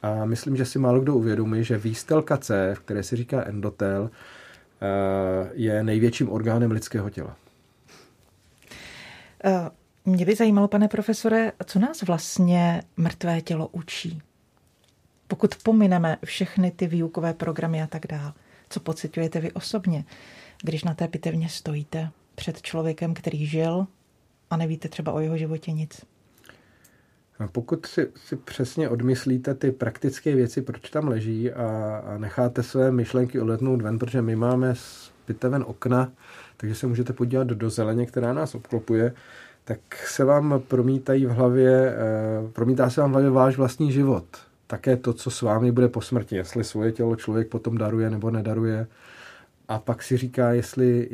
a 0.02 0.24
myslím, 0.24 0.56
že 0.56 0.64
si 0.64 0.78
málo 0.78 1.00
kdo 1.00 1.14
uvědomí, 1.14 1.64
že 1.64 1.78
výstelka 1.78 2.36
cév, 2.36 2.80
které 2.80 3.02
se 3.02 3.16
říká 3.16 3.44
endotel, 3.44 4.10
eh, 4.82 5.50
je 5.52 5.84
největším 5.84 6.32
orgánem 6.32 6.70
lidského 6.70 7.10
těla. 7.10 7.36
Mě 10.04 10.24
by 10.24 10.34
zajímalo, 10.34 10.68
pane 10.68 10.88
profesore, 10.88 11.52
co 11.66 11.78
nás 11.78 12.02
vlastně 12.02 12.82
mrtvé 12.96 13.40
tělo 13.40 13.68
učí? 13.68 14.22
Pokud 15.28 15.54
pomineme 15.62 16.16
všechny 16.24 16.70
ty 16.70 16.86
výukové 16.86 17.34
programy 17.34 17.82
a 17.82 17.86
tak 17.86 18.06
dále, 18.06 18.32
co 18.68 18.80
pocitujete 18.80 19.40
vy 19.40 19.52
osobně? 19.52 20.04
když 20.62 20.84
na 20.84 20.94
té 20.94 21.08
pitevně 21.08 21.48
stojíte 21.48 22.10
před 22.34 22.62
člověkem, 22.62 23.14
který 23.14 23.46
žil 23.46 23.86
a 24.50 24.56
nevíte 24.56 24.88
třeba 24.88 25.12
o 25.12 25.20
jeho 25.20 25.36
životě 25.36 25.72
nic? 25.72 26.04
Pokud 27.52 27.86
si, 27.86 28.10
si 28.16 28.36
přesně 28.36 28.88
odmyslíte 28.88 29.54
ty 29.54 29.72
praktické 29.72 30.34
věci, 30.34 30.62
proč 30.62 30.90
tam 30.90 31.08
leží 31.08 31.52
a, 31.52 31.96
a 32.06 32.18
necháte 32.18 32.62
své 32.62 32.92
myšlenky 32.92 33.40
odletnout 33.40 33.82
ven, 33.82 33.98
protože 33.98 34.22
my 34.22 34.36
máme 34.36 34.74
z 34.74 35.12
ven 35.42 35.64
okna, 35.66 36.12
takže 36.56 36.74
se 36.74 36.86
můžete 36.86 37.12
podívat 37.12 37.46
do 37.46 37.70
zeleně, 37.70 38.06
která 38.06 38.32
nás 38.32 38.54
obklopuje, 38.54 39.14
tak 39.64 39.80
se 40.06 40.24
vám 40.24 40.62
promítají 40.68 41.26
v 41.26 41.30
hlavě, 41.30 41.94
eh, 41.94 41.96
promítá 42.52 42.90
se 42.90 43.00
vám 43.00 43.10
v 43.10 43.12
hlavě 43.12 43.30
váš 43.30 43.56
vlastní 43.56 43.92
život. 43.92 44.24
Také 44.66 44.96
to, 44.96 45.12
co 45.12 45.30
s 45.30 45.42
vámi 45.42 45.72
bude 45.72 45.88
po 45.88 46.00
smrti, 46.00 46.36
jestli 46.36 46.64
svoje 46.64 46.92
tělo 46.92 47.16
člověk 47.16 47.48
potom 47.48 47.78
daruje 47.78 48.10
nebo 48.10 48.30
nedaruje. 48.30 48.86
A 49.68 49.78
pak 49.78 50.02
si 50.02 50.16
říká, 50.16 50.52
jestli 50.52 51.08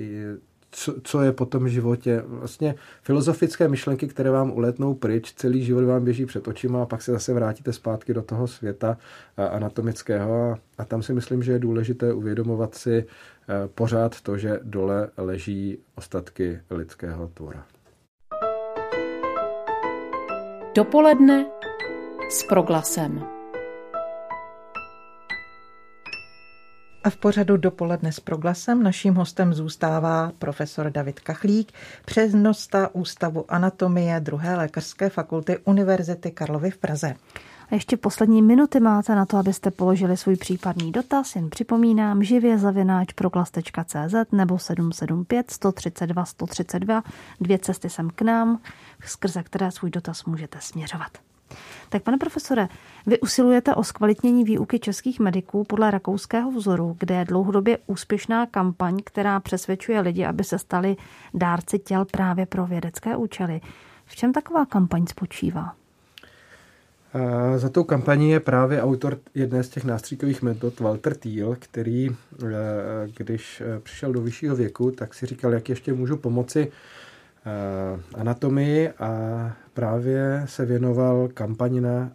co, 0.70 0.94
co 1.02 1.22
je 1.22 1.32
po 1.32 1.46
tom 1.46 1.68
životě. 1.68 2.22
Vlastně 2.26 2.74
filozofické 3.02 3.68
myšlenky, 3.68 4.08
které 4.08 4.30
vám 4.30 4.50
uletnou 4.50 4.94
pryč, 4.94 5.32
celý 5.36 5.64
život 5.64 5.84
vám 5.84 6.04
běží 6.04 6.26
před 6.26 6.48
očima 6.48 6.82
a 6.82 6.86
pak 6.86 7.02
se 7.02 7.12
zase 7.12 7.34
vrátíte 7.34 7.72
zpátky 7.72 8.14
do 8.14 8.22
toho 8.22 8.46
světa 8.46 8.98
anatomického 9.36 10.52
a, 10.52 10.58
a 10.78 10.84
tam 10.84 11.02
si 11.02 11.12
myslím, 11.12 11.42
že 11.42 11.52
je 11.52 11.58
důležité 11.58 12.12
uvědomovat 12.12 12.74
si 12.74 13.06
pořád 13.74 14.20
to, 14.20 14.38
že 14.38 14.60
dole 14.62 15.08
leží 15.16 15.78
ostatky 15.94 16.60
lidského 16.70 17.30
tvora. 17.34 17.75
Dopoledne 20.76 21.46
s 22.30 22.42
proglasem. 22.48 23.26
A 27.04 27.10
v 27.10 27.16
pořadu 27.16 27.56
dopoledne 27.56 28.12
s 28.12 28.20
proglasem 28.20 28.82
naším 28.82 29.14
hostem 29.14 29.54
zůstává 29.54 30.32
profesor 30.38 30.90
David 30.90 31.20
Kachlík, 31.20 31.72
přeznosta 32.04 32.94
Ústavu 32.94 33.44
anatomie 33.48 34.20
druhé 34.20 34.56
lékařské 34.56 35.10
fakulty 35.10 35.58
Univerzity 35.64 36.30
Karlovy 36.30 36.70
v 36.70 36.78
Praze. 36.78 37.14
A 37.70 37.74
ještě 37.74 37.96
poslední 37.96 38.42
minuty 38.42 38.80
máte 38.80 39.14
na 39.14 39.26
to, 39.26 39.36
abyste 39.36 39.70
položili 39.70 40.16
svůj 40.16 40.36
případný 40.36 40.92
dotaz. 40.92 41.36
Jen 41.36 41.50
připomínám 41.50 42.22
živě 42.22 42.58
zavináč 42.58 43.12
proglas.cz 43.12 44.14
nebo 44.32 44.58
775 44.58 45.50
132 45.50 46.24
132. 46.24 47.02
Dvě 47.40 47.58
cesty 47.58 47.90
sem 47.90 48.10
k 48.10 48.22
nám, 48.22 48.58
skrze 49.06 49.42
které 49.42 49.70
svůj 49.70 49.90
dotaz 49.90 50.24
můžete 50.24 50.58
směřovat. 50.60 51.10
Tak 51.88 52.02
pane 52.02 52.18
profesore, 52.18 52.68
vy 53.06 53.20
usilujete 53.20 53.74
o 53.74 53.84
zkvalitnění 53.84 54.44
výuky 54.44 54.78
českých 54.78 55.20
mediků 55.20 55.64
podle 55.64 55.90
rakouského 55.90 56.50
vzoru, 56.50 56.96
kde 57.00 57.14
je 57.14 57.24
dlouhodobě 57.24 57.78
úspěšná 57.86 58.46
kampaň, 58.46 58.98
která 59.04 59.40
přesvědčuje 59.40 60.00
lidi, 60.00 60.24
aby 60.24 60.44
se 60.44 60.58
stali 60.58 60.96
dárci 61.34 61.78
těl 61.78 62.04
právě 62.04 62.46
pro 62.46 62.66
vědecké 62.66 63.16
účely. 63.16 63.60
V 64.04 64.16
čem 64.16 64.32
taková 64.32 64.66
kampaň 64.66 65.06
spočívá? 65.06 65.74
Za 67.56 67.68
tou 67.68 67.84
kampaní 67.84 68.30
je 68.30 68.40
právě 68.40 68.82
autor 68.82 69.18
jedné 69.34 69.62
z 69.62 69.68
těch 69.68 69.84
nástříkových 69.84 70.42
metod 70.42 70.80
Walter 70.80 71.14
Thiel, 71.14 71.56
který, 71.58 72.10
eh, 72.10 72.46
když 73.16 73.60
eh, 73.60 73.80
přišel 73.80 74.12
do 74.12 74.20
vyššího 74.20 74.56
věku, 74.56 74.90
tak 74.90 75.14
si 75.14 75.26
říkal, 75.26 75.52
jak 75.52 75.68
ještě 75.68 75.92
můžu 75.92 76.16
pomoci 76.16 76.72
Eh, 77.46 78.00
anatomii 78.14 78.88
a 78.88 79.10
právě 79.74 80.42
se 80.46 80.64
věnoval 80.64 81.28
kampani 81.34 81.80
na, 81.80 82.10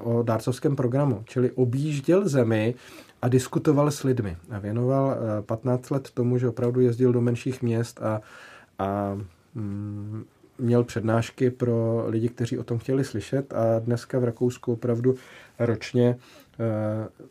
o 0.00 0.22
dárcovském 0.22 0.76
programu, 0.76 1.22
čili 1.24 1.50
objížděl 1.50 2.28
zemi 2.28 2.74
a 3.22 3.28
diskutoval 3.28 3.90
s 3.90 4.02
lidmi. 4.02 4.36
A 4.50 4.58
věnoval 4.58 5.16
15 5.40 5.90
eh, 5.90 5.94
let 5.94 6.10
tomu, 6.14 6.38
že 6.38 6.48
opravdu 6.48 6.80
jezdil 6.80 7.12
do 7.12 7.20
menších 7.20 7.62
měst 7.62 8.02
a, 8.02 8.20
a 8.78 9.18
mm, 9.54 10.24
měl 10.58 10.84
přednášky 10.84 11.50
pro 11.50 12.04
lidi, 12.06 12.28
kteří 12.28 12.58
o 12.58 12.64
tom 12.64 12.78
chtěli 12.78 13.04
slyšet 13.04 13.52
a 13.52 13.78
dneska 13.78 14.18
v 14.18 14.24
Rakousku 14.24 14.72
opravdu 14.72 15.14
ročně 15.58 16.16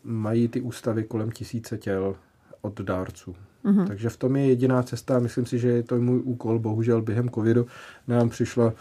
mají 0.04 0.48
ty 0.48 0.62
ústavy 0.62 1.04
kolem 1.04 1.32
tisíce 1.32 1.78
těl 1.78 2.16
od 2.62 2.82
dárců. 2.82 3.36
Mm-hmm. 3.66 3.88
Takže 3.88 4.10
v 4.10 4.18
tom 4.18 4.36
je 4.36 4.46
jediná 4.46 4.84
cesta. 4.84 5.20
Myslím 5.20 5.46
si, 5.46 5.60
že 5.60 5.68
je 5.68 5.84
to 5.84 5.96
můj 5.96 6.20
úkol. 6.24 6.60
Bohužel 6.60 7.02
během 7.02 7.30
covidu 7.30 7.66
nám 8.08 8.30
přišlo 8.30 8.74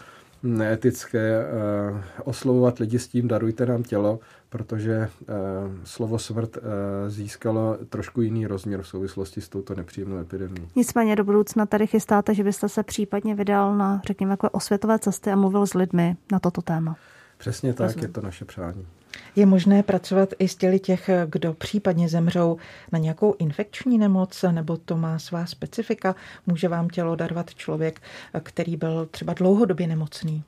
neetické 0.47 1.45
uh, 1.91 1.99
oslovovat 2.23 2.79
lidi 2.79 2.99
s 2.99 3.07
tím 3.07 3.27
darujte 3.27 3.65
nám 3.65 3.83
tělo, 3.83 4.19
protože 4.49 5.09
uh, 5.21 5.35
slovo 5.83 6.19
smrt 6.19 6.57
uh, 6.57 6.63
získalo 7.07 7.77
trošku 7.89 8.21
jiný 8.21 8.47
rozměr 8.47 8.81
v 8.81 8.87
souvislosti 8.87 9.41
s 9.41 9.49
touto 9.49 9.75
nepříjemnou 9.75 10.17
epidemí. 10.17 10.67
Nicméně 10.75 11.15
do 11.15 11.23
budoucna 11.23 11.65
tady 11.65 11.87
chystáte, 11.87 12.33
že 12.33 12.43
byste 12.43 12.69
se 12.69 12.83
případně 12.83 13.35
vydal 13.35 13.77
na, 13.77 14.01
řekněme, 14.07 14.33
jako 14.33 14.49
osvětové 14.49 14.99
cesty 14.99 15.31
a 15.31 15.35
mluvil 15.35 15.67
s 15.67 15.73
lidmi 15.73 16.15
na 16.31 16.39
toto 16.39 16.61
téma. 16.61 16.95
Přesně 17.37 17.73
tak, 17.73 17.87
Rozumím. 17.87 18.03
je 18.03 18.13
to 18.13 18.21
naše 18.21 18.45
přání. 18.45 18.87
Je 19.35 19.45
možné 19.45 19.83
pracovat 19.83 20.33
i 20.39 20.47
s 20.47 20.55
těli 20.55 20.79
těch, 20.79 21.09
kdo 21.29 21.53
případně 21.53 22.09
zemřou 22.09 22.57
na 22.91 22.99
nějakou 22.99 23.35
infekční 23.39 23.97
nemoc, 23.97 24.45
nebo 24.51 24.77
to 24.77 24.97
má 24.97 25.19
svá 25.19 25.45
specifika? 25.45 26.15
Může 26.47 26.67
vám 26.67 26.89
tělo 26.89 27.15
darovat 27.15 27.55
člověk, 27.55 28.01
který 28.43 28.77
byl 28.77 29.05
třeba 29.11 29.33
dlouhodobě 29.33 29.87
nemocný? 29.87 30.43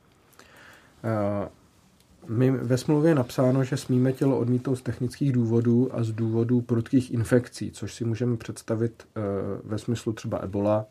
My 2.28 2.52
ve 2.52 2.78
smlouvě 2.78 3.12
je 3.12 3.16
napsáno, 3.16 3.64
že 3.64 3.78
smíme 3.78 4.14
tělo 4.14 4.40
odmítnout 4.40 4.76
z 4.76 4.82
technických 4.82 5.32
důvodů 5.32 5.90
a 5.96 6.04
z 6.04 6.12
důvodů 6.12 6.62
prudkých 6.62 7.14
infekcí, 7.14 7.72
což 7.72 7.94
si 7.94 8.06
můžeme 8.06 8.38
představit 8.38 9.04
e, 9.04 9.22
ve 9.64 9.78
smyslu 9.78 10.14
třeba 10.14 10.38
ebola, 10.38 10.86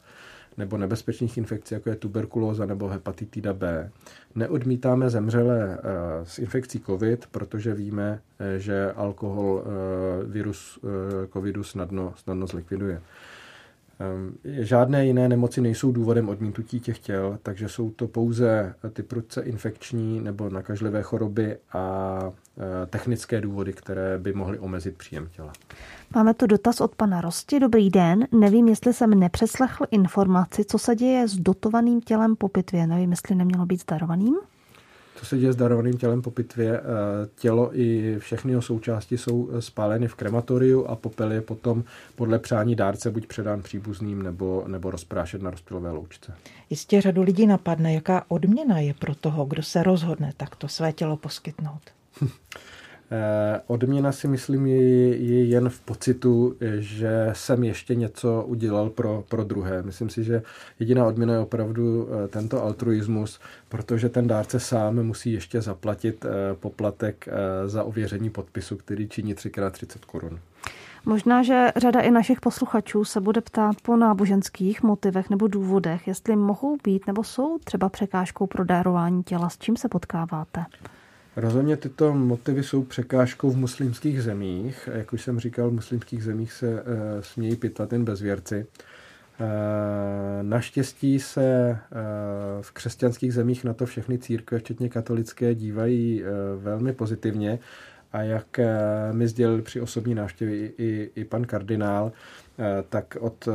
nebo 0.58 0.76
nebezpečných 0.76 1.38
infekcí, 1.38 1.74
jako 1.74 1.90
je 1.90 1.96
tuberkulóza 1.96 2.66
nebo 2.66 2.88
hepatitida 2.88 3.52
B. 3.52 3.90
Neodmítáme 4.34 5.10
zemřelé 5.10 5.78
s 6.22 6.38
eh, 6.38 6.42
infekcí 6.42 6.80
COVID, 6.80 7.26
protože 7.26 7.74
víme, 7.74 8.20
eh, 8.38 8.58
že 8.58 8.92
alkohol 8.92 9.62
eh, 9.64 10.24
virus 10.26 10.78
covidu 11.32 11.62
snadno, 11.62 12.14
snadno 12.16 12.46
zlikviduje. 12.46 13.02
Ehm, 14.00 14.34
žádné 14.44 15.06
jiné 15.06 15.28
nemoci 15.28 15.60
nejsou 15.60 15.92
důvodem 15.92 16.28
odmítnutí 16.28 16.80
těch 16.80 16.98
těl, 16.98 17.38
takže 17.42 17.68
jsou 17.68 17.90
to 17.90 18.08
pouze 18.08 18.74
ty 18.92 19.02
prudce 19.02 19.42
infekční 19.42 20.20
nebo 20.20 20.50
nakažlivé 20.50 21.02
choroby 21.02 21.56
a 21.72 22.32
technické 22.90 23.40
důvody, 23.40 23.72
které 23.72 24.18
by 24.18 24.32
mohly 24.32 24.58
omezit 24.58 24.96
příjem 24.96 25.28
těla. 25.36 25.52
Máme 26.14 26.34
tu 26.34 26.46
dotaz 26.46 26.80
od 26.80 26.94
pana 26.94 27.20
Rosti. 27.20 27.60
Dobrý 27.60 27.90
den. 27.90 28.26
Nevím, 28.32 28.68
jestli 28.68 28.92
jsem 28.92 29.10
nepřeslechl 29.10 29.84
informaci, 29.90 30.64
co 30.64 30.78
se 30.78 30.96
děje 30.96 31.28
s 31.28 31.36
dotovaným 31.36 32.00
tělem 32.00 32.36
po 32.36 32.48
pitvě. 32.48 32.86
Nevím, 32.86 33.10
jestli 33.10 33.34
nemělo 33.34 33.66
být 33.66 33.80
zdarovaným. 33.80 34.36
Co 35.18 35.26
se 35.26 35.38
děje 35.38 35.52
s 35.52 35.56
darovaným 35.56 35.96
tělem 35.96 36.22
po 36.22 36.30
pitvě? 36.30 36.80
Eh, 36.80 36.82
tělo 37.34 37.78
i 37.78 38.16
všechny 38.18 38.52
jeho 38.52 38.62
součásti 38.62 39.18
jsou 39.18 39.50
spáleny 39.60 40.08
v 40.08 40.14
krematoriu 40.14 40.86
a 40.86 40.96
popel 40.96 41.32
je 41.32 41.40
potom 41.40 41.84
podle 42.16 42.38
přání 42.38 42.74
dárce 42.74 43.10
buď 43.10 43.26
předán 43.26 43.62
příbuzným 43.62 44.22
nebo, 44.22 44.64
nebo 44.66 44.90
rozprášet 44.90 45.42
na 45.42 45.50
rozptylové 45.50 45.90
loučce. 45.90 46.34
Jistě 46.70 47.00
řadu 47.00 47.22
lidí 47.22 47.46
napadne, 47.46 47.94
jaká 47.94 48.24
odměna 48.28 48.78
je 48.78 48.94
pro 48.94 49.14
toho, 49.14 49.44
kdo 49.44 49.62
se 49.62 49.82
rozhodne 49.82 50.32
takto 50.36 50.68
své 50.68 50.92
tělo 50.92 51.16
poskytnout. 51.16 51.82
Eh, 53.10 53.60
odměna 53.66 54.12
si 54.12 54.28
myslím 54.28 54.66
je, 54.66 55.16
je 55.16 55.44
jen 55.44 55.68
v 55.68 55.80
pocitu, 55.80 56.56
že 56.78 57.30
jsem 57.32 57.64
ještě 57.64 57.94
něco 57.94 58.44
udělal 58.46 58.90
pro, 58.90 59.24
pro 59.28 59.44
druhé. 59.44 59.82
Myslím 59.82 60.10
si, 60.10 60.24
že 60.24 60.42
jediná 60.78 61.06
odměna 61.06 61.32
je 61.34 61.38
opravdu 61.40 62.08
eh, 62.10 62.28
tento 62.28 62.62
altruismus, 62.62 63.40
protože 63.68 64.08
ten 64.08 64.26
dárce 64.26 64.60
sám 64.60 65.02
musí 65.02 65.32
ještě 65.32 65.60
zaplatit 65.60 66.24
eh, 66.24 66.54
poplatek 66.54 67.28
za 67.66 67.84
ověření 67.84 68.30
podpisu, 68.30 68.76
který 68.76 69.08
činí 69.08 69.34
3x30 69.34 69.98
korun. 70.06 70.38
Možná, 71.06 71.42
že 71.42 71.72
řada 71.76 72.00
i 72.00 72.10
našich 72.10 72.40
posluchačů 72.40 73.04
se 73.04 73.20
bude 73.20 73.40
ptát 73.40 73.76
po 73.82 73.96
náboženských 73.96 74.82
motivech 74.82 75.30
nebo 75.30 75.46
důvodech, 75.46 76.08
jestli 76.08 76.36
mohou 76.36 76.76
být 76.84 77.06
nebo 77.06 77.24
jsou 77.24 77.58
třeba 77.58 77.88
překážkou 77.88 78.46
pro 78.46 78.64
darování 78.64 79.22
těla. 79.22 79.48
S 79.48 79.58
čím 79.58 79.76
se 79.76 79.88
potkáváte? 79.88 80.64
Rozhodně 81.40 81.76
tyto 81.76 82.14
motivy 82.14 82.62
jsou 82.62 82.82
překážkou 82.82 83.50
v 83.50 83.56
muslimských 83.56 84.22
zemích. 84.22 84.88
Jak 84.92 85.12
už 85.12 85.22
jsem 85.22 85.40
říkal, 85.40 85.70
v 85.70 85.72
muslimských 85.72 86.24
zemích 86.24 86.52
se 86.52 86.72
uh, 86.72 86.80
smějí 87.20 87.56
pitvat 87.56 87.92
jen 87.92 88.04
bezvěrci. 88.04 88.66
Uh, 89.40 89.46
naštěstí 90.42 91.20
se 91.20 91.70
uh, 91.70 92.62
v 92.62 92.72
křesťanských 92.72 93.34
zemích 93.34 93.64
na 93.64 93.74
to 93.74 93.86
všechny 93.86 94.18
církve, 94.18 94.58
včetně 94.58 94.88
katolické, 94.88 95.54
dívají 95.54 96.22
uh, 96.22 96.28
velmi 96.62 96.92
pozitivně. 96.92 97.58
A 98.12 98.22
jak 98.22 98.60
mi 99.12 99.28
sdělil 99.28 99.62
při 99.62 99.80
osobní 99.80 100.14
návštěvě 100.14 100.56
i, 100.56 100.72
i, 100.78 101.10
i 101.14 101.24
pan 101.24 101.44
kardinál, 101.44 102.12
Eh, 102.12 102.47
tak 102.88 103.16
od 103.20 103.48
eh, 103.48 103.52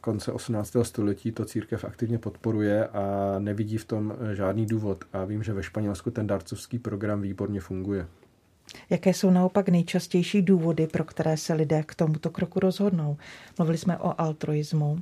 konce 0.00 0.32
18. 0.32 0.76
století 0.82 1.32
to 1.32 1.44
církev 1.44 1.84
aktivně 1.84 2.18
podporuje 2.18 2.86
a 2.86 3.34
nevidí 3.38 3.78
v 3.78 3.84
tom 3.84 4.14
eh, 4.18 4.34
žádný 4.34 4.66
důvod. 4.66 5.04
A 5.12 5.24
vím, 5.24 5.42
že 5.42 5.52
ve 5.52 5.62
Španělsku 5.62 6.10
ten 6.10 6.26
darcovský 6.26 6.78
program 6.78 7.22
výborně 7.22 7.60
funguje. 7.60 8.06
Jaké 8.90 9.14
jsou 9.14 9.30
naopak 9.30 9.68
nejčastější 9.68 10.42
důvody, 10.42 10.86
pro 10.86 11.04
které 11.04 11.36
se 11.36 11.54
lidé 11.54 11.82
k 11.82 11.94
tomuto 11.94 12.30
kroku 12.30 12.60
rozhodnou? 12.60 13.16
Mluvili 13.58 13.78
jsme 13.78 13.98
o 13.98 14.20
altruismu. 14.20 14.98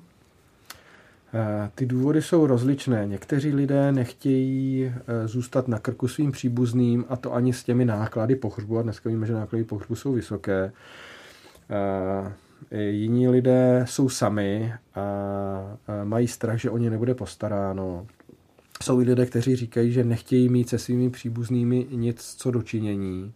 Ty 1.74 1.86
důvody 1.86 2.22
jsou 2.22 2.46
rozličné. 2.46 3.06
Někteří 3.06 3.52
lidé 3.52 3.92
nechtějí 3.92 4.92
zůstat 5.24 5.68
na 5.68 5.78
krku 5.78 6.08
svým 6.08 6.32
příbuzným 6.32 7.04
a 7.08 7.16
to 7.16 7.34
ani 7.34 7.52
s 7.52 7.64
těmi 7.64 7.84
náklady 7.84 8.36
pohřbu. 8.36 8.78
A 8.78 8.82
dneska 8.82 9.08
víme, 9.08 9.26
že 9.26 9.32
náklady 9.32 9.64
pohřbu 9.64 9.94
jsou 9.94 10.12
vysoké. 10.12 10.72
Jiní 12.70 13.28
lidé 13.28 13.84
jsou 13.88 14.08
sami 14.08 14.72
a 14.94 15.04
mají 16.04 16.28
strach, 16.28 16.58
že 16.58 16.70
o 16.70 16.78
ně 16.78 16.90
nebude 16.90 17.14
postaráno. 17.14 18.06
Jsou 18.82 19.00
i 19.00 19.04
lidé, 19.04 19.26
kteří 19.26 19.56
říkají, 19.56 19.92
že 19.92 20.04
nechtějí 20.04 20.48
mít 20.48 20.68
se 20.68 20.78
svými 20.78 21.10
příbuznými 21.10 21.86
nic 21.90 22.34
co 22.34 22.50
dočinění. 22.50 23.32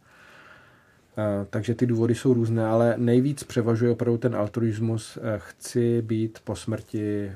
Takže 1.50 1.74
ty 1.74 1.86
důvody 1.86 2.14
jsou 2.14 2.34
různé, 2.34 2.66
ale 2.66 2.94
nejvíc 2.96 3.44
převažuje 3.44 3.90
opravdu 3.92 4.18
ten 4.18 4.36
altruismus. 4.36 5.18
Chci 5.36 6.02
být 6.02 6.38
po 6.44 6.56
smrti 6.56 7.32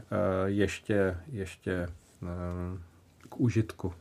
ještě, 0.46 1.16
ještě 1.32 1.88
k 3.28 3.40
užitku. 3.40 3.92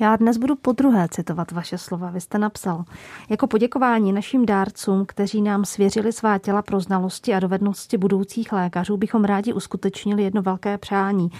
Já 0.00 0.16
dnes 0.16 0.36
budu 0.36 0.56
po 0.56 0.72
druhé 0.72 1.08
citovat 1.10 1.52
vaše 1.52 1.78
slova. 1.78 2.10
Vy 2.10 2.20
jste 2.20 2.38
napsal, 2.38 2.84
jako 3.30 3.46
poděkování 3.46 4.12
našim 4.12 4.46
dárcům, 4.46 5.06
kteří 5.06 5.42
nám 5.42 5.64
svěřili 5.64 6.12
svá 6.12 6.38
těla 6.38 6.62
pro 6.62 6.80
znalosti 6.80 7.34
a 7.34 7.40
dovednosti 7.40 7.98
budoucích 7.98 8.52
lékařů, 8.52 8.96
bychom 8.96 9.24
rádi 9.24 9.52
uskutečnili 9.52 10.22
jedno 10.22 10.42
velké 10.42 10.78
přání. 10.78 11.30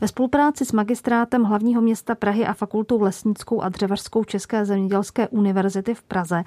Ve 0.00 0.08
spolupráci 0.08 0.64
s 0.64 0.72
magistrátem 0.72 1.44
hlavního 1.44 1.82
města 1.82 2.14
Prahy 2.14 2.46
a 2.46 2.52
fakultou 2.52 3.00
lesnickou 3.00 3.62
a 3.62 3.68
dřevařskou 3.68 4.24
České 4.24 4.64
zemědělské 4.64 5.28
univerzity 5.28 5.94
v 5.94 6.02
Praze 6.02 6.44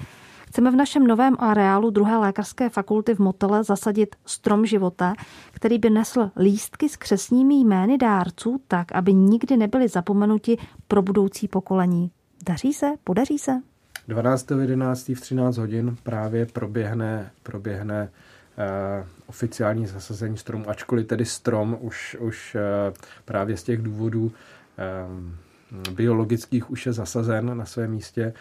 Chceme 0.51 0.71
v 0.71 0.75
našem 0.75 1.07
novém 1.07 1.35
areálu 1.39 1.89
druhé 1.89 2.17
lékařské 2.17 2.69
fakulty 2.69 3.15
v 3.15 3.19
Motele 3.19 3.63
zasadit 3.63 4.15
strom 4.25 4.65
života, 4.65 5.13
který 5.51 5.79
by 5.79 5.89
nesl 5.89 6.31
lístky 6.37 6.89
s 6.89 6.95
křesními 6.95 7.55
jmény 7.55 7.97
dárců 7.97 8.61
tak, 8.67 8.91
aby 8.91 9.13
nikdy 9.13 9.57
nebyli 9.57 9.87
zapomenuti 9.87 10.57
pro 10.87 11.01
budoucí 11.01 11.47
pokolení. 11.47 12.11
Daří 12.47 12.73
se? 12.73 12.85
Podaří 13.03 13.39
se? 13.39 13.51
12.11. 14.09 15.15
v 15.15 15.21
13 15.21 15.57
hodin 15.57 15.97
právě 16.03 16.45
proběhne, 16.45 17.31
proběhne 17.43 18.09
uh, 18.09 19.07
oficiální 19.27 19.87
zasazení 19.87 20.37
stromu, 20.37 20.69
ačkoliv 20.69 21.07
tedy 21.07 21.25
strom 21.25 21.77
už, 21.81 22.17
už 22.19 22.55
uh, 22.55 22.93
právě 23.25 23.57
z 23.57 23.63
těch 23.63 23.81
důvodů 23.81 24.23
uh, 24.25 25.93
biologických 25.93 26.71
už 26.71 26.85
je 26.85 26.93
zasazen 26.93 27.57
na 27.57 27.65
svém 27.65 27.91
místě. 27.91 28.33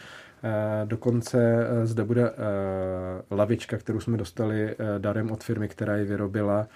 Eh, 0.43 0.87
dokonce 0.87 1.67
eh, 1.69 1.87
zde 1.87 2.05
bude 2.05 2.31
eh, 2.31 2.35
lavička, 3.31 3.79
kterou 3.79 4.01
jsme 4.01 4.17
dostali 4.17 4.77
darem 4.99 5.31
od 5.31 5.45
firmy, 5.45 5.69
která 5.69 5.97
ji 5.97 6.05
vyrobila 6.05 6.69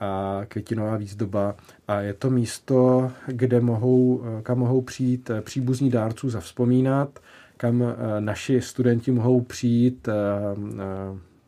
a 0.00 0.40
květinová 0.48 0.96
výzdoba. 0.96 1.54
A 1.88 2.00
je 2.00 2.14
to 2.14 2.30
místo, 2.30 3.10
kde 3.26 3.60
mohou, 3.60 4.22
kam 4.42 4.58
mohou 4.58 4.80
přijít 4.80 5.30
příbuzní 5.40 5.90
dárců 5.90 6.30
zavzpomínat, 6.30 7.18
kam 7.56 7.84
naši 8.18 8.60
studenti 8.60 9.10
mohou 9.10 9.40
přijít 9.40 10.08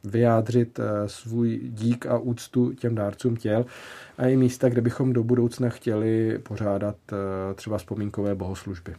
vyjádřit 0.04 0.80
svůj 1.06 1.60
dík 1.64 2.06
a 2.06 2.18
úctu 2.18 2.72
těm 2.72 2.94
dárcům 2.94 3.36
těl 3.36 3.66
a 4.18 4.26
i 4.26 4.36
místa, 4.36 4.68
kde 4.68 4.80
bychom 4.80 5.12
do 5.12 5.24
budoucna 5.24 5.68
chtěli 5.68 6.38
pořádat 6.38 6.96
třeba 7.54 7.78
vzpomínkové 7.78 8.34
bohoslužby. 8.34 8.94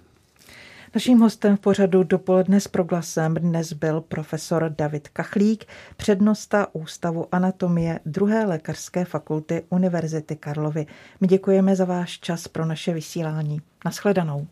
Naším 0.95 1.19
hostem 1.19 1.57
v 1.57 1.59
pořadu 1.59 2.03
dopoledne 2.03 2.59
s 2.59 2.67
proglasem 2.67 3.33
dnes 3.33 3.73
byl 3.73 4.01
profesor 4.01 4.73
David 4.77 5.07
Kachlík, 5.07 5.65
přednosta 5.97 6.67
Ústavu 6.73 7.25
anatomie 7.31 7.99
druhé 8.05 8.45
lékařské 8.45 9.05
fakulty 9.05 9.63
Univerzity 9.69 10.35
Karlovy. 10.35 10.85
My 11.21 11.27
děkujeme 11.27 11.75
za 11.75 11.85
váš 11.85 12.19
čas 12.19 12.47
pro 12.47 12.65
naše 12.65 12.93
vysílání. 12.93 13.61
Naschledanou. 13.85 14.47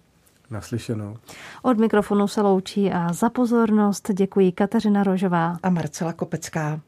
Naslyšenou. 0.50 1.18
Od 1.62 1.78
mikrofonu 1.78 2.28
se 2.28 2.42
loučí 2.42 2.92
a 2.92 3.14
za 3.14 3.30
pozornost 3.30 4.12
děkuji 4.14 4.52
Kateřina 4.52 5.04
Rožová 5.04 5.58
a 5.64 5.70
Marcela 5.70 6.14
Kopecká. 6.14 6.80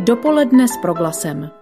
Dopoledne 0.00 0.68
s 0.68 0.76
proglasem. 0.76 1.61